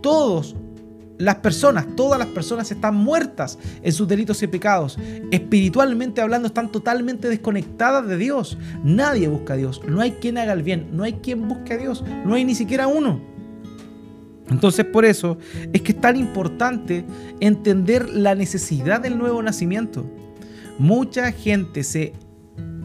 todos 0.00 0.56
las 1.20 1.36
personas, 1.36 1.86
todas 1.96 2.18
las 2.18 2.28
personas 2.28 2.70
están 2.70 2.94
muertas 2.94 3.58
en 3.82 3.92
sus 3.92 4.08
delitos 4.08 4.42
y 4.42 4.46
pecados. 4.46 4.98
Espiritualmente 5.30 6.22
hablando, 6.22 6.48
están 6.48 6.72
totalmente 6.72 7.28
desconectadas 7.28 8.06
de 8.06 8.16
Dios. 8.16 8.56
Nadie 8.82 9.28
busca 9.28 9.52
a 9.52 9.56
Dios. 9.56 9.82
No 9.86 10.00
hay 10.00 10.12
quien 10.12 10.38
haga 10.38 10.54
el 10.54 10.62
bien. 10.62 10.88
No 10.92 11.02
hay 11.02 11.14
quien 11.14 11.46
busque 11.46 11.74
a 11.74 11.76
Dios. 11.76 12.02
No 12.24 12.34
hay 12.34 12.44
ni 12.44 12.54
siquiera 12.54 12.86
uno. 12.86 13.20
Entonces 14.48 14.84
por 14.84 15.04
eso 15.04 15.38
es 15.72 15.82
que 15.82 15.92
es 15.92 16.00
tan 16.00 16.16
importante 16.16 17.04
entender 17.38 18.08
la 18.08 18.34
necesidad 18.34 19.00
del 19.00 19.18
nuevo 19.18 19.42
nacimiento. 19.42 20.06
Mucha 20.78 21.30
gente 21.32 21.84
se 21.84 22.14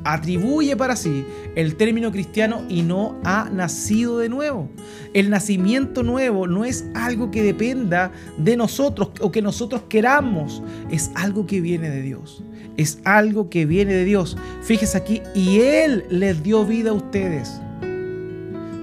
atribuye 0.05 0.77
para 0.77 0.95
sí 0.95 1.25
el 1.55 1.75
término 1.75 2.11
cristiano 2.11 2.63
y 2.69 2.83
no 2.83 3.19
ha 3.23 3.49
nacido 3.51 4.19
de 4.19 4.29
nuevo. 4.29 4.69
El 5.13 5.29
nacimiento 5.29 6.03
nuevo 6.03 6.47
no 6.47 6.63
es 6.63 6.85
algo 6.93 7.31
que 7.31 7.41
dependa 7.41 8.11
de 8.37 8.55
nosotros 8.55 9.09
o 9.19 9.31
que 9.31 9.41
nosotros 9.41 9.81
queramos, 9.89 10.61
es 10.91 11.11
algo 11.15 11.47
que 11.47 11.59
viene 11.59 11.89
de 11.89 12.01
Dios. 12.01 12.43
Es 12.77 12.99
algo 13.03 13.49
que 13.49 13.65
viene 13.65 13.93
de 13.93 14.05
Dios. 14.05 14.37
Fíjese 14.61 14.97
aquí, 14.97 15.21
y 15.33 15.59
Él 15.61 16.05
les 16.09 16.43
dio 16.43 16.65
vida 16.65 16.91
a 16.91 16.93
ustedes. 16.93 17.59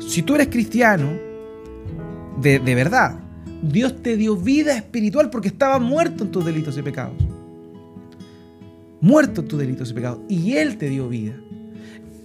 Si 0.01 0.23
tú 0.23 0.35
eres 0.35 0.49
cristiano, 0.49 1.11
de, 2.41 2.59
de 2.59 2.75
verdad, 2.75 3.21
Dios 3.63 4.03
te 4.03 4.17
dio 4.17 4.35
vida 4.37 4.77
espiritual 4.77 5.31
porque 5.31 5.49
estaba 5.49 5.79
muerto 5.79 6.25
en 6.25 6.33
tus 6.33 6.45
delitos 6.45 6.77
y 6.77 6.83
pecados 6.83 7.32
muerto 9.03 9.45
tus 9.45 9.59
delitos 9.59 9.91
y 9.91 9.95
pecados, 9.95 10.21
y 10.29 10.55
Él 10.57 10.79
te 10.79 10.89
dio 10.89 11.09
vida. 11.09 11.35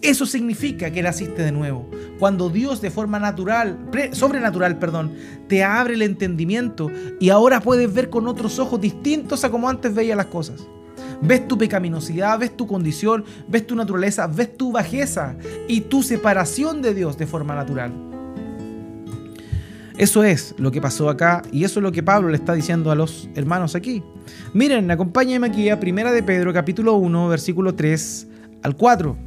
Eso 0.01 0.25
significa 0.28 0.91
que 0.91 1.01
naciste 1.01 1.41
de 1.41 1.51
nuevo. 1.51 1.89
Cuando 2.19 2.49
Dios 2.49 2.82
de 2.82 2.91
forma 2.91 3.19
natural, 3.19 3.89
sobrenatural, 4.11 4.78
perdón, 4.78 5.11
te 5.47 5.63
abre 5.63 5.95
el 5.95 6.03
entendimiento 6.03 6.89
y 7.19 7.30
ahora 7.30 7.61
puedes 7.61 7.91
ver 7.91 8.09
con 8.09 8.28
otros 8.28 8.59
ojos 8.59 8.80
distintos 8.80 9.43
a 9.43 9.49
como 9.49 9.67
antes 9.67 9.93
veías 9.93 10.15
las 10.15 10.28
cosas. 10.28 10.67
Ves 11.19 11.47
tu 11.47 11.57
pecaminosidad, 11.57 12.38
ves 12.38 12.55
tu 12.55 12.67
condición, 12.67 13.25
ves 13.47 13.65
tu 13.65 13.75
naturaleza, 13.75 14.28
ves 14.28 14.55
tu 14.55 14.71
bajeza 14.71 15.36
y 15.67 15.82
tu 15.82 16.03
separación 16.03 16.84
de 16.84 16.93
Dios 16.93 17.17
de 17.17 17.25
forma 17.25 17.55
natural. 17.55 18.16
Eso 19.98 20.24
es 20.24 20.54
lo 20.58 20.72
que 20.72 20.80
pasó 20.80 21.10
acá 21.10 21.41
y 21.52 21.64
eso 21.64 21.80
es 21.80 21.84
lo 21.84 21.91
que 21.91 22.04
Pablo 22.04 22.30
le 22.30 22.38
está 22.38 22.54
diciendo 22.54 22.91
a 22.91 22.95
los 22.95 23.30
hermanos 23.34 23.76
aquí. 23.76 24.04
Miren, 24.54 24.91
acompáñenme 24.91 25.48
aquí 25.48 25.70
a 25.70 25.80
Primera 25.80 26.12
de 26.12 26.22
Pedro 26.22 26.54
capítulo 26.54 26.93
1, 26.95 27.28
versículo 27.30 27.74
3 27.74 28.28
al 28.62 28.76
4. 28.76 29.18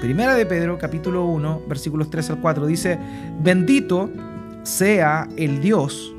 Primera 0.00 0.34
de 0.34 0.44
Pedro 0.44 0.76
capítulo 0.76 1.24
1, 1.26 1.62
versículos 1.68 2.10
3 2.10 2.30
al 2.30 2.40
4 2.40 2.66
dice, 2.66 2.98
bendito 3.42 4.10
sea 4.64 5.28
el 5.36 5.60
Dios 5.60 6.14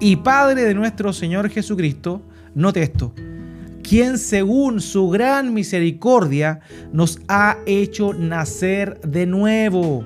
y 0.00 0.16
Padre 0.16 0.64
de 0.64 0.74
nuestro 0.74 1.12
Señor 1.12 1.48
Jesucristo, 1.48 2.22
note 2.54 2.82
esto, 2.82 3.12
quien 3.82 4.18
según 4.18 4.80
su 4.80 5.08
gran 5.08 5.54
misericordia 5.54 6.60
nos 6.92 7.20
ha 7.28 7.58
hecho 7.66 8.12
nacer 8.12 9.00
de 9.02 9.26
nuevo 9.26 10.04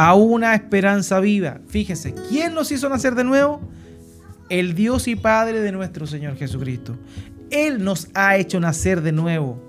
a 0.00 0.14
una 0.14 0.54
esperanza 0.54 1.18
viva. 1.18 1.58
Fíjese, 1.66 2.14
¿quién 2.28 2.54
nos 2.54 2.70
hizo 2.70 2.88
nacer 2.88 3.16
de 3.16 3.24
nuevo? 3.24 3.60
El 4.48 4.76
Dios 4.76 5.08
y 5.08 5.16
Padre 5.16 5.60
de 5.60 5.72
nuestro 5.72 6.06
Señor 6.06 6.36
Jesucristo. 6.36 6.96
Él 7.50 7.82
nos 7.82 8.06
ha 8.14 8.36
hecho 8.36 8.60
nacer 8.60 9.02
de 9.02 9.10
nuevo. 9.10 9.60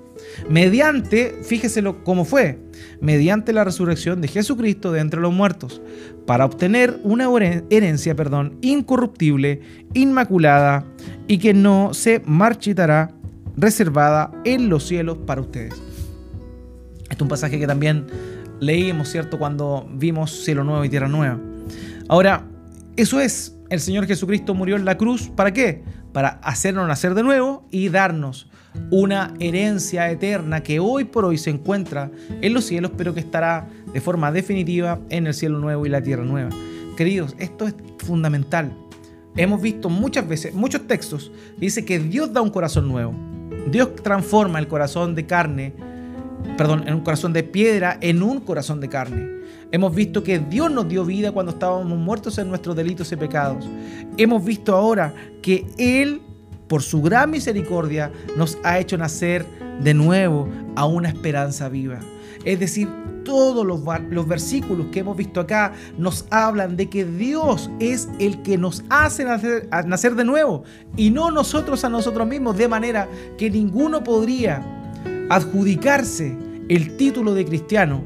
Mediante, 0.47 1.39
fíjeselo 1.43 2.03
cómo 2.03 2.25
fue, 2.25 2.59
mediante 3.01 3.53
la 3.53 3.63
resurrección 3.63 4.21
de 4.21 4.27
Jesucristo 4.27 4.91
de 4.91 4.99
entre 4.99 5.19
los 5.19 5.33
muertos, 5.33 5.81
para 6.27 6.45
obtener 6.45 6.99
una 7.01 7.27
herencia, 7.71 8.13
perdón, 8.13 8.59
incorruptible, 8.61 9.61
inmaculada 9.95 10.85
y 11.27 11.39
que 11.39 11.55
no 11.55 11.95
se 11.95 12.21
marchitará, 12.23 13.15
reservada 13.57 14.31
en 14.45 14.69
los 14.69 14.85
cielos 14.87 15.17
para 15.25 15.41
ustedes. 15.41 15.73
Este 17.01 17.15
es 17.15 17.21
un 17.21 17.27
pasaje 17.29 17.57
que 17.57 17.65
también 17.65 18.05
leímos, 18.59 19.09
¿cierto? 19.09 19.39
Cuando 19.39 19.87
vimos 19.91 20.43
cielo 20.43 20.63
nuevo 20.63 20.83
y 20.83 20.89
tierra 20.89 21.07
nueva. 21.07 21.39
Ahora, 22.07 22.45
eso 22.95 23.19
es, 23.19 23.55
el 23.69 23.79
Señor 23.79 24.07
Jesucristo 24.07 24.53
murió 24.53 24.75
en 24.75 24.85
la 24.85 24.97
cruz, 24.97 25.29
¿para 25.29 25.53
qué? 25.53 25.83
Para 26.11 26.39
hacernos 26.43 26.87
nacer 26.87 27.13
de 27.13 27.23
nuevo 27.23 27.67
y 27.71 27.89
darnos 27.89 28.49
una 28.91 29.33
herencia 29.39 30.09
eterna 30.09 30.61
que 30.61 30.79
hoy 30.79 31.05
por 31.05 31.25
hoy 31.25 31.37
se 31.37 31.49
encuentra 31.49 32.11
en 32.41 32.53
los 32.53 32.65
cielos, 32.65 32.91
pero 32.97 33.13
que 33.13 33.19
estará 33.19 33.67
de 33.93 34.01
forma 34.01 34.31
definitiva 34.31 34.99
en 35.09 35.27
el 35.27 35.33
cielo 35.33 35.59
nuevo 35.59 35.85
y 35.85 35.89
la 35.89 36.01
tierra 36.01 36.23
nueva. 36.23 36.49
Queridos, 36.97 37.35
esto 37.39 37.67
es 37.67 37.75
fundamental. 37.99 38.75
Hemos 39.35 39.61
visto 39.61 39.89
muchas 39.89 40.27
veces, 40.27 40.53
muchos 40.53 40.87
textos, 40.87 41.31
dice 41.57 41.85
que 41.85 41.99
Dios 41.99 42.33
da 42.33 42.41
un 42.41 42.49
corazón 42.49 42.87
nuevo. 42.87 43.13
Dios 43.71 43.95
transforma 44.03 44.59
el 44.59 44.67
corazón 44.67 45.15
de 45.15 45.25
carne 45.25 45.73
perdón, 46.57 46.87
en 46.87 46.95
un 46.95 47.01
corazón 47.01 47.33
de 47.33 47.43
piedra, 47.43 47.97
en 48.01 48.21
un 48.21 48.39
corazón 48.39 48.79
de 48.79 48.89
carne. 48.89 49.39
Hemos 49.71 49.93
visto 49.93 50.23
que 50.23 50.39
Dios 50.39 50.71
nos 50.71 50.87
dio 50.87 51.05
vida 51.05 51.31
cuando 51.31 51.51
estábamos 51.51 51.97
muertos 51.97 52.37
en 52.37 52.49
nuestros 52.49 52.75
delitos 52.75 53.11
y 53.11 53.15
pecados. 53.15 53.67
Hemos 54.17 54.43
visto 54.43 54.75
ahora 54.75 55.13
que 55.41 55.67
Él, 55.77 56.21
por 56.67 56.81
su 56.81 57.01
gran 57.01 57.29
misericordia, 57.29 58.11
nos 58.35 58.57
ha 58.63 58.79
hecho 58.79 58.97
nacer 58.97 59.45
de 59.81 59.93
nuevo 59.93 60.49
a 60.75 60.85
una 60.85 61.09
esperanza 61.09 61.69
viva. 61.69 61.99
Es 62.45 62.59
decir, 62.59 62.89
todos 63.23 63.65
los, 63.65 63.81
los, 64.09 64.27
versículos 64.27 64.87
que 64.91 65.01
hemos 65.01 65.15
visto 65.15 65.39
acá 65.39 65.73
nos 65.97 66.25
hablan 66.31 66.75
de 66.75 66.89
que 66.89 67.05
Dios 67.05 67.69
es 67.79 68.09
el 68.19 68.41
que 68.41 68.57
nos 68.57 68.83
hace 68.89 69.23
nacer, 69.23 69.69
nacer 69.85 70.15
de 70.15 70.23
nuevo 70.23 70.63
y 70.95 71.11
no 71.11 71.29
nosotros 71.29 71.83
a 71.83 71.89
nosotros 71.89 72.27
mismos, 72.27 72.57
de 72.57 72.67
manera 72.67 73.07
que 73.37 73.51
ninguno 73.51 74.03
podría 74.03 74.78
adjudicarse 75.29 76.35
el 76.67 76.97
título 76.97 77.33
de 77.33 77.45
cristiano 77.45 78.03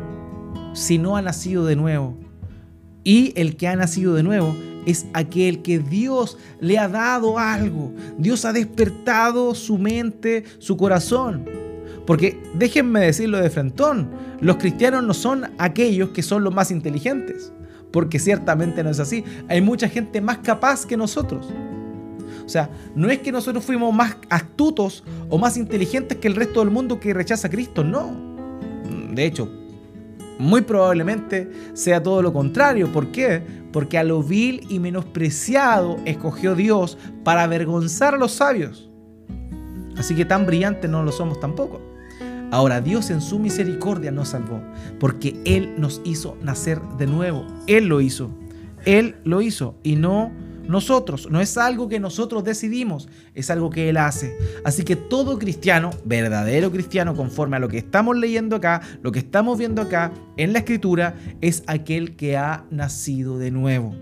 si 0.73 0.97
no 0.97 1.17
ha 1.17 1.21
nacido 1.21 1.65
de 1.65 1.75
nuevo. 1.75 2.17
Y 3.03 3.33
el 3.35 3.57
que 3.57 3.67
ha 3.67 3.75
nacido 3.75 4.13
de 4.13 4.23
nuevo 4.23 4.55
es 4.85 5.05
aquel 5.13 5.61
que 5.61 5.79
Dios 5.79 6.37
le 6.59 6.77
ha 6.77 6.87
dado 6.87 7.39
algo. 7.39 7.93
Dios 8.17 8.45
ha 8.45 8.53
despertado 8.53 9.55
su 9.55 9.77
mente, 9.77 10.43
su 10.59 10.77
corazón. 10.77 11.45
Porque 12.05 12.41
déjenme 12.55 12.99
decirlo 12.99 13.39
de 13.39 13.49
frentón, 13.49 14.09
los 14.41 14.57
cristianos 14.57 15.03
no 15.03 15.13
son 15.13 15.51
aquellos 15.57 16.09
que 16.09 16.21
son 16.21 16.43
los 16.43 16.53
más 16.53 16.69
inteligentes, 16.69 17.53
porque 17.91 18.19
ciertamente 18.19 18.83
no 18.83 18.89
es 18.89 18.99
así. 18.99 19.23
Hay 19.47 19.61
mucha 19.61 19.87
gente 19.87 20.19
más 20.19 20.39
capaz 20.39 20.85
que 20.85 20.97
nosotros. 20.97 21.47
O 22.45 22.49
sea, 22.49 22.69
no 22.95 23.09
es 23.09 23.19
que 23.19 23.31
nosotros 23.31 23.63
fuimos 23.63 23.93
más 23.93 24.17
astutos 24.29 25.03
o 25.29 25.37
más 25.37 25.57
inteligentes 25.57 26.17
que 26.17 26.27
el 26.27 26.35
resto 26.35 26.59
del 26.59 26.71
mundo 26.71 26.99
que 26.99 27.13
rechaza 27.13 27.47
a 27.47 27.51
Cristo, 27.51 27.83
no. 27.83 28.33
De 29.13 29.25
hecho, 29.25 29.49
muy 30.39 30.61
probablemente 30.61 31.49
sea 31.73 32.01
todo 32.01 32.21
lo 32.21 32.33
contrario. 32.33 32.91
¿Por 32.91 33.11
qué? 33.11 33.41
Porque 33.71 33.97
a 33.97 34.03
lo 34.03 34.21
vil 34.23 34.65
y 34.69 34.79
menospreciado 34.79 35.97
escogió 36.05 36.55
Dios 36.55 36.97
para 37.23 37.43
avergonzar 37.43 38.15
a 38.15 38.17
los 38.17 38.33
sabios. 38.33 38.89
Así 39.97 40.15
que 40.15 40.25
tan 40.25 40.45
brillantes 40.45 40.89
no 40.89 41.03
lo 41.03 41.11
somos 41.11 41.39
tampoco. 41.39 41.81
Ahora 42.51 42.81
Dios 42.81 43.09
en 43.09 43.21
su 43.21 43.39
misericordia 43.39 44.11
nos 44.11 44.29
salvó, 44.29 44.61
porque 44.99 45.41
Él 45.45 45.73
nos 45.77 46.01
hizo 46.03 46.37
nacer 46.41 46.79
de 46.99 47.07
nuevo. 47.07 47.47
Él 47.67 47.87
lo 47.87 47.99
hizo. 47.99 48.29
Él 48.85 49.15
lo 49.23 49.41
hizo 49.41 49.75
y 49.81 49.95
no 49.95 50.31
nosotros, 50.67 51.29
no 51.29 51.41
es 51.41 51.57
algo 51.57 51.89
que 51.89 51.99
nosotros 51.99 52.43
decidimos, 52.43 53.09
es 53.35 53.49
algo 53.49 53.69
que 53.69 53.89
Él 53.89 53.97
hace. 53.97 54.37
Así 54.63 54.83
que 54.83 54.95
todo 54.95 55.37
cristiano, 55.37 55.91
verdadero 56.05 56.71
cristiano, 56.71 57.15
conforme 57.15 57.57
a 57.57 57.59
lo 57.59 57.67
que 57.67 57.79
estamos 57.79 58.17
leyendo 58.17 58.55
acá, 58.55 58.81
lo 59.01 59.11
que 59.11 59.19
estamos 59.19 59.57
viendo 59.57 59.81
acá 59.81 60.11
en 60.37 60.53
la 60.53 60.59
escritura, 60.59 61.15
es 61.41 61.63
aquel 61.67 62.15
que 62.15 62.37
ha 62.37 62.65
nacido 62.71 63.37
de 63.37 63.51
nuevo. 63.51 63.95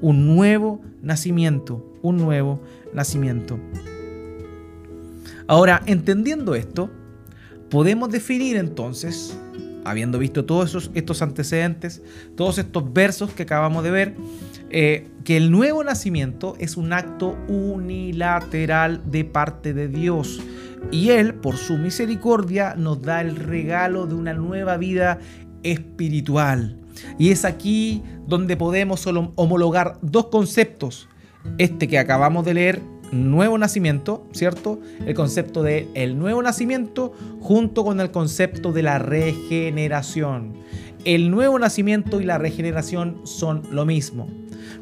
Un 0.00 0.26
nuevo 0.26 0.80
nacimiento, 1.02 1.84
un 2.02 2.16
nuevo 2.16 2.60
nacimiento. 2.94 3.58
Ahora, 5.46 5.82
entendiendo 5.86 6.54
esto, 6.54 6.90
podemos 7.70 8.10
definir 8.10 8.56
entonces, 8.56 9.36
habiendo 9.84 10.18
visto 10.18 10.44
todos 10.44 10.90
estos 10.94 11.22
antecedentes, 11.22 12.02
todos 12.36 12.58
estos 12.58 12.92
versos 12.92 13.32
que 13.32 13.42
acabamos 13.42 13.84
de 13.84 13.90
ver, 13.90 14.14
eh, 14.70 15.08
que 15.24 15.36
el 15.36 15.50
nuevo 15.50 15.82
nacimiento 15.84 16.54
es 16.58 16.76
un 16.76 16.92
acto 16.92 17.36
unilateral 17.48 19.02
de 19.10 19.24
parte 19.24 19.74
de 19.74 19.88
Dios. 19.88 20.40
Y 20.90 21.10
Él, 21.10 21.34
por 21.34 21.56
su 21.56 21.76
misericordia, 21.76 22.74
nos 22.76 23.02
da 23.02 23.20
el 23.20 23.36
regalo 23.36 24.06
de 24.06 24.14
una 24.14 24.32
nueva 24.34 24.76
vida 24.76 25.18
espiritual. 25.62 26.78
Y 27.18 27.30
es 27.30 27.44
aquí 27.44 28.02
donde 28.26 28.56
podemos 28.56 29.06
homologar 29.06 29.98
dos 30.02 30.26
conceptos. 30.26 31.08
Este 31.58 31.88
que 31.88 31.98
acabamos 31.98 32.44
de 32.44 32.54
leer, 32.54 32.82
nuevo 33.12 33.58
nacimiento, 33.58 34.26
¿cierto? 34.32 34.80
El 35.04 35.14
concepto 35.14 35.62
de 35.62 35.88
nuevo 36.14 36.42
nacimiento 36.42 37.12
junto 37.40 37.84
con 37.84 38.00
el 38.00 38.10
concepto 38.10 38.72
de 38.72 38.82
la 38.82 38.98
regeneración. 38.98 40.54
El 41.04 41.30
nuevo 41.30 41.58
nacimiento 41.58 42.20
y 42.20 42.24
la 42.24 42.38
regeneración 42.38 43.20
son 43.24 43.62
lo 43.70 43.86
mismo. 43.86 44.28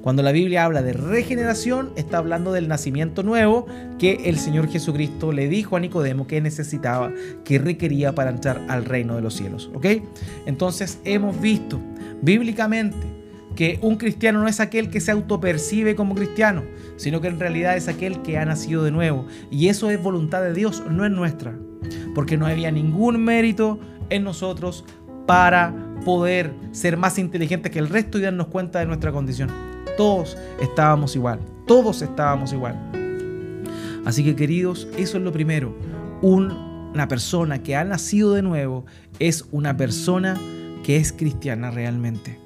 Cuando 0.02 0.22
la 0.22 0.32
Biblia 0.32 0.64
habla 0.64 0.82
de 0.82 0.92
regeneración, 0.92 1.90
está 1.96 2.18
hablando 2.18 2.52
del 2.52 2.68
nacimiento 2.68 3.22
nuevo 3.22 3.66
que 3.98 4.22
el 4.24 4.38
Señor 4.38 4.68
Jesucristo 4.68 5.32
le 5.32 5.48
dijo 5.48 5.76
a 5.76 5.80
Nicodemo 5.80 6.26
que 6.26 6.40
necesitaba, 6.40 7.12
que 7.44 7.58
requería 7.58 8.14
para 8.14 8.30
entrar 8.30 8.60
al 8.68 8.84
reino 8.84 9.16
de 9.16 9.22
los 9.22 9.34
cielos. 9.34 9.70
¿Ok? 9.74 9.86
Entonces 10.46 10.98
hemos 11.04 11.40
visto 11.40 11.80
bíblicamente 12.22 13.18
que 13.58 13.80
un 13.82 13.96
cristiano 13.96 14.40
no 14.40 14.46
es 14.46 14.60
aquel 14.60 14.88
que 14.88 15.00
se 15.00 15.10
autopercibe 15.10 15.96
como 15.96 16.14
cristiano, 16.14 16.62
sino 16.96 17.20
que 17.20 17.26
en 17.26 17.40
realidad 17.40 17.76
es 17.76 17.88
aquel 17.88 18.22
que 18.22 18.38
ha 18.38 18.44
nacido 18.44 18.84
de 18.84 18.92
nuevo. 18.92 19.26
Y 19.50 19.66
eso 19.66 19.90
es 19.90 20.00
voluntad 20.00 20.42
de 20.42 20.54
Dios, 20.54 20.84
no 20.88 21.04
es 21.04 21.10
nuestra. 21.10 21.58
Porque 22.14 22.36
no 22.36 22.46
había 22.46 22.70
ningún 22.70 23.24
mérito 23.24 23.80
en 24.10 24.22
nosotros 24.22 24.84
para 25.26 25.74
poder 26.04 26.54
ser 26.70 26.96
más 26.96 27.18
inteligentes 27.18 27.72
que 27.72 27.80
el 27.80 27.88
resto 27.88 28.18
y 28.18 28.22
darnos 28.22 28.46
cuenta 28.46 28.78
de 28.78 28.86
nuestra 28.86 29.10
condición. 29.10 29.50
Todos 29.98 30.38
estábamos 30.60 31.16
igual, 31.16 31.40
todos 31.66 32.02
estábamos 32.02 32.52
igual. 32.52 32.76
Así 34.04 34.22
que 34.22 34.36
queridos, 34.36 34.86
eso 34.96 35.18
es 35.18 35.24
lo 35.24 35.32
primero. 35.32 35.76
una 36.22 37.08
persona 37.08 37.64
que 37.64 37.74
ha 37.74 37.82
nacido 37.82 38.32
de 38.32 38.42
nuevo 38.42 38.86
es 39.18 39.44
una 39.50 39.76
persona 39.76 40.38
que 40.84 40.98
es 40.98 41.12
cristiana 41.12 41.72
realmente. 41.72 42.38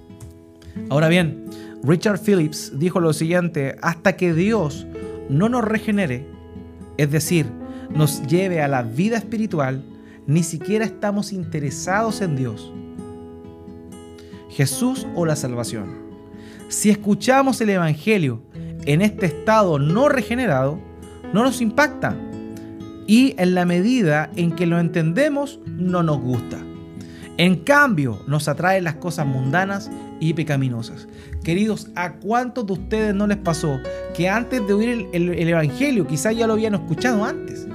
Ahora 0.89 1.09
bien, 1.09 1.45
Richard 1.85 2.21
Phillips 2.21 2.73
dijo 2.79 3.01
lo 3.01 3.13
siguiente, 3.13 3.77
hasta 3.83 4.17
que 4.17 4.33
Dios 4.33 4.87
no 5.29 5.51
nos 5.51 5.63
regenere, 5.63 6.27
es 6.97 7.11
decir, 7.11 7.45
nos 7.95 8.27
lleve 8.29 8.63
a 8.63 8.69
la 8.69 8.83
vida 8.83 9.19
espiritual, 9.19 9.85
ni 10.27 10.43
siquiera 10.43 10.87
estamos 10.87 11.35
interesados 11.35 12.23
en 12.23 12.35
Dios, 12.35 12.73
Jesús 14.49 15.07
o 15.15 15.27
la 15.27 15.37
salvación. 15.37 16.12
Si 16.69 16.91
escuchamos 16.91 17.61
el 17.61 17.71
Evangelio 17.71 18.43
en 18.85 19.03
este 19.03 19.27
estado 19.27 19.79
no 19.79 20.09
regenerado, 20.09 20.79
no 21.33 21.43
nos 21.43 21.61
impacta 21.61 22.17
y 23.07 23.35
en 23.39 23.55
la 23.55 23.65
medida 23.65 24.31
en 24.37 24.53
que 24.53 24.67
lo 24.67 24.79
entendemos 24.79 25.61
no 25.67 26.03
nos 26.03 26.21
gusta. 26.21 26.59
En 27.39 27.57
cambio, 27.57 28.21
nos 28.27 28.47
atraen 28.47 28.85
las 28.85 28.97
cosas 28.97 29.27
mundanas 29.27 29.91
y 30.21 30.35
pecaminosas. 30.35 31.09
Queridos, 31.43 31.89
¿a 31.95 32.15
cuántos 32.15 32.67
de 32.67 32.75
ustedes 32.75 33.15
no 33.15 33.27
les 33.27 33.39
pasó 33.39 33.81
que 34.15 34.29
antes 34.29 34.67
de 34.67 34.73
oír 34.73 35.09
el, 35.13 35.49
Evangelio, 35.49 36.07
quizás 36.07 36.37
ya 36.37 36.47
lo 36.47 36.53
habían 36.53 36.75
escuchado 36.75 37.25
antes, 37.25 37.67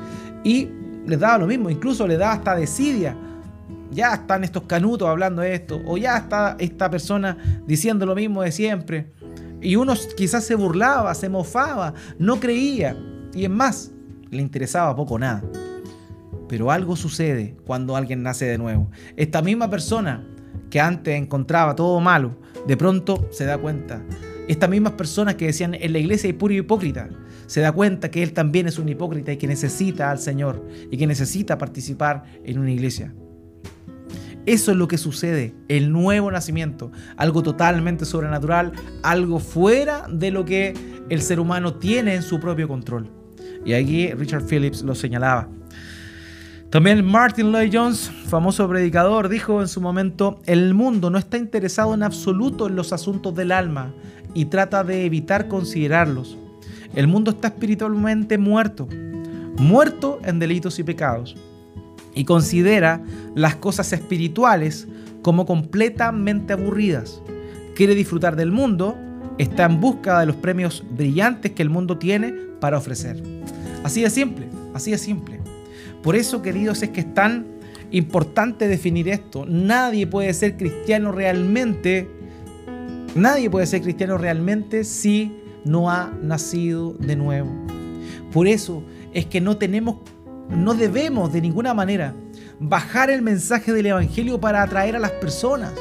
y 0.44 0.70
les 1.06 1.20
daba 1.20 1.40
lo 1.40 1.48
mismo, 1.48 1.70
incluso 1.70 2.08
les 2.08 2.20
daba 2.20 2.34
hasta 2.34 2.56
desidia? 2.56 3.18
Ya 3.92 4.14
están 4.14 4.44
estos 4.44 4.64
canutos 4.64 5.08
hablando 5.08 5.42
esto, 5.44 5.82
o 5.86 5.98
ya 5.98 6.18
está 6.18 6.56
esta 6.60 6.90
persona 6.90 7.38
diciendo 7.66 8.06
lo 8.06 8.16
mismo 8.16 8.42
de 8.42 8.52
siempre. 8.52 9.12
Y 9.62 9.76
uno 9.76 9.94
quizás 10.16 10.44
se 10.44 10.56
burlaba, 10.56 11.14
se 11.16 11.30
mofaba, 11.30 11.94
no 12.20 12.40
creía, 12.40 12.96
y 13.34 13.44
es 13.44 13.50
más, 13.50 13.92
le 14.30 14.42
interesaba 14.42 14.96
poco 14.96 15.18
nada. 15.18 15.44
Pero 16.48 16.72
algo 16.72 16.96
sucede 16.96 17.56
cuando 17.66 17.96
alguien 17.96 18.24
nace 18.24 18.46
de 18.46 18.58
nuevo. 18.58 18.90
Esta 19.16 19.42
misma 19.42 19.70
persona 19.70 20.26
que 20.70 20.80
antes 20.80 21.16
encontraba 21.16 21.76
todo 21.76 22.00
malo, 22.00 22.38
de 22.68 22.78
pronto 22.78 23.28
se 23.32 23.46
da 23.46 23.58
cuenta. 23.58 24.02
Estas 24.48 24.70
mismas 24.70 24.94
personas 24.94 25.36
que 25.36 25.48
decían 25.48 25.74
en 25.74 25.92
la 25.92 26.00
iglesia 26.00 26.28
hay 26.28 26.34
puro 26.34 26.54
hipócrita, 26.54 27.10
se 27.48 27.62
da 27.62 27.72
cuenta 27.72 28.12
que 28.12 28.24
él 28.24 28.34
también 28.34 28.68
es 28.68 28.78
un 28.78 28.88
hipócrita 28.88 29.32
y 29.32 29.38
que 29.38 29.48
necesita 29.48 30.12
al 30.12 30.20
Señor 30.20 30.66
y 30.90 30.98
que 30.98 31.08
necesita 31.08 31.58
participar 31.58 32.24
en 32.44 32.60
una 32.60 32.72
iglesia. 32.72 33.14
Eso 34.48 34.72
es 34.72 34.78
lo 34.78 34.88
que 34.88 34.98
sucede, 34.98 35.54
el 35.68 35.92
nuevo 35.92 36.32
nacimiento, 36.32 36.90
algo 37.18 37.44
totalmente 37.44 38.06
sobrenatural, 38.06 38.72
algo 39.04 39.40
fuera 39.40 40.06
de 40.10 40.32
lo 40.32 40.46
que 40.46 40.74
el 41.10 41.22
ser 41.22 41.42
humano 41.42 41.74
tiene 41.74 42.16
en 42.16 42.22
su 42.24 42.40
propio 42.40 42.70
control. 42.70 43.10
Y 43.66 43.74
aquí 43.74 44.10
Richard 44.14 44.46
Phillips 44.46 44.84
lo 44.84 44.96
señalaba. 44.96 45.50
También 46.70 47.04
Martin 47.06 47.52
Lloyd 47.52 47.72
Jones, 47.74 48.10
famoso 48.28 48.70
predicador, 48.70 49.28
dijo 49.28 49.60
en 49.60 49.68
su 49.68 49.82
momento, 49.82 50.40
el 50.46 50.74
mundo 50.74 51.10
no 51.10 51.18
está 51.18 51.38
interesado 51.38 51.94
en 51.94 52.04
absoluto 52.04 52.68
en 52.68 52.78
los 52.78 52.94
asuntos 52.94 53.36
del 53.36 53.52
alma 53.52 53.94
y 54.34 54.46
trata 54.46 54.86
de 54.86 55.04
evitar 55.04 55.50
considerarlos. 55.50 56.38
El 56.96 57.08
mundo 57.08 57.32
está 57.32 57.50
espiritualmente 57.50 58.38
muerto, 58.38 58.88
muerto 59.58 60.22
en 60.24 60.40
delitos 60.40 60.80
y 60.80 60.84
pecados, 60.84 61.36
y 62.18 62.26
considera 62.26 63.02
las 63.36 63.56
cosas 63.56 63.94
espirituales 63.94 64.88
como 65.22 65.46
completamente 65.46 66.54
aburridas. 66.54 67.22
Quiere 67.76 67.94
disfrutar 67.94 68.36
del 68.36 68.52
mundo, 68.52 68.98
está 69.38 69.66
en 69.66 69.80
busca 69.80 70.20
de 70.20 70.26
los 70.26 70.36
premios 70.36 70.84
brillantes 70.90 71.52
que 71.52 71.62
el 71.62 71.70
mundo 71.70 72.00
tiene 72.00 72.34
para 72.60 72.78
ofrecer. 72.78 73.22
Así 73.84 74.02
de 74.02 74.10
simple, 74.10 74.48
así 74.74 74.92
de 74.92 74.98
simple. 74.98 75.40
Por 76.02 76.16
eso, 76.16 76.42
queridos, 76.42 76.82
es 76.82 76.90
que 76.90 77.02
es 77.02 77.14
tan 77.14 77.46
importante 77.92 78.68
definir 78.68 79.10
esto. 79.10 79.46
Nadie 79.46 80.08
puede 80.08 80.34
ser 80.34 80.58
cristiano 80.58 81.12
realmente, 81.12 82.10
nadie 83.16 83.50
puede 83.50 83.68
ser 83.68 83.84
cristiano 83.84 84.18
realmente 84.18 84.84
si 84.84 85.34
no 85.66 85.92
ha 85.92 86.12
nacido 86.24 86.94
de 86.94 87.16
nuevo. 87.16 87.52
Por 88.34 88.48
eso 88.48 88.84
es 89.14 89.26
que 89.28 89.40
no 89.40 89.58
tenemos, 89.58 89.98
no 90.50 90.74
debemos 90.74 91.32
de 91.34 91.42
ninguna 91.42 91.74
manera 91.74 92.14
bajar 92.60 93.10
el 93.10 93.22
mensaje 93.22 93.74
del 93.74 93.88
Evangelio 93.88 94.40
para 94.40 94.64
atraer 94.64 94.96
a 94.96 95.00
las 95.00 95.12
personas. 95.12 95.74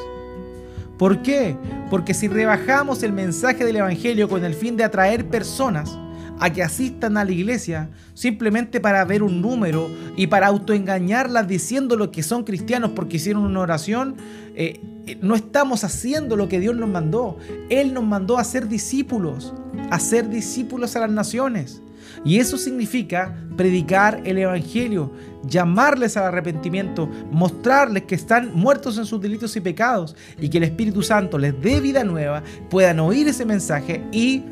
¿Por 0.98 1.22
qué? 1.22 1.56
Porque 1.90 2.14
si 2.14 2.28
rebajamos 2.28 3.02
el 3.02 3.12
mensaje 3.12 3.64
del 3.64 3.76
Evangelio 3.76 4.28
con 4.28 4.44
el 4.44 4.54
fin 4.54 4.76
de 4.76 4.84
atraer 4.84 5.26
personas, 5.26 5.96
a 6.38 6.52
que 6.52 6.62
asistan 6.62 7.16
a 7.16 7.24
la 7.24 7.32
iglesia 7.32 7.88
simplemente 8.14 8.80
para 8.80 9.04
ver 9.04 9.22
un 9.22 9.40
número 9.40 9.88
y 10.16 10.26
para 10.26 10.48
autoengañarlas 10.48 11.48
diciendo 11.48 11.96
lo 11.96 12.10
que 12.10 12.22
son 12.22 12.44
cristianos 12.44 12.90
porque 12.94 13.16
hicieron 13.16 13.44
una 13.44 13.60
oración, 13.60 14.16
eh, 14.54 14.80
no 15.22 15.34
estamos 15.34 15.84
haciendo 15.84 16.36
lo 16.36 16.48
que 16.48 16.60
Dios 16.60 16.76
nos 16.76 16.88
mandó. 16.88 17.38
Él 17.70 17.94
nos 17.94 18.04
mandó 18.04 18.38
a 18.38 18.44
ser 18.44 18.68
discípulos, 18.68 19.54
a 19.90 19.98
ser 20.00 20.28
discípulos 20.28 20.96
a 20.96 21.00
las 21.00 21.10
naciones. 21.10 21.82
Y 22.26 22.40
eso 22.40 22.58
significa 22.58 23.36
predicar 23.56 24.20
el 24.24 24.36
Evangelio, 24.38 25.12
llamarles 25.44 26.16
al 26.16 26.24
arrepentimiento, 26.24 27.08
mostrarles 27.30 28.02
que 28.02 28.16
están 28.16 28.52
muertos 28.52 28.98
en 28.98 29.06
sus 29.06 29.20
delitos 29.20 29.54
y 29.54 29.60
pecados 29.60 30.16
y 30.40 30.48
que 30.48 30.58
el 30.58 30.64
Espíritu 30.64 31.02
Santo 31.02 31.38
les 31.38 31.58
dé 31.62 31.80
vida 31.80 32.02
nueva, 32.02 32.42
puedan 32.68 32.98
oír 32.98 33.28
ese 33.28 33.44
mensaje 33.44 34.04
y 34.10 34.42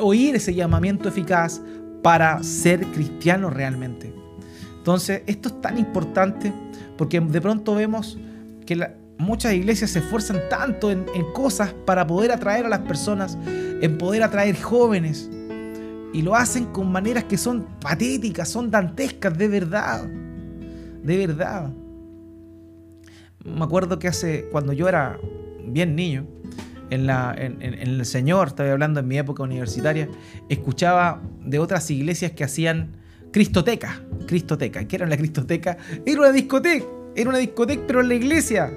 oír 0.00 0.36
ese 0.36 0.54
llamamiento 0.54 1.08
eficaz 1.08 1.62
para 2.02 2.42
ser 2.42 2.84
cristiano 2.88 3.48
realmente. 3.48 4.12
Entonces, 4.76 5.22
esto 5.26 5.48
es 5.48 5.60
tan 5.62 5.78
importante 5.78 6.52
porque 6.98 7.20
de 7.20 7.40
pronto 7.40 7.74
vemos 7.74 8.18
que 8.66 8.86
muchas 9.16 9.54
iglesias 9.54 9.92
se 9.92 10.00
esfuerzan 10.00 10.40
tanto 10.50 10.90
en, 10.90 11.06
cosas 11.32 11.72
para 11.86 12.06
poder 12.06 12.32
atraer 12.32 12.66
a 12.66 12.68
las 12.68 12.80
personas, 12.80 13.38
en 13.46 13.96
poder 13.96 14.22
atraer 14.22 14.60
jóvenes, 14.60 15.30
y 16.12 16.22
lo 16.22 16.34
hacen 16.34 16.66
con 16.66 16.90
maneras 16.90 17.24
que 17.24 17.38
son 17.38 17.66
patéticas, 17.80 18.48
son 18.48 18.70
dantescas, 18.70 19.36
de 19.36 19.48
verdad, 19.48 20.04
de 20.04 21.26
verdad. 21.26 21.72
Me 23.44 23.64
acuerdo 23.64 23.98
que 23.98 24.08
hace, 24.08 24.48
cuando 24.50 24.72
yo 24.72 24.88
era 24.88 25.18
bien 25.66 25.96
niño, 25.96 26.26
en, 26.90 27.06
la, 27.06 27.34
en, 27.36 27.62
el 27.62 28.04
Señor, 28.04 28.48
estoy 28.48 28.68
hablando 28.68 29.00
en 29.00 29.08
mi 29.08 29.16
época 29.16 29.42
universitaria, 29.42 30.08
escuchaba 30.50 31.22
de 31.40 31.58
otras 31.58 31.90
iglesias 31.90 32.32
que 32.32 32.44
hacían 32.44 32.96
cristoteca. 33.32 34.02
Cristoteca. 34.26 34.86
¿Qué 34.86 34.96
era 34.96 35.06
la 35.06 35.16
cristoteca? 35.16 35.78
Era 36.04 36.20
una 36.20 36.32
discoteca. 36.32 36.84
Era 37.16 37.30
una 37.30 37.38
discoteca, 37.38 37.82
pero 37.86 38.02
en 38.02 38.08
la 38.08 38.14
iglesia. 38.14 38.70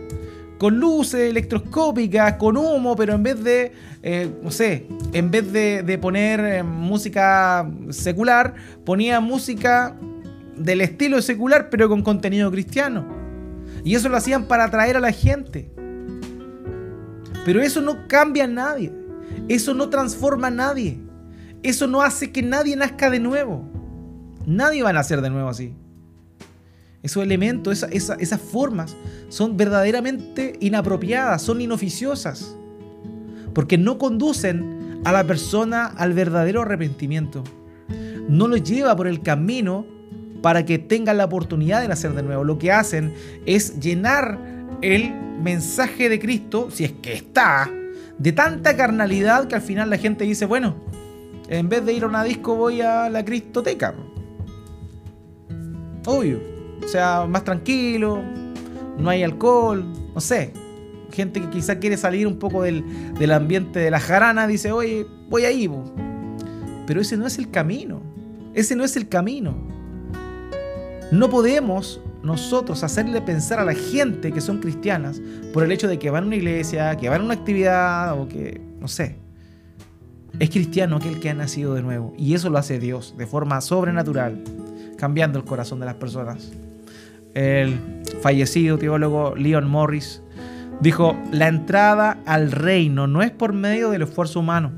Con 0.58 0.80
luces 0.80 1.30
electroscópicas, 1.30 2.34
con 2.34 2.56
humo, 2.58 2.96
pero 2.96 3.14
en 3.14 3.24
vez 3.24 3.44
de, 3.44 3.74
eh, 4.04 4.30
no 4.42 4.52
sé, 4.52 4.88
en 5.12 5.30
vez 5.32 5.52
de, 5.52 5.98
poner 6.02 6.40
eh, 6.40 6.64
música 6.64 7.70
secular, 7.90 8.56
ponía 8.86 9.20
música 9.20 9.96
del 10.56 10.82
estilo 10.82 11.22
secular, 11.22 11.70
pero 11.70 11.90
con 11.90 12.02
contenido 12.02 12.50
cristiano. 12.52 13.06
Y 13.84 13.96
eso 13.96 14.10
lo 14.10 14.18
hacían 14.18 14.46
para 14.46 14.66
atraer 14.66 14.98
a 14.98 15.00
la 15.00 15.12
gente. 15.12 15.70
Pero 17.46 17.62
eso 17.62 17.82
no 17.82 18.08
cambia 18.08 18.46
a 18.46 18.48
nadie. 18.48 18.92
Eso 19.48 19.74
no 19.74 19.90
transforma 19.90 20.48
a 20.48 20.52
nadie. 20.52 21.00
Eso 21.62 21.88
no 21.88 22.02
hace 22.02 22.32
que 22.32 22.42
nadie 22.42 22.76
nazca 22.76 23.10
de 23.10 23.20
nuevo. 23.20 23.64
Nadie 24.46 24.84
va 24.84 24.90
a 24.90 24.94
nacer 24.94 25.22
de 25.22 25.30
nuevo 25.30 25.50
así. 25.50 25.74
Esos 27.06 27.22
elementos, 27.22 27.84
esas 27.84 28.42
formas 28.42 28.96
son 29.30 29.58
verdaderamente 29.58 30.54
inapropiadas, 30.60 31.44
son 31.44 31.62
inoficiosas. 31.62 32.58
Porque 33.54 33.78
no 33.78 34.00
conducen 34.00 35.02
a 35.04 35.12
la 35.12 35.24
persona 35.24 35.86
al 35.86 36.14
verdadero 36.14 36.64
arrepentimiento. 36.64 37.44
No 38.28 38.48
lo 38.48 38.58
lleva 38.58 38.96
por 38.96 39.06
el 39.06 39.22
camino 39.22 39.86
para 40.42 40.66
que 40.66 40.80
tengan 40.80 41.18
la 41.18 41.26
oportunidad 41.26 41.82
de 41.82 41.90
nacer 41.90 42.14
de 42.16 42.24
nuevo. 42.24 42.44
Lo 42.44 42.58
que 42.58 42.72
hacen 42.72 43.14
es 43.46 43.80
llenar 43.80 44.40
el 44.82 45.14
mensaje 45.44 46.10
de 46.10 46.18
Cristo, 46.18 46.70
si 46.72 46.86
es 46.86 46.92
que 46.92 47.14
está, 47.14 47.70
de 48.18 48.32
tanta 48.32 48.76
carnalidad 48.76 49.48
que 49.48 49.54
al 49.54 49.62
final 49.62 49.92
la 49.92 50.00
gente 50.00 50.24
dice, 50.24 50.48
bueno, 50.48 50.76
en 51.50 51.70
vez 51.70 51.86
de 51.86 51.94
ir 51.94 52.04
a 52.04 52.08
una 52.08 52.24
disco 52.24 52.56
voy 52.56 52.82
a 52.82 53.12
la 53.12 53.24
Cristoteca. 53.24 53.94
Obvio. 56.08 56.55
O 56.84 56.88
sea, 56.88 57.26
más 57.28 57.44
tranquilo, 57.44 58.22
no 58.98 59.10
hay 59.10 59.24
alcohol, 59.24 59.86
no 60.14 60.22
sé. 60.22 60.54
Gente 61.12 61.42
que 61.42 61.50
quizá 61.50 61.80
quiere 61.80 61.98
salir 61.98 62.28
un 62.28 62.38
poco 62.38 62.64
del, 62.64 63.32
ambiente 63.32 63.80
de 63.80 63.92
la 63.92 64.00
jarana 64.00 64.48
dice, 64.48 64.72
oye, 64.72 65.06
voy 65.30 65.46
ahí. 65.46 65.70
Pero 66.88 67.02
ese 67.02 67.18
no 67.18 67.26
es 67.26 67.38
el 67.38 67.50
camino. 67.50 68.02
Ese 68.54 68.76
no 68.76 68.84
es 68.84 68.96
el 68.96 69.08
camino. 69.08 69.56
No 71.12 71.30
podemos 71.30 72.02
nosotros 72.24 72.84
hacerle 72.84 73.22
pensar 73.22 73.60
a 73.60 73.66
la 73.66 73.76
gente 73.76 74.32
que 74.32 74.42
son 74.42 74.60
cristianas 74.60 75.22
por 75.54 75.64
el 75.64 75.72
hecho 75.72 75.88
de 75.88 76.00
que 76.00 76.10
van 76.10 76.24
a 76.24 76.28
una 76.28 76.36
iglesia, 76.36 76.98
que 76.98 77.08
van 77.08 77.22
a 77.22 77.26
una 77.26 77.34
actividad 77.36 78.20
o 78.20 78.28
que, 78.28 78.60
no 78.80 78.88
sé. 78.88 79.18
Es 80.40 80.50
cristiano 80.50 80.98
aquel 80.98 81.20
que 81.20 81.30
ha 81.30 81.34
nacido 81.34 81.76
de 81.76 81.82
nuevo. 81.82 82.14
Y 82.18 82.34
eso 82.34 82.50
lo 82.50 82.58
hace 82.58 82.80
Dios 82.80 83.16
de 83.18 83.28
forma 83.28 83.62
sobrenatural, 83.62 84.44
cambiando 84.98 85.40
el 85.40 85.46
corazón 85.46 85.80
de 85.80 85.86
las 85.86 85.96
personas. 85.96 86.52
El 87.36 87.80
fallecido 88.22 88.78
teólogo 88.78 89.36
Leon 89.36 89.70
Morris 89.70 90.22
dijo, 90.82 91.18
la 91.32 91.48
entrada 91.48 92.18
al 92.26 92.52
reino 92.52 93.08
no 93.08 93.22
es 93.22 93.32
por 93.32 93.54
medio 93.54 93.92
del 93.92 94.04
esfuerzo 94.04 94.40
humano, 94.40 94.72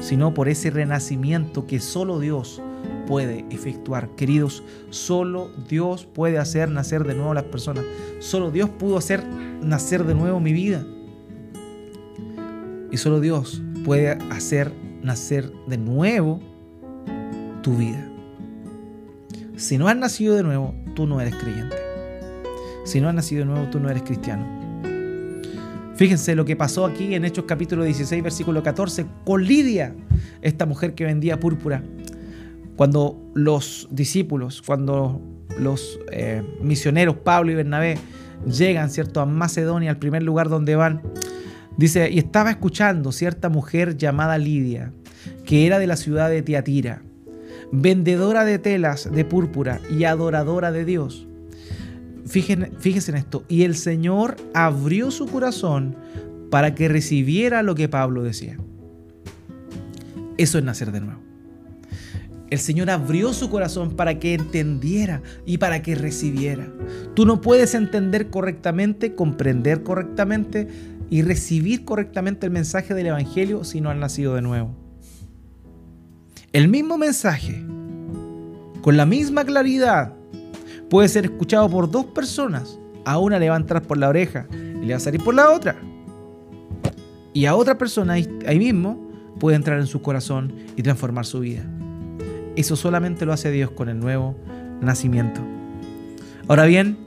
sino 0.00 0.34
por 0.34 0.48
ese 0.48 0.70
renacimiento 0.70 1.66
que 1.66 1.80
solo 1.80 2.18
Dios 2.18 2.60
puede 3.06 3.44
efectuar. 3.50 4.10
Queridos, 4.16 4.62
solo 4.90 5.50
Dios 5.68 6.04
puede 6.04 6.38
hacer 6.38 6.68
nacer 6.68 7.04
de 7.04 7.14
nuevo 7.14 7.30
a 7.30 7.34
las 7.34 7.44
personas. 7.44 7.84
Solo 8.18 8.50
Dios 8.50 8.70
pudo 8.70 8.98
hacer 8.98 9.24
nacer 9.62 10.04
de 10.04 10.14
nuevo 10.14 10.40
mi 10.40 10.52
vida. 10.52 10.84
Y 12.90 12.96
solo 12.96 13.20
Dios 13.20 13.62
puede 13.84 14.10
hacer 14.30 14.72
nacer 15.02 15.52
de 15.68 15.78
nuevo 15.78 16.40
tu 17.62 17.76
vida. 17.76 18.08
Si 19.56 19.78
no 19.78 19.88
has 19.88 19.96
nacido 19.96 20.34
de 20.34 20.42
nuevo, 20.42 20.74
tú 20.94 21.06
no 21.06 21.20
eres 21.20 21.34
creyente. 21.36 21.79
Si 22.90 23.00
no 23.00 23.08
has 23.08 23.14
nacido 23.14 23.44
de 23.44 23.52
nuevo, 23.52 23.70
tú 23.70 23.78
no 23.78 23.88
eres 23.88 24.02
cristiano. 24.02 24.44
Fíjense 25.94 26.34
lo 26.34 26.44
que 26.44 26.56
pasó 26.56 26.84
aquí 26.84 27.14
en 27.14 27.24
Hechos 27.24 27.44
capítulo 27.46 27.84
16, 27.84 28.20
versículo 28.20 28.64
14, 28.64 29.06
con 29.24 29.44
Lidia, 29.44 29.94
esta 30.42 30.66
mujer 30.66 30.96
que 30.96 31.04
vendía 31.04 31.38
púrpura. 31.38 31.84
Cuando 32.74 33.30
los 33.32 33.86
discípulos, 33.92 34.60
cuando 34.60 35.22
los 35.56 36.00
eh, 36.10 36.42
misioneros 36.60 37.14
Pablo 37.14 37.52
y 37.52 37.54
Bernabé 37.54 37.96
llegan, 38.44 38.90
¿cierto?, 38.90 39.20
a 39.20 39.24
Macedonia, 39.24 39.90
al 39.90 39.98
primer 39.98 40.24
lugar 40.24 40.48
donde 40.48 40.74
van, 40.74 41.00
dice, 41.76 42.10
y 42.10 42.18
estaba 42.18 42.50
escuchando 42.50 43.12
cierta 43.12 43.50
mujer 43.50 43.98
llamada 43.98 44.36
Lidia, 44.36 44.92
que 45.46 45.64
era 45.64 45.78
de 45.78 45.86
la 45.86 45.94
ciudad 45.94 46.28
de 46.28 46.42
Tiatira, 46.42 47.02
vendedora 47.70 48.44
de 48.44 48.58
telas 48.58 49.08
de 49.12 49.24
púrpura 49.24 49.78
y 49.96 50.02
adoradora 50.02 50.72
de 50.72 50.84
Dios. 50.84 51.28
Fíjense, 52.30 53.10
en 53.10 53.16
esto, 53.16 53.44
y 53.48 53.64
el 53.64 53.74
Señor 53.74 54.36
abrió 54.54 55.10
su 55.10 55.26
corazón 55.26 55.96
para 56.48 56.76
que 56.76 56.88
recibiera 56.88 57.64
lo 57.64 57.74
que 57.74 57.88
Pablo 57.88 58.22
decía. 58.22 58.56
Eso 60.38 60.56
es 60.58 60.64
nacer 60.64 60.92
de 60.92 61.00
nuevo. 61.00 61.20
El 62.48 62.60
Señor 62.60 62.88
abrió 62.88 63.32
su 63.32 63.50
corazón 63.50 63.96
para 63.96 64.20
que 64.20 64.34
entendiera 64.34 65.22
y 65.44 65.58
para 65.58 65.82
que 65.82 65.96
recibiera. 65.96 66.68
Tú 67.14 67.26
no 67.26 67.40
puedes 67.40 67.74
entender 67.74 68.30
correctamente, 68.30 69.16
comprender 69.16 69.82
correctamente 69.82 70.68
y 71.10 71.22
recibir 71.22 71.84
correctamente 71.84 72.46
el 72.46 72.52
mensaje 72.52 72.94
del 72.94 73.08
Evangelio 73.08 73.64
si 73.64 73.80
no 73.80 73.90
has 73.90 73.96
nacido 73.96 74.36
de 74.36 74.42
nuevo. 74.42 74.76
El 76.52 76.68
mismo 76.68 76.96
mensaje, 76.96 77.64
con 78.82 78.96
la 78.96 79.06
misma 79.06 79.44
claridad, 79.44 80.14
puede 80.90 81.08
ser 81.08 81.24
escuchado 81.24 81.70
por 81.70 81.90
dos 81.90 82.04
personas. 82.06 82.78
A 83.06 83.18
una 83.18 83.38
le 83.38 83.48
va 83.48 83.54
a 83.54 83.58
entrar 83.58 83.82
por 83.82 83.96
la 83.96 84.10
oreja 84.10 84.46
y 84.52 84.84
le 84.84 84.92
va 84.92 84.98
a 84.98 85.00
salir 85.00 85.22
por 85.24 85.34
la 85.34 85.50
otra. 85.50 85.76
Y 87.32 87.46
a 87.46 87.54
otra 87.54 87.78
persona 87.78 88.14
ahí 88.14 88.58
mismo 88.58 89.10
puede 89.38 89.56
entrar 89.56 89.78
en 89.78 89.86
su 89.86 90.02
corazón 90.02 90.52
y 90.76 90.82
transformar 90.82 91.24
su 91.24 91.40
vida. 91.40 91.62
Eso 92.56 92.76
solamente 92.76 93.24
lo 93.24 93.32
hace 93.32 93.50
Dios 93.50 93.70
con 93.70 93.88
el 93.88 93.98
nuevo 93.98 94.36
nacimiento. 94.80 95.40
Ahora 96.48 96.66
bien, 96.66 96.98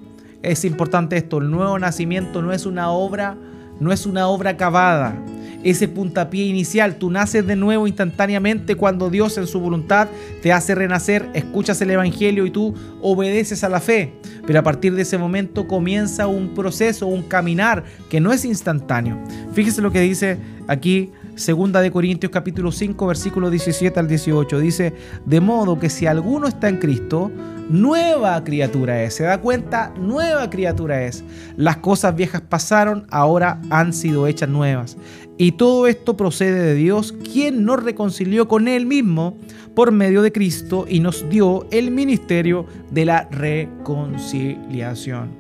es 0.42 0.66
importante 0.66 1.18
esto, 1.18 1.38
el 1.38 1.52
nuevo 1.52 1.78
nacimiento 1.78 2.42
no 2.42 2.54
es 2.54 2.66
una 2.66 2.90
obra, 2.90 3.38
no 3.80 3.92
es 3.92 4.06
una 4.06 4.28
obra 4.28 4.52
acabada. 4.52 5.16
Ese 5.64 5.88
puntapié 5.88 6.46
inicial, 6.46 6.96
tú 6.96 7.10
naces 7.10 7.48
de 7.48 7.56
nuevo 7.56 7.88
instantáneamente 7.88 8.76
cuando 8.76 9.10
Dios 9.10 9.38
en 9.38 9.48
su 9.48 9.60
voluntad 9.60 10.10
te 10.42 10.52
hace 10.52 10.76
renacer, 10.76 11.30
escuchas 11.34 11.82
el 11.82 11.92
Evangelio 11.92 12.46
y 12.46 12.52
tú 12.52 12.74
obedeces 13.02 13.64
a 13.64 13.70
la 13.70 13.80
fe. 13.80 14.14
Pero 14.46 14.60
a 14.60 14.64
partir 14.64 14.94
de 14.94 15.04
ese 15.04 15.18
momento 15.18 15.68
comienza 15.68 16.28
un 16.28 16.54
proceso, 16.54 17.08
un 17.08 17.24
caminar 17.24 17.84
que 18.10 18.20
no 18.20 18.34
es 18.34 18.44
instantáneo. 18.44 19.18
Fíjese 19.54 19.82
lo 19.82 19.92
que 19.92 20.02
dice 20.02 20.38
aquí 20.68 21.12
Segunda 21.36 21.82
de 21.82 21.90
Corintios 21.90 22.32
capítulo 22.32 22.72
5 22.72 23.08
versículo 23.08 23.50
17 23.50 24.00
al 24.00 24.08
18 24.08 24.60
dice, 24.60 24.94
de 25.26 25.42
modo 25.42 25.80
que 25.80 25.90
si 25.90 26.06
alguno 26.06 26.48
está 26.48 26.70
en 26.70 26.78
Cristo, 26.78 27.32
nueva 27.70 28.44
criatura 28.44 29.04
es. 29.04 29.16
¿Se 29.16 29.24
da 29.24 29.40
cuenta? 29.40 29.94
Nueva 29.98 30.50
criatura 30.50 31.04
es. 31.04 31.24
Las 31.58 31.78
cosas 31.78 32.16
viejas 32.16 32.42
pasaron, 32.42 33.08
ahora 33.10 33.62
han 33.70 33.94
sido 33.94 34.28
hechas 34.28 34.50
nuevas. 34.50 34.98
Y 35.38 35.54
todo 35.54 35.88
esto 35.88 36.16
procede 36.16 36.60
de 36.60 36.76
Dios, 36.76 37.12
quien 37.12 37.66
nos 37.66 37.84
reconcilió 37.84 38.48
con 38.48 38.68
Él 38.68 38.86
mismo 38.86 39.38
por 39.76 39.92
medio 39.92 40.22
de 40.22 40.32
Cristo 40.32 40.86
y 40.88 41.00
nos 41.00 41.28
dio 41.30 41.68
el 41.72 41.90
ministerio 41.90 42.68
de 42.92 43.06
la 43.06 43.28
reconciliación. 43.32 45.32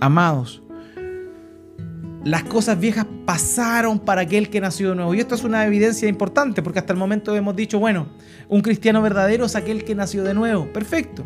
Amados, 0.00 0.62
las 2.24 2.44
cosas 2.44 2.78
viejas 2.78 3.06
pasaron 3.24 3.98
para 3.98 4.22
aquel 4.22 4.50
que 4.50 4.60
nació 4.60 4.90
de 4.90 4.96
nuevo. 4.96 5.14
Y 5.14 5.20
esto 5.20 5.34
es 5.34 5.42
una 5.42 5.66
evidencia 5.66 6.08
importante 6.08 6.62
porque 6.62 6.78
hasta 6.78 6.92
el 6.92 6.98
momento 6.98 7.34
hemos 7.34 7.56
dicho, 7.56 7.78
bueno, 7.78 8.08
un 8.48 8.60
cristiano 8.60 9.02
verdadero 9.02 9.46
es 9.46 9.56
aquel 9.56 9.84
que 9.84 9.94
nació 9.94 10.22
de 10.22 10.34
nuevo. 10.34 10.72
Perfecto. 10.72 11.24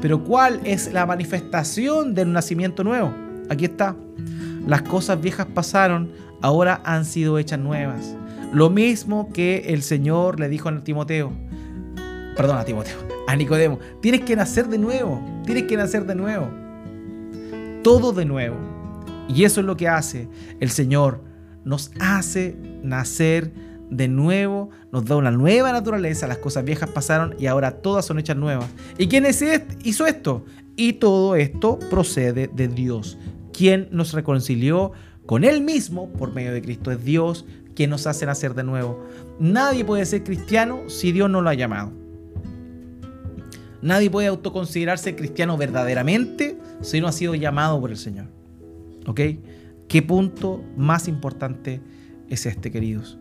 Pero 0.00 0.22
¿cuál 0.22 0.60
es 0.64 0.92
la 0.92 1.06
manifestación 1.06 2.14
del 2.14 2.32
nacimiento 2.32 2.84
nuevo? 2.84 3.12
Aquí 3.48 3.64
está. 3.64 3.96
Las 4.66 4.82
cosas 4.82 5.20
viejas 5.20 5.46
pasaron, 5.46 6.10
ahora 6.42 6.80
han 6.84 7.04
sido 7.04 7.38
hechas 7.38 7.58
nuevas. 7.58 8.16
Lo 8.52 8.70
mismo 8.70 9.30
que 9.32 9.64
el 9.68 9.82
Señor 9.82 10.38
le 10.38 10.48
dijo 10.48 10.68
a 10.68 10.84
Timoteo. 10.84 11.32
Perdón, 12.36 12.58
a 12.58 12.64
Timoteo, 12.64 12.96
a 13.26 13.34
Nicodemo. 13.36 13.78
Tienes 14.00 14.22
que 14.22 14.36
nacer 14.36 14.68
de 14.68 14.78
nuevo. 14.78 15.20
Tienes 15.44 15.64
que 15.64 15.76
nacer 15.76 16.04
de 16.04 16.14
nuevo. 16.14 16.48
Todo 17.82 18.12
de 18.12 18.24
nuevo. 18.24 18.56
Y 19.28 19.44
eso 19.44 19.60
es 19.60 19.66
lo 19.66 19.76
que 19.76 19.88
hace 19.88 20.28
el 20.60 20.70
Señor. 20.70 21.22
Nos 21.64 21.90
hace 21.98 22.56
nacer 22.82 23.52
de 23.90 24.08
nuevo, 24.08 24.70
nos 24.92 25.04
da 25.04 25.16
una 25.16 25.30
nueva 25.30 25.72
naturaleza, 25.72 26.26
las 26.26 26.38
cosas 26.38 26.64
viejas 26.64 26.90
pasaron 26.90 27.34
y 27.38 27.46
ahora 27.46 27.82
todas 27.82 28.04
son 28.04 28.18
hechas 28.18 28.36
nuevas. 28.36 28.68
¿Y 28.98 29.06
quién 29.08 29.26
hizo 29.26 30.06
esto? 30.06 30.44
Y 30.76 30.94
todo 30.94 31.36
esto 31.36 31.78
procede 31.90 32.48
de 32.48 32.68
Dios, 32.68 33.18
quien 33.52 33.88
nos 33.90 34.12
reconcilió 34.12 34.92
con 35.24 35.44
Él 35.44 35.62
mismo 35.62 36.12
por 36.12 36.32
medio 36.32 36.52
de 36.52 36.62
Cristo. 36.62 36.90
Es 36.90 37.04
Dios 37.04 37.46
quien 37.74 37.90
nos 37.90 38.06
hace 38.06 38.26
nacer 38.26 38.54
de 38.54 38.64
nuevo. 38.64 39.04
Nadie 39.38 39.84
puede 39.84 40.04
ser 40.06 40.24
cristiano 40.24 40.88
si 40.88 41.12
Dios 41.12 41.30
no 41.30 41.42
lo 41.42 41.50
ha 41.50 41.54
llamado. 41.54 41.92
Nadie 43.82 44.10
puede 44.10 44.28
autoconsiderarse 44.28 45.14
cristiano 45.14 45.56
verdaderamente 45.56 46.58
si 46.80 47.00
no 47.00 47.08
ha 47.08 47.12
sido 47.12 47.34
llamado 47.34 47.80
por 47.80 47.90
el 47.90 47.96
Señor. 47.96 48.26
¿Ok? 49.06 49.20
¿Qué 49.88 50.02
punto 50.02 50.64
más 50.76 51.06
importante 51.06 51.80
es 52.28 52.46
este, 52.46 52.72
queridos? 52.72 53.18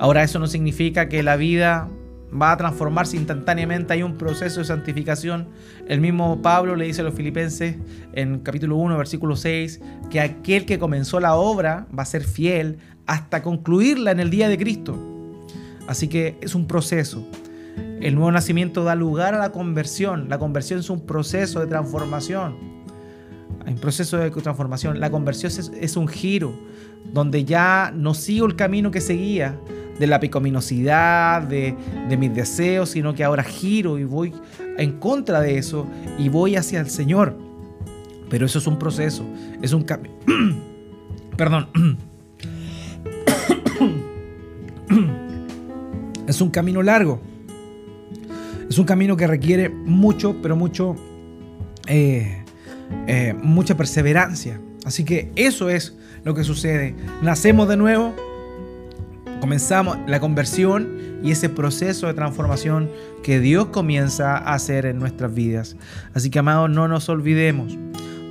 Ahora, 0.00 0.22
eso 0.22 0.38
no 0.38 0.46
significa 0.46 1.10
que 1.10 1.22
la 1.22 1.36
vida 1.36 1.86
va 2.32 2.52
a 2.52 2.56
transformarse 2.56 3.18
instantáneamente, 3.18 3.92
hay 3.92 4.02
un 4.02 4.16
proceso 4.16 4.60
de 4.60 4.64
santificación. 4.64 5.48
El 5.86 6.00
mismo 6.00 6.40
Pablo 6.40 6.74
le 6.74 6.86
dice 6.86 7.02
a 7.02 7.04
los 7.04 7.12
filipenses 7.12 7.76
en 8.14 8.38
capítulo 8.38 8.76
1, 8.76 8.96
versículo 8.96 9.36
6, 9.36 9.80
que 10.10 10.20
aquel 10.20 10.64
que 10.64 10.78
comenzó 10.78 11.20
la 11.20 11.34
obra 11.34 11.86
va 11.96 12.04
a 12.04 12.06
ser 12.06 12.24
fiel 12.24 12.78
hasta 13.06 13.42
concluirla 13.42 14.10
en 14.12 14.20
el 14.20 14.30
día 14.30 14.48
de 14.48 14.56
Cristo. 14.56 14.96
Así 15.86 16.08
que 16.08 16.38
es 16.40 16.54
un 16.54 16.66
proceso. 16.66 17.26
El 18.00 18.14
nuevo 18.14 18.32
nacimiento 18.32 18.84
da 18.84 18.94
lugar 18.94 19.34
a 19.34 19.38
la 19.38 19.52
conversión. 19.52 20.30
La 20.30 20.38
conversión 20.38 20.80
es 20.80 20.88
un 20.88 21.04
proceso 21.04 21.60
de 21.60 21.66
transformación. 21.66 22.56
Hay 23.66 23.74
un 23.74 23.80
proceso 23.80 24.16
de 24.16 24.30
transformación. 24.30 24.98
La 24.98 25.10
conversión 25.10 25.52
es, 25.78 25.96
un 25.96 26.08
giro 26.08 26.54
donde 27.12 27.44
ya 27.44 27.92
no 27.94 28.14
sigo 28.14 28.46
el 28.46 28.56
camino 28.56 28.90
que 28.90 29.02
seguía, 29.02 29.58
de 30.00 30.06
la 30.06 30.18
pecaminosidad, 30.18 31.42
de, 31.42 31.76
mis 32.18 32.34
deseos, 32.34 32.88
sino 32.90 33.14
que 33.14 33.22
ahora 33.22 33.44
giro 33.44 33.98
y 33.98 34.04
voy 34.04 34.32
en 34.78 34.98
contra 34.98 35.42
de 35.42 35.58
eso 35.58 35.86
y 36.18 36.30
voy 36.30 36.56
hacia 36.56 36.80
el 36.80 36.88
Señor. 36.88 37.36
Pero 38.30 38.46
eso 38.46 38.58
es 38.58 38.66
un 38.66 38.78
proceso, 38.78 39.24
es 39.60 39.74
un 39.74 39.82
cambio. 39.82 40.10
Perdón. 41.36 41.68
es 46.26 46.40
un 46.40 46.48
camino 46.50 46.82
largo. 46.82 47.20
Es 48.70 48.78
un 48.78 48.86
camino 48.86 49.18
que 49.18 49.26
requiere 49.26 49.68
mucho, 49.68 50.36
pero 50.40 50.56
mucho, 50.56 50.96
eh, 51.88 52.42
eh, 53.06 53.34
mucha 53.42 53.76
perseverancia. 53.76 54.60
Así 54.86 55.04
que 55.04 55.30
eso 55.36 55.68
es 55.68 55.94
lo 56.24 56.34
que 56.34 56.44
sucede. 56.44 56.94
Nacemos 57.20 57.68
de 57.68 57.76
nuevo, 57.76 58.14
comenzamos 59.40 59.98
la 60.06 60.20
conversión 60.20 61.20
y 61.22 61.30
ese 61.32 61.48
proceso 61.48 62.06
de 62.06 62.14
transformación 62.14 62.90
que 63.22 63.40
Dios 63.40 63.66
comienza 63.66 64.36
a 64.36 64.54
hacer 64.54 64.86
en 64.86 64.98
nuestras 64.98 65.34
vidas. 65.34 65.76
Así 66.14 66.30
que, 66.30 66.38
amados, 66.38 66.70
no 66.70 66.88
nos 66.88 67.08
olvidemos. 67.08 67.76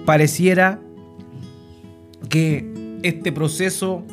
Pareciera 0.05 0.79
que 2.29 2.99
este 3.03 3.31
proceso 3.31 4.03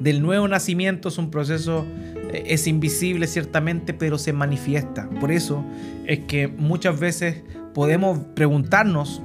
del 0.00 0.22
nuevo 0.22 0.46
nacimiento 0.48 1.08
es 1.08 1.18
un 1.18 1.30
proceso, 1.30 1.84
eh, 2.32 2.44
es 2.46 2.66
invisible 2.66 3.26
ciertamente, 3.26 3.94
pero 3.94 4.18
se 4.18 4.32
manifiesta. 4.32 5.08
Por 5.20 5.32
eso 5.32 5.64
es 6.06 6.20
que 6.20 6.48
muchas 6.48 6.98
veces 6.98 7.42
podemos 7.74 8.18
preguntarnos 8.34 9.22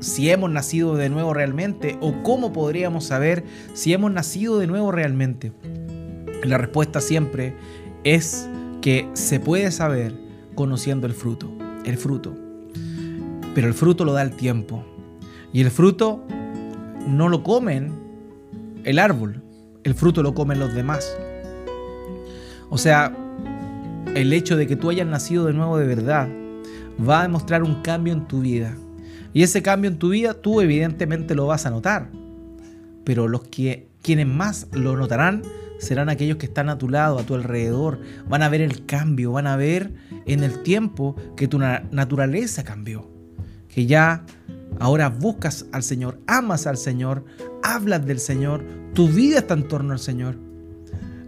si 0.00 0.30
hemos 0.30 0.50
nacido 0.50 0.96
de 0.96 1.08
nuevo 1.08 1.32
realmente 1.32 1.96
o 2.00 2.22
cómo 2.22 2.52
podríamos 2.52 3.06
saber 3.06 3.44
si 3.72 3.92
hemos 3.92 4.12
nacido 4.12 4.58
de 4.58 4.66
nuevo 4.66 4.92
realmente. 4.92 5.52
La 6.44 6.58
respuesta 6.58 7.00
siempre 7.00 7.54
es 8.04 8.48
que 8.82 9.08
se 9.14 9.40
puede 9.40 9.70
saber 9.70 10.14
conociendo 10.54 11.06
el 11.06 11.14
fruto, 11.14 11.50
el 11.84 11.96
fruto. 11.96 12.34
Pero 13.54 13.66
el 13.66 13.74
fruto 13.74 14.04
lo 14.04 14.12
da 14.12 14.22
el 14.22 14.36
tiempo. 14.36 14.84
Y 15.52 15.62
el 15.62 15.70
fruto 15.70 16.22
no 17.08 17.28
lo 17.28 17.42
comen 17.42 17.92
el 18.84 18.98
árbol, 18.98 19.42
el 19.84 19.94
fruto 19.94 20.22
lo 20.22 20.34
comen 20.34 20.58
los 20.58 20.74
demás. 20.74 21.16
O 22.68 22.76
sea, 22.76 23.16
el 24.14 24.32
hecho 24.32 24.56
de 24.56 24.66
que 24.66 24.76
tú 24.76 24.90
hayas 24.90 25.06
nacido 25.06 25.46
de 25.46 25.54
nuevo 25.54 25.78
de 25.78 25.86
verdad 25.86 26.28
va 27.08 27.20
a 27.20 27.22
demostrar 27.22 27.62
un 27.62 27.82
cambio 27.82 28.12
en 28.12 28.26
tu 28.26 28.40
vida. 28.40 28.76
Y 29.32 29.42
ese 29.42 29.62
cambio 29.62 29.90
en 29.90 29.98
tu 29.98 30.10
vida 30.10 30.34
tú 30.34 30.60
evidentemente 30.60 31.34
lo 31.34 31.46
vas 31.46 31.64
a 31.66 31.70
notar. 31.70 32.10
Pero 33.04 33.28
los 33.28 33.44
que 33.44 33.88
quienes 34.02 34.26
más 34.26 34.68
lo 34.72 34.96
notarán 34.96 35.42
serán 35.78 36.08
aquellos 36.08 36.38
que 36.38 36.46
están 36.46 36.68
a 36.68 36.78
tu 36.78 36.88
lado, 36.88 37.18
a 37.18 37.24
tu 37.24 37.34
alrededor. 37.34 38.00
Van 38.28 38.42
a 38.42 38.48
ver 38.48 38.60
el 38.60 38.86
cambio, 38.86 39.32
van 39.32 39.46
a 39.46 39.56
ver 39.56 39.92
en 40.26 40.42
el 40.42 40.62
tiempo 40.62 41.16
que 41.36 41.48
tu 41.48 41.58
naturaleza 41.58 42.64
cambió. 42.64 43.10
Que 43.68 43.86
ya 43.86 44.24
ahora 44.78 45.08
buscas 45.08 45.66
al 45.72 45.82
Señor, 45.82 46.18
amas 46.26 46.66
al 46.66 46.76
Señor, 46.76 47.24
hablas 47.62 48.06
del 48.06 48.18
Señor, 48.18 48.64
tu 48.94 49.08
vida 49.08 49.38
está 49.38 49.54
en 49.54 49.68
torno 49.68 49.92
al 49.92 49.98
Señor. 49.98 50.36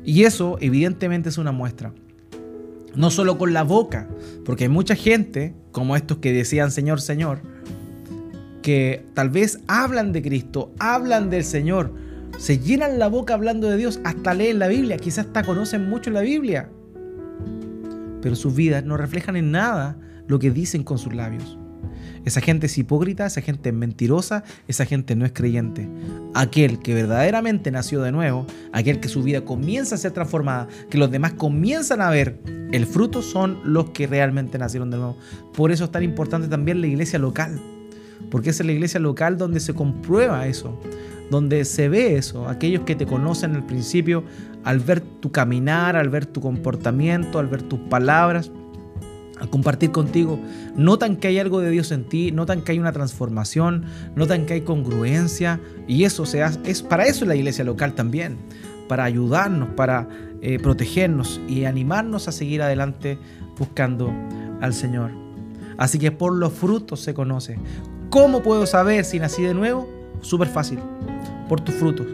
Y 0.05 0.24
eso 0.24 0.57
evidentemente 0.61 1.28
es 1.28 1.38
una 1.38 1.53
muestra. 1.53 1.92
No 2.94 3.11
solo 3.11 3.36
con 3.36 3.53
la 3.53 3.64
boca, 3.64 4.09
porque 4.44 4.64
hay 4.64 4.70
mucha 4.70 4.94
gente, 4.94 5.55
como 5.72 5.97
estos 5.97 6.18
que 6.18 6.32
decían 6.32 6.70
Señor, 6.70 7.01
Señor, 7.01 7.40
que 8.62 9.05
tal 9.14 9.30
vez 9.30 9.61
hablan 9.66 10.12
de 10.12 10.22
Cristo, 10.22 10.72
hablan 10.78 11.28
del 11.28 11.44
Señor, 11.44 11.92
se 12.39 12.59
llenan 12.59 12.99
la 12.99 13.09
boca 13.09 13.34
hablando 13.34 13.68
de 13.68 13.76
Dios, 13.76 14.01
hasta 14.05 14.34
leen 14.34 14.59
la 14.59 14.68
Biblia, 14.68 14.97
quizás 14.97 15.26
hasta 15.26 15.43
conocen 15.43 15.89
mucho 15.89 16.11
la 16.11 16.20
Biblia, 16.20 16.68
pero 18.22 18.37
sus 18.37 18.55
vidas 18.55 18.84
no 18.84 18.97
reflejan 18.97 19.37
en 19.37 19.51
nada 19.51 19.99
lo 20.26 20.39
que 20.39 20.51
dicen 20.51 20.82
con 20.82 20.99
sus 20.99 21.14
labios. 21.14 21.59
Esa 22.24 22.41
gente 22.41 22.66
es 22.66 22.76
hipócrita, 22.76 23.24
esa 23.24 23.41
gente 23.41 23.68
es 23.68 23.74
mentirosa, 23.74 24.43
esa 24.66 24.84
gente 24.84 25.14
no 25.14 25.24
es 25.24 25.32
creyente. 25.32 25.89
Aquel 26.34 26.80
que 26.80 26.93
verdaderamente 26.93 27.70
nació 27.70 28.03
de 28.03 28.11
nuevo, 28.11 28.47
aquel 28.72 28.99
que 28.99 29.09
su 29.09 29.22
vida 29.22 29.45
comienza 29.45 29.95
a 29.95 29.99
ser 29.99 30.11
transformada, 30.11 30.66
que 30.91 30.99
los 30.99 31.11
demás 31.11 31.34
comienzan 31.34 32.01
a 32.01 32.11
ver 32.11 32.41
el 32.72 32.84
fruto, 32.87 33.22
son 33.22 33.61
los 33.64 33.91
que 33.91 34.09
realmente 34.09 34.59
nacieron 34.59 34.91
de 34.91 34.97
nuevo. 34.97 35.16
Por 35.55 35.70
eso 35.70 35.84
es 35.84 35.93
tan 35.93 36.03
importante 36.03 36.49
también 36.49 36.80
la 36.80 36.89
iglesia 36.89 37.20
local, 37.20 37.61
porque 38.31 38.51
es 38.51 38.64
la 38.64 38.73
iglesia 38.73 39.01
local 39.01 39.39
donde 39.39 39.61
se 39.61 39.75
comprueba 39.75 40.47
eso 40.47 40.79
donde 41.31 41.64
se 41.64 41.89
ve 41.89 42.17
eso, 42.17 42.49
aquellos 42.49 42.83
que 42.83 42.95
te 42.95 43.07
conocen 43.07 43.55
al 43.55 43.67
principio, 43.67 44.25
al 44.64 44.81
ver 44.81 45.01
tu 45.01 45.33
caminar, 45.33 45.97
al 45.97 46.09
ver 46.09 46.27
tu 46.27 46.41
comportamiento, 46.41 47.39
al 47.39 47.49
ver 47.49 47.62
tus 47.62 47.81
palabras, 47.81 48.51
al 49.41 49.51
compartir 49.51 49.91
contigo, 49.91 50.39
notan 50.77 51.17
que 51.17 51.29
hay 51.29 51.39
algo 51.39 51.61
de 51.61 51.71
Dios 51.71 51.91
en 51.93 52.05
ti, 52.05 52.33
notan 52.33 52.62
que 52.62 52.73
hay 52.73 52.79
una 52.79 52.93
transformación, 52.93 53.85
notan 54.14 54.47
que 54.47 54.55
hay 54.55 54.61
congruencia 54.62 55.61
y 55.87 56.05
eso 56.05 56.25
se 56.27 56.43
hace, 56.43 56.61
es 56.64 56.83
para 56.83 57.05
eso 57.05 57.25
es 57.25 57.29
la 57.29 57.37
iglesia 57.37 57.64
local 57.64 57.95
también, 57.95 58.39
para 58.89 59.05
ayudarnos, 59.05 59.71
para 59.71 60.09
eh, 60.41 60.59
protegernos 60.59 61.41
y 61.49 61.64
animarnos 61.64 62.29
a 62.29 62.33
seguir 62.33 62.62
adelante 62.62 63.19
buscando 63.59 64.12
al 64.61 64.73
Señor. 64.73 65.11
Así 65.77 65.99
que 65.99 66.11
por 66.12 66.35
los 66.35 66.55
frutos 66.55 67.01
se 67.01 67.12
conoce. 67.12 67.59
¿Cómo 68.17 68.43
puedo 68.43 68.64
saber 68.64 69.05
si 69.05 69.19
nací 69.19 69.43
de 69.43 69.53
nuevo? 69.53 69.87
Súper 70.23 70.49
fácil 70.49 70.79
por 71.51 71.61
tus 71.61 71.75
frutos, 71.75 72.07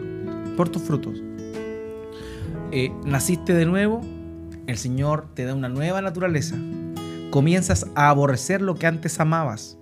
por 0.57 0.67
tus 0.67 0.81
frutos. 0.81 1.23
Eh, 2.73 2.91
naciste 3.05 3.53
de 3.53 3.65
nuevo, 3.65 4.01
el 4.67 4.77
Señor 4.77 5.27
te 5.33 5.45
da 5.45 5.55
una 5.55 5.69
nueva 5.69 6.01
naturaleza. 6.01 6.57
Comienzas 7.31 7.87
a 7.95 8.09
aborrecer 8.09 8.61
lo 8.61 8.75
que 8.75 8.85
antes 8.85 9.21
amabas 9.21 9.77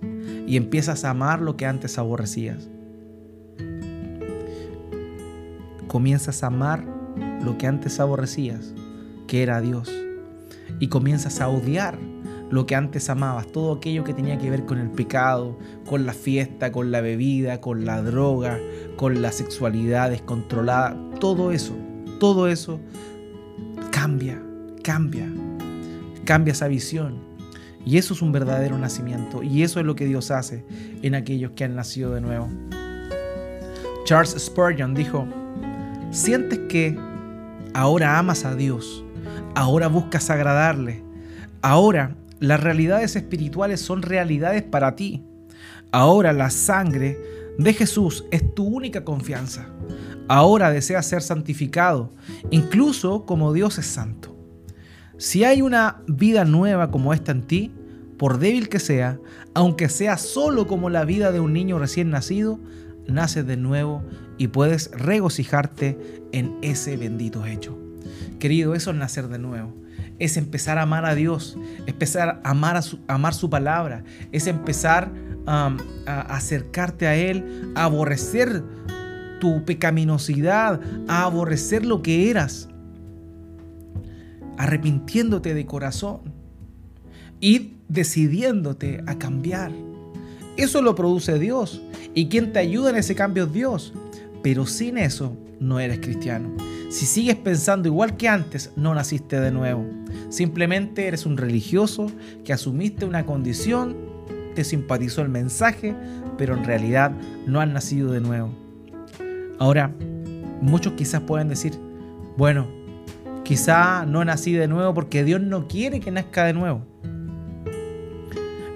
y 0.46 0.56
empiezas 0.56 1.04
a 1.04 1.10
amar 1.10 1.42
lo 1.42 1.56
que 1.56 1.66
antes 1.66 1.98
aborrecías. 1.98 2.68
Comienzas 5.88 6.44
a 6.44 6.46
amar 6.46 6.84
lo 7.42 7.58
que 7.58 7.66
antes 7.66 7.98
aborrecías, 7.98 8.74
que 9.26 9.42
era 9.42 9.60
Dios. 9.60 9.92
Y 10.78 10.86
comienzas 10.86 11.40
a 11.40 11.48
odiar 11.48 11.98
lo 12.52 12.66
que 12.66 12.76
antes 12.76 13.08
amabas, 13.08 13.46
todo 13.46 13.72
aquello 13.72 14.04
que 14.04 14.12
tenía 14.12 14.36
que 14.36 14.50
ver 14.50 14.66
con 14.66 14.78
el 14.78 14.90
pecado, 14.90 15.58
con 15.88 16.04
la 16.04 16.12
fiesta, 16.12 16.70
con 16.70 16.92
la 16.92 17.00
bebida, 17.00 17.62
con 17.62 17.86
la 17.86 18.02
droga, 18.02 18.60
con 18.96 19.22
la 19.22 19.32
sexualidad 19.32 20.10
descontrolada, 20.10 20.94
todo 21.18 21.50
eso, 21.50 21.74
todo 22.20 22.48
eso 22.48 22.78
cambia, 23.90 24.42
cambia, 24.84 25.32
cambia 26.26 26.52
esa 26.52 26.68
visión. 26.68 27.32
Y 27.86 27.96
eso 27.96 28.12
es 28.12 28.20
un 28.20 28.32
verdadero 28.32 28.76
nacimiento, 28.76 29.42
y 29.42 29.62
eso 29.62 29.80
es 29.80 29.86
lo 29.86 29.94
que 29.94 30.04
Dios 30.04 30.30
hace 30.30 30.62
en 31.00 31.14
aquellos 31.14 31.52
que 31.52 31.64
han 31.64 31.74
nacido 31.74 32.12
de 32.12 32.20
nuevo. 32.20 32.50
Charles 34.04 34.36
Spurgeon 34.38 34.92
dijo, 34.92 35.26
sientes 36.10 36.58
que 36.68 36.98
ahora 37.72 38.18
amas 38.18 38.44
a 38.44 38.54
Dios, 38.54 39.02
ahora 39.54 39.88
buscas 39.88 40.28
agradarle, 40.28 41.02
ahora 41.62 42.14
las 42.42 42.60
realidades 42.60 43.14
espirituales 43.14 43.80
son 43.80 44.02
realidades 44.02 44.64
para 44.64 44.96
ti. 44.96 45.22
Ahora 45.92 46.32
la 46.32 46.50
sangre 46.50 47.16
de 47.56 47.72
Jesús 47.72 48.24
es 48.32 48.52
tu 48.52 48.64
única 48.64 49.04
confianza. 49.04 49.68
Ahora 50.26 50.72
deseas 50.72 51.06
ser 51.06 51.22
santificado, 51.22 52.10
incluso 52.50 53.26
como 53.26 53.52
Dios 53.52 53.78
es 53.78 53.86
santo. 53.86 54.36
Si 55.18 55.44
hay 55.44 55.62
una 55.62 56.02
vida 56.08 56.44
nueva 56.44 56.90
como 56.90 57.14
esta 57.14 57.30
en 57.30 57.42
ti, 57.42 57.72
por 58.18 58.40
débil 58.40 58.68
que 58.68 58.80
sea, 58.80 59.20
aunque 59.54 59.88
sea 59.88 60.18
solo 60.18 60.66
como 60.66 60.90
la 60.90 61.04
vida 61.04 61.30
de 61.30 61.38
un 61.38 61.52
niño 61.52 61.78
recién 61.78 62.10
nacido, 62.10 62.58
naces 63.06 63.46
de 63.46 63.56
nuevo 63.56 64.02
y 64.36 64.48
puedes 64.48 64.90
regocijarte 64.90 65.96
en 66.32 66.58
ese 66.60 66.96
bendito 66.96 67.46
hecho. 67.46 67.78
Querido, 68.40 68.74
eso 68.74 68.90
es 68.90 68.96
nacer 68.96 69.28
de 69.28 69.38
nuevo. 69.38 69.81
Es 70.22 70.36
empezar 70.36 70.78
a 70.78 70.82
amar 70.82 71.04
a 71.04 71.16
Dios, 71.16 71.58
empezar 71.86 72.40
a 72.44 72.50
amar, 72.50 72.76
a 72.76 72.82
su, 72.82 73.00
amar 73.08 73.34
su 73.34 73.50
palabra, 73.50 74.04
es 74.30 74.46
empezar 74.46 75.10
a 75.46 75.74
acercarte 76.28 77.08
a 77.08 77.16
Él, 77.16 77.72
a 77.74 77.82
aborrecer 77.82 78.62
tu 79.40 79.64
pecaminosidad, 79.64 80.80
a 81.08 81.24
aborrecer 81.24 81.84
lo 81.84 82.02
que 82.02 82.30
eras, 82.30 82.68
arrepintiéndote 84.58 85.54
de 85.54 85.66
corazón 85.66 86.20
y 87.40 87.78
decidiéndote 87.88 89.02
a 89.08 89.18
cambiar. 89.18 89.72
Eso 90.56 90.82
lo 90.82 90.94
produce 90.94 91.40
Dios. 91.40 91.82
Y 92.14 92.28
quien 92.28 92.52
te 92.52 92.60
ayuda 92.60 92.90
en 92.90 92.96
ese 92.96 93.16
cambio 93.16 93.46
es 93.46 93.52
Dios. 93.52 93.92
Pero 94.40 94.66
sin 94.66 94.98
eso 94.98 95.36
no 95.58 95.80
eres 95.80 95.98
cristiano. 95.98 96.54
Si 96.92 97.06
sigues 97.06 97.36
pensando 97.36 97.88
igual 97.88 98.18
que 98.18 98.28
antes, 98.28 98.70
no 98.76 98.94
naciste 98.94 99.40
de 99.40 99.50
nuevo. 99.50 99.82
Simplemente 100.28 101.06
eres 101.06 101.24
un 101.24 101.38
religioso 101.38 102.12
que 102.44 102.52
asumiste 102.52 103.06
una 103.06 103.24
condición, 103.24 103.96
te 104.54 104.62
simpatizó 104.62 105.22
el 105.22 105.30
mensaje, 105.30 105.96
pero 106.36 106.54
en 106.54 106.64
realidad 106.64 107.12
no 107.46 107.62
has 107.62 107.68
nacido 107.68 108.12
de 108.12 108.20
nuevo. 108.20 108.50
Ahora, 109.58 109.90
muchos 110.60 110.92
quizás 110.92 111.22
pueden 111.22 111.48
decir, 111.48 111.72
bueno, 112.36 112.68
quizá 113.42 114.04
no 114.04 114.22
nací 114.22 114.52
de 114.52 114.68
nuevo 114.68 114.92
porque 114.92 115.24
Dios 115.24 115.40
no 115.40 115.68
quiere 115.68 115.98
que 115.98 116.10
nazca 116.10 116.44
de 116.44 116.52
nuevo. 116.52 116.82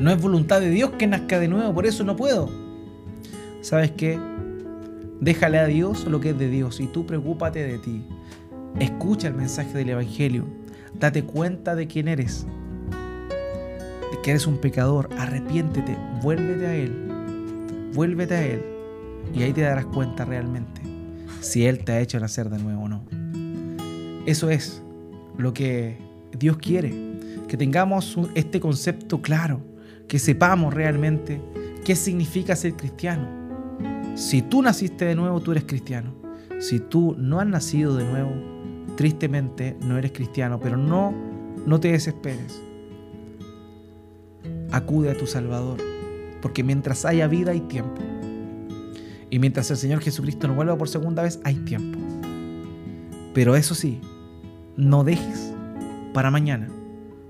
No 0.00 0.10
es 0.10 0.18
voluntad 0.18 0.62
de 0.62 0.70
Dios 0.70 0.92
que 0.92 1.06
nazca 1.06 1.38
de 1.38 1.48
nuevo, 1.48 1.74
por 1.74 1.84
eso 1.84 2.02
no 2.02 2.16
puedo. 2.16 2.48
¿Sabes 3.60 3.90
qué? 3.90 4.18
Déjale 5.20 5.58
a 5.58 5.66
Dios 5.66 6.04
lo 6.04 6.20
que 6.20 6.30
es 6.30 6.38
de 6.38 6.50
Dios 6.50 6.78
y 6.80 6.86
tú 6.86 7.06
preocúpate 7.06 7.66
de 7.66 7.78
ti. 7.78 8.02
Escucha 8.78 9.28
el 9.28 9.34
mensaje 9.34 9.72
del 9.72 9.90
Evangelio. 9.90 10.44
Date 10.98 11.24
cuenta 11.24 11.74
de 11.74 11.86
quién 11.86 12.08
eres. 12.08 12.46
De 14.10 14.20
que 14.22 14.30
eres 14.30 14.46
un 14.46 14.58
pecador. 14.58 15.08
Arrepiéntete. 15.18 15.96
Vuélvete 16.22 16.66
a 16.66 16.74
Él. 16.74 16.92
Vuélvete 17.94 18.34
a 18.34 18.46
Él. 18.46 18.62
Y 19.34 19.42
ahí 19.42 19.52
te 19.52 19.62
darás 19.62 19.86
cuenta 19.86 20.24
realmente 20.24 20.82
si 21.40 21.66
Él 21.66 21.84
te 21.84 21.92
ha 21.92 22.00
hecho 22.00 22.20
nacer 22.20 22.50
de 22.50 22.58
nuevo 22.58 22.82
o 22.82 22.88
no. 22.88 23.04
Eso 24.26 24.50
es 24.50 24.82
lo 25.38 25.54
que 25.54 25.96
Dios 26.38 26.58
quiere. 26.58 26.92
Que 27.48 27.56
tengamos 27.56 28.18
este 28.34 28.60
concepto 28.60 29.22
claro. 29.22 29.62
Que 30.08 30.18
sepamos 30.18 30.74
realmente 30.74 31.40
qué 31.84 31.96
significa 31.96 32.54
ser 32.54 32.74
cristiano 32.74 33.45
si 34.16 34.40
tú 34.40 34.62
naciste 34.62 35.04
de 35.04 35.14
nuevo, 35.14 35.40
tú 35.40 35.52
eres 35.52 35.64
cristiano. 35.64 36.14
Si 36.58 36.80
tú 36.80 37.14
no 37.18 37.38
has 37.38 37.46
nacido 37.46 37.96
de 37.96 38.04
nuevo, 38.06 38.32
tristemente 38.96 39.76
no 39.82 39.98
eres 39.98 40.12
cristiano, 40.12 40.58
pero 40.58 40.78
no, 40.78 41.12
no 41.66 41.78
te 41.80 41.92
desesperes. 41.92 42.62
Acude 44.72 45.10
a 45.10 45.18
tu 45.18 45.26
Salvador, 45.26 45.78
porque 46.40 46.64
mientras 46.64 47.04
haya 47.04 47.28
vida 47.28 47.50
hay 47.50 47.60
tiempo. 47.60 48.00
Y 49.28 49.38
mientras 49.38 49.70
el 49.70 49.76
Señor 49.76 50.00
Jesucristo 50.00 50.48
no 50.48 50.54
vuelva 50.54 50.78
por 50.78 50.88
segunda 50.88 51.22
vez, 51.22 51.38
hay 51.44 51.56
tiempo. 51.56 51.98
Pero 53.34 53.54
eso 53.54 53.74
sí, 53.74 54.00
no 54.78 55.04
dejes 55.04 55.52
para 56.14 56.30
mañana, 56.30 56.68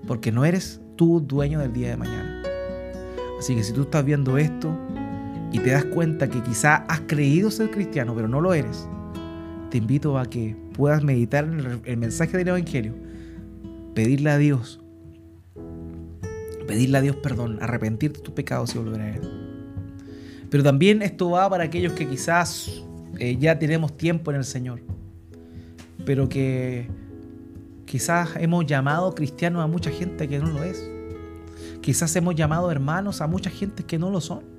porque 0.07 0.31
no 0.31 0.45
eres 0.45 0.81
tú 0.95 1.21
dueño 1.21 1.59
del 1.59 1.73
día 1.73 1.89
de 1.91 1.97
mañana. 1.97 2.43
Así 3.41 3.57
que 3.57 3.65
si 3.65 3.73
tú 3.73 3.83
estás 3.83 4.05
viendo 4.05 4.39
esto, 4.39 4.86
y 5.53 5.59
te 5.59 5.71
das 5.71 5.85
cuenta 5.87 6.29
que 6.29 6.43
quizá 6.43 6.77
has 6.89 7.01
creído 7.07 7.51
ser 7.51 7.71
cristiano, 7.71 8.15
pero 8.15 8.29
no 8.29 8.41
lo 8.41 8.55
eres, 8.55 8.89
te 9.71 9.79
invito 9.79 10.19
a 10.19 10.27
que 10.27 10.57
puedas 10.75 11.03
meditar 11.03 11.45
en 11.45 11.81
el 11.85 11.97
mensaje 11.97 12.37
del 12.37 12.49
Evangelio, 12.49 12.95
pedirle 13.95 14.31
a 14.31 14.39
Dios, 14.39 14.81
pedirle 16.67 16.99
a 16.99 17.01
Dios 17.01 17.17
perdón, 17.17 17.59
arrepentirte 17.61 18.19
de 18.19 18.25
tus 18.25 18.35
pecados 18.35 18.75
y 18.75 18.79
volver 18.79 19.01
a 19.01 19.15
Él. 19.15 19.47
Pero 20.51 20.63
también 20.63 21.03
esto 21.03 21.31
va 21.31 21.49
para 21.51 21.65
aquellos 21.65 21.93
que 21.93 22.07
quizás 22.07 22.83
eh, 23.19 23.37
ya 23.39 23.59
tenemos 23.59 23.97
tiempo 23.97 24.31
en 24.31 24.39
el 24.39 24.45
Señor, 24.45 24.81
pero 26.05 26.29
que 26.29 26.89
quizás 27.85 28.31
hemos 28.37 28.67
llamado 28.67 29.15
cristianos 29.15 29.63
a 29.63 29.67
mucha 29.67 29.91
gente 29.91 30.29
que 30.29 30.39
no 30.39 30.49
lo 30.49 30.63
es. 30.63 30.91
Quizás 31.81 32.15
hemos 32.17 32.35
llamado 32.35 32.71
hermanos 32.71 33.21
a 33.21 33.27
mucha 33.27 33.51
gente 33.51 33.85
que 33.85 33.99
no 33.99 34.11
lo 34.11 34.21
son. 34.21 34.56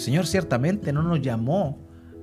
El 0.00 0.04
Señor 0.04 0.26
ciertamente 0.26 0.94
no 0.94 1.02
nos 1.02 1.20
llamó 1.20 1.78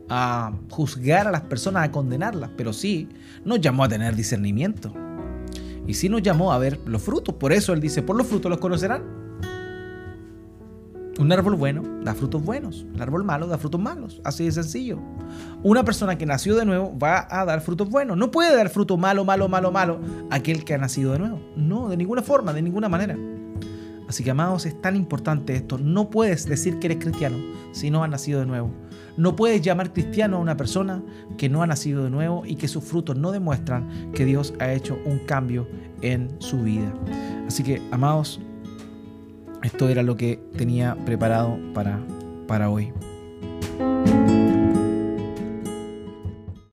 a 0.09 0.51
juzgar 0.71 1.27
a 1.27 1.31
las 1.31 1.41
personas, 1.41 1.83
a 1.83 1.91
condenarlas, 1.91 2.49
pero 2.57 2.73
sí 2.73 3.07
nos 3.45 3.61
llamó 3.61 3.83
a 3.83 3.87
tener 3.87 4.15
discernimiento. 4.15 4.91
Y 5.85 5.93
sí 5.93 6.09
nos 6.09 6.23
llamó 6.23 6.51
a 6.51 6.57
ver 6.57 6.79
los 6.87 7.03
frutos. 7.03 7.35
Por 7.35 7.53
eso 7.53 7.73
Él 7.73 7.79
dice, 7.79 8.01
por 8.01 8.15
los 8.15 8.25
frutos 8.25 8.49
los 8.49 8.59
conocerán. 8.59 9.03
Un 11.19 11.31
árbol 11.31 11.53
bueno 11.53 11.83
da 12.03 12.15
frutos 12.15 12.43
buenos, 12.43 12.87
un 12.95 12.99
árbol 12.99 13.23
malo 13.23 13.45
da 13.45 13.59
frutos 13.59 13.79
malos, 13.79 14.21
así 14.23 14.45
de 14.45 14.53
sencillo. 14.53 14.97
Una 15.61 15.85
persona 15.85 16.17
que 16.17 16.25
nació 16.25 16.55
de 16.55 16.65
nuevo 16.65 16.97
va 16.97 17.27
a 17.29 17.45
dar 17.45 17.61
frutos 17.61 17.91
buenos. 17.91 18.17
No 18.17 18.31
puede 18.31 18.55
dar 18.55 18.69
fruto 18.69 18.97
malo, 18.97 19.23
malo, 19.23 19.49
malo, 19.49 19.71
malo 19.71 19.99
aquel 20.31 20.65
que 20.65 20.73
ha 20.73 20.79
nacido 20.79 21.13
de 21.13 21.19
nuevo. 21.19 21.39
No, 21.55 21.89
de 21.89 21.97
ninguna 21.97 22.23
forma, 22.23 22.53
de 22.53 22.63
ninguna 22.63 22.89
manera. 22.89 23.15
Así 24.07 24.23
que, 24.23 24.31
amados, 24.31 24.65
es 24.65 24.81
tan 24.81 24.95
importante 24.95 25.55
esto. 25.55 25.77
No 25.77 26.09
puedes 26.09 26.45
decir 26.45 26.79
que 26.79 26.87
eres 26.87 26.99
cristiano 26.99 27.37
si 27.71 27.91
no 27.91 28.03
has 28.03 28.09
nacido 28.09 28.39
de 28.39 28.45
nuevo. 28.45 28.71
No 29.17 29.35
puedes 29.35 29.61
llamar 29.61 29.93
cristiano 29.93 30.37
a 30.37 30.39
una 30.39 30.55
persona 30.55 31.03
que 31.37 31.49
no 31.49 31.63
ha 31.63 31.67
nacido 31.67 32.03
de 32.03 32.09
nuevo 32.09 32.45
y 32.45 32.55
que 32.55 32.67
sus 32.67 32.83
frutos 32.83 33.17
no 33.17 33.31
demuestran 33.31 34.11
que 34.13 34.25
Dios 34.25 34.53
ha 34.59 34.71
hecho 34.71 34.97
un 35.05 35.19
cambio 35.19 35.67
en 36.01 36.29
su 36.39 36.61
vida. 36.61 36.93
Así 37.47 37.63
que, 37.63 37.81
amados, 37.91 38.39
esto 39.63 39.89
era 39.89 40.03
lo 40.03 40.15
que 40.15 40.39
tenía 40.55 40.95
preparado 41.05 41.57
para, 41.73 41.99
para 42.47 42.69
hoy. 42.69 42.93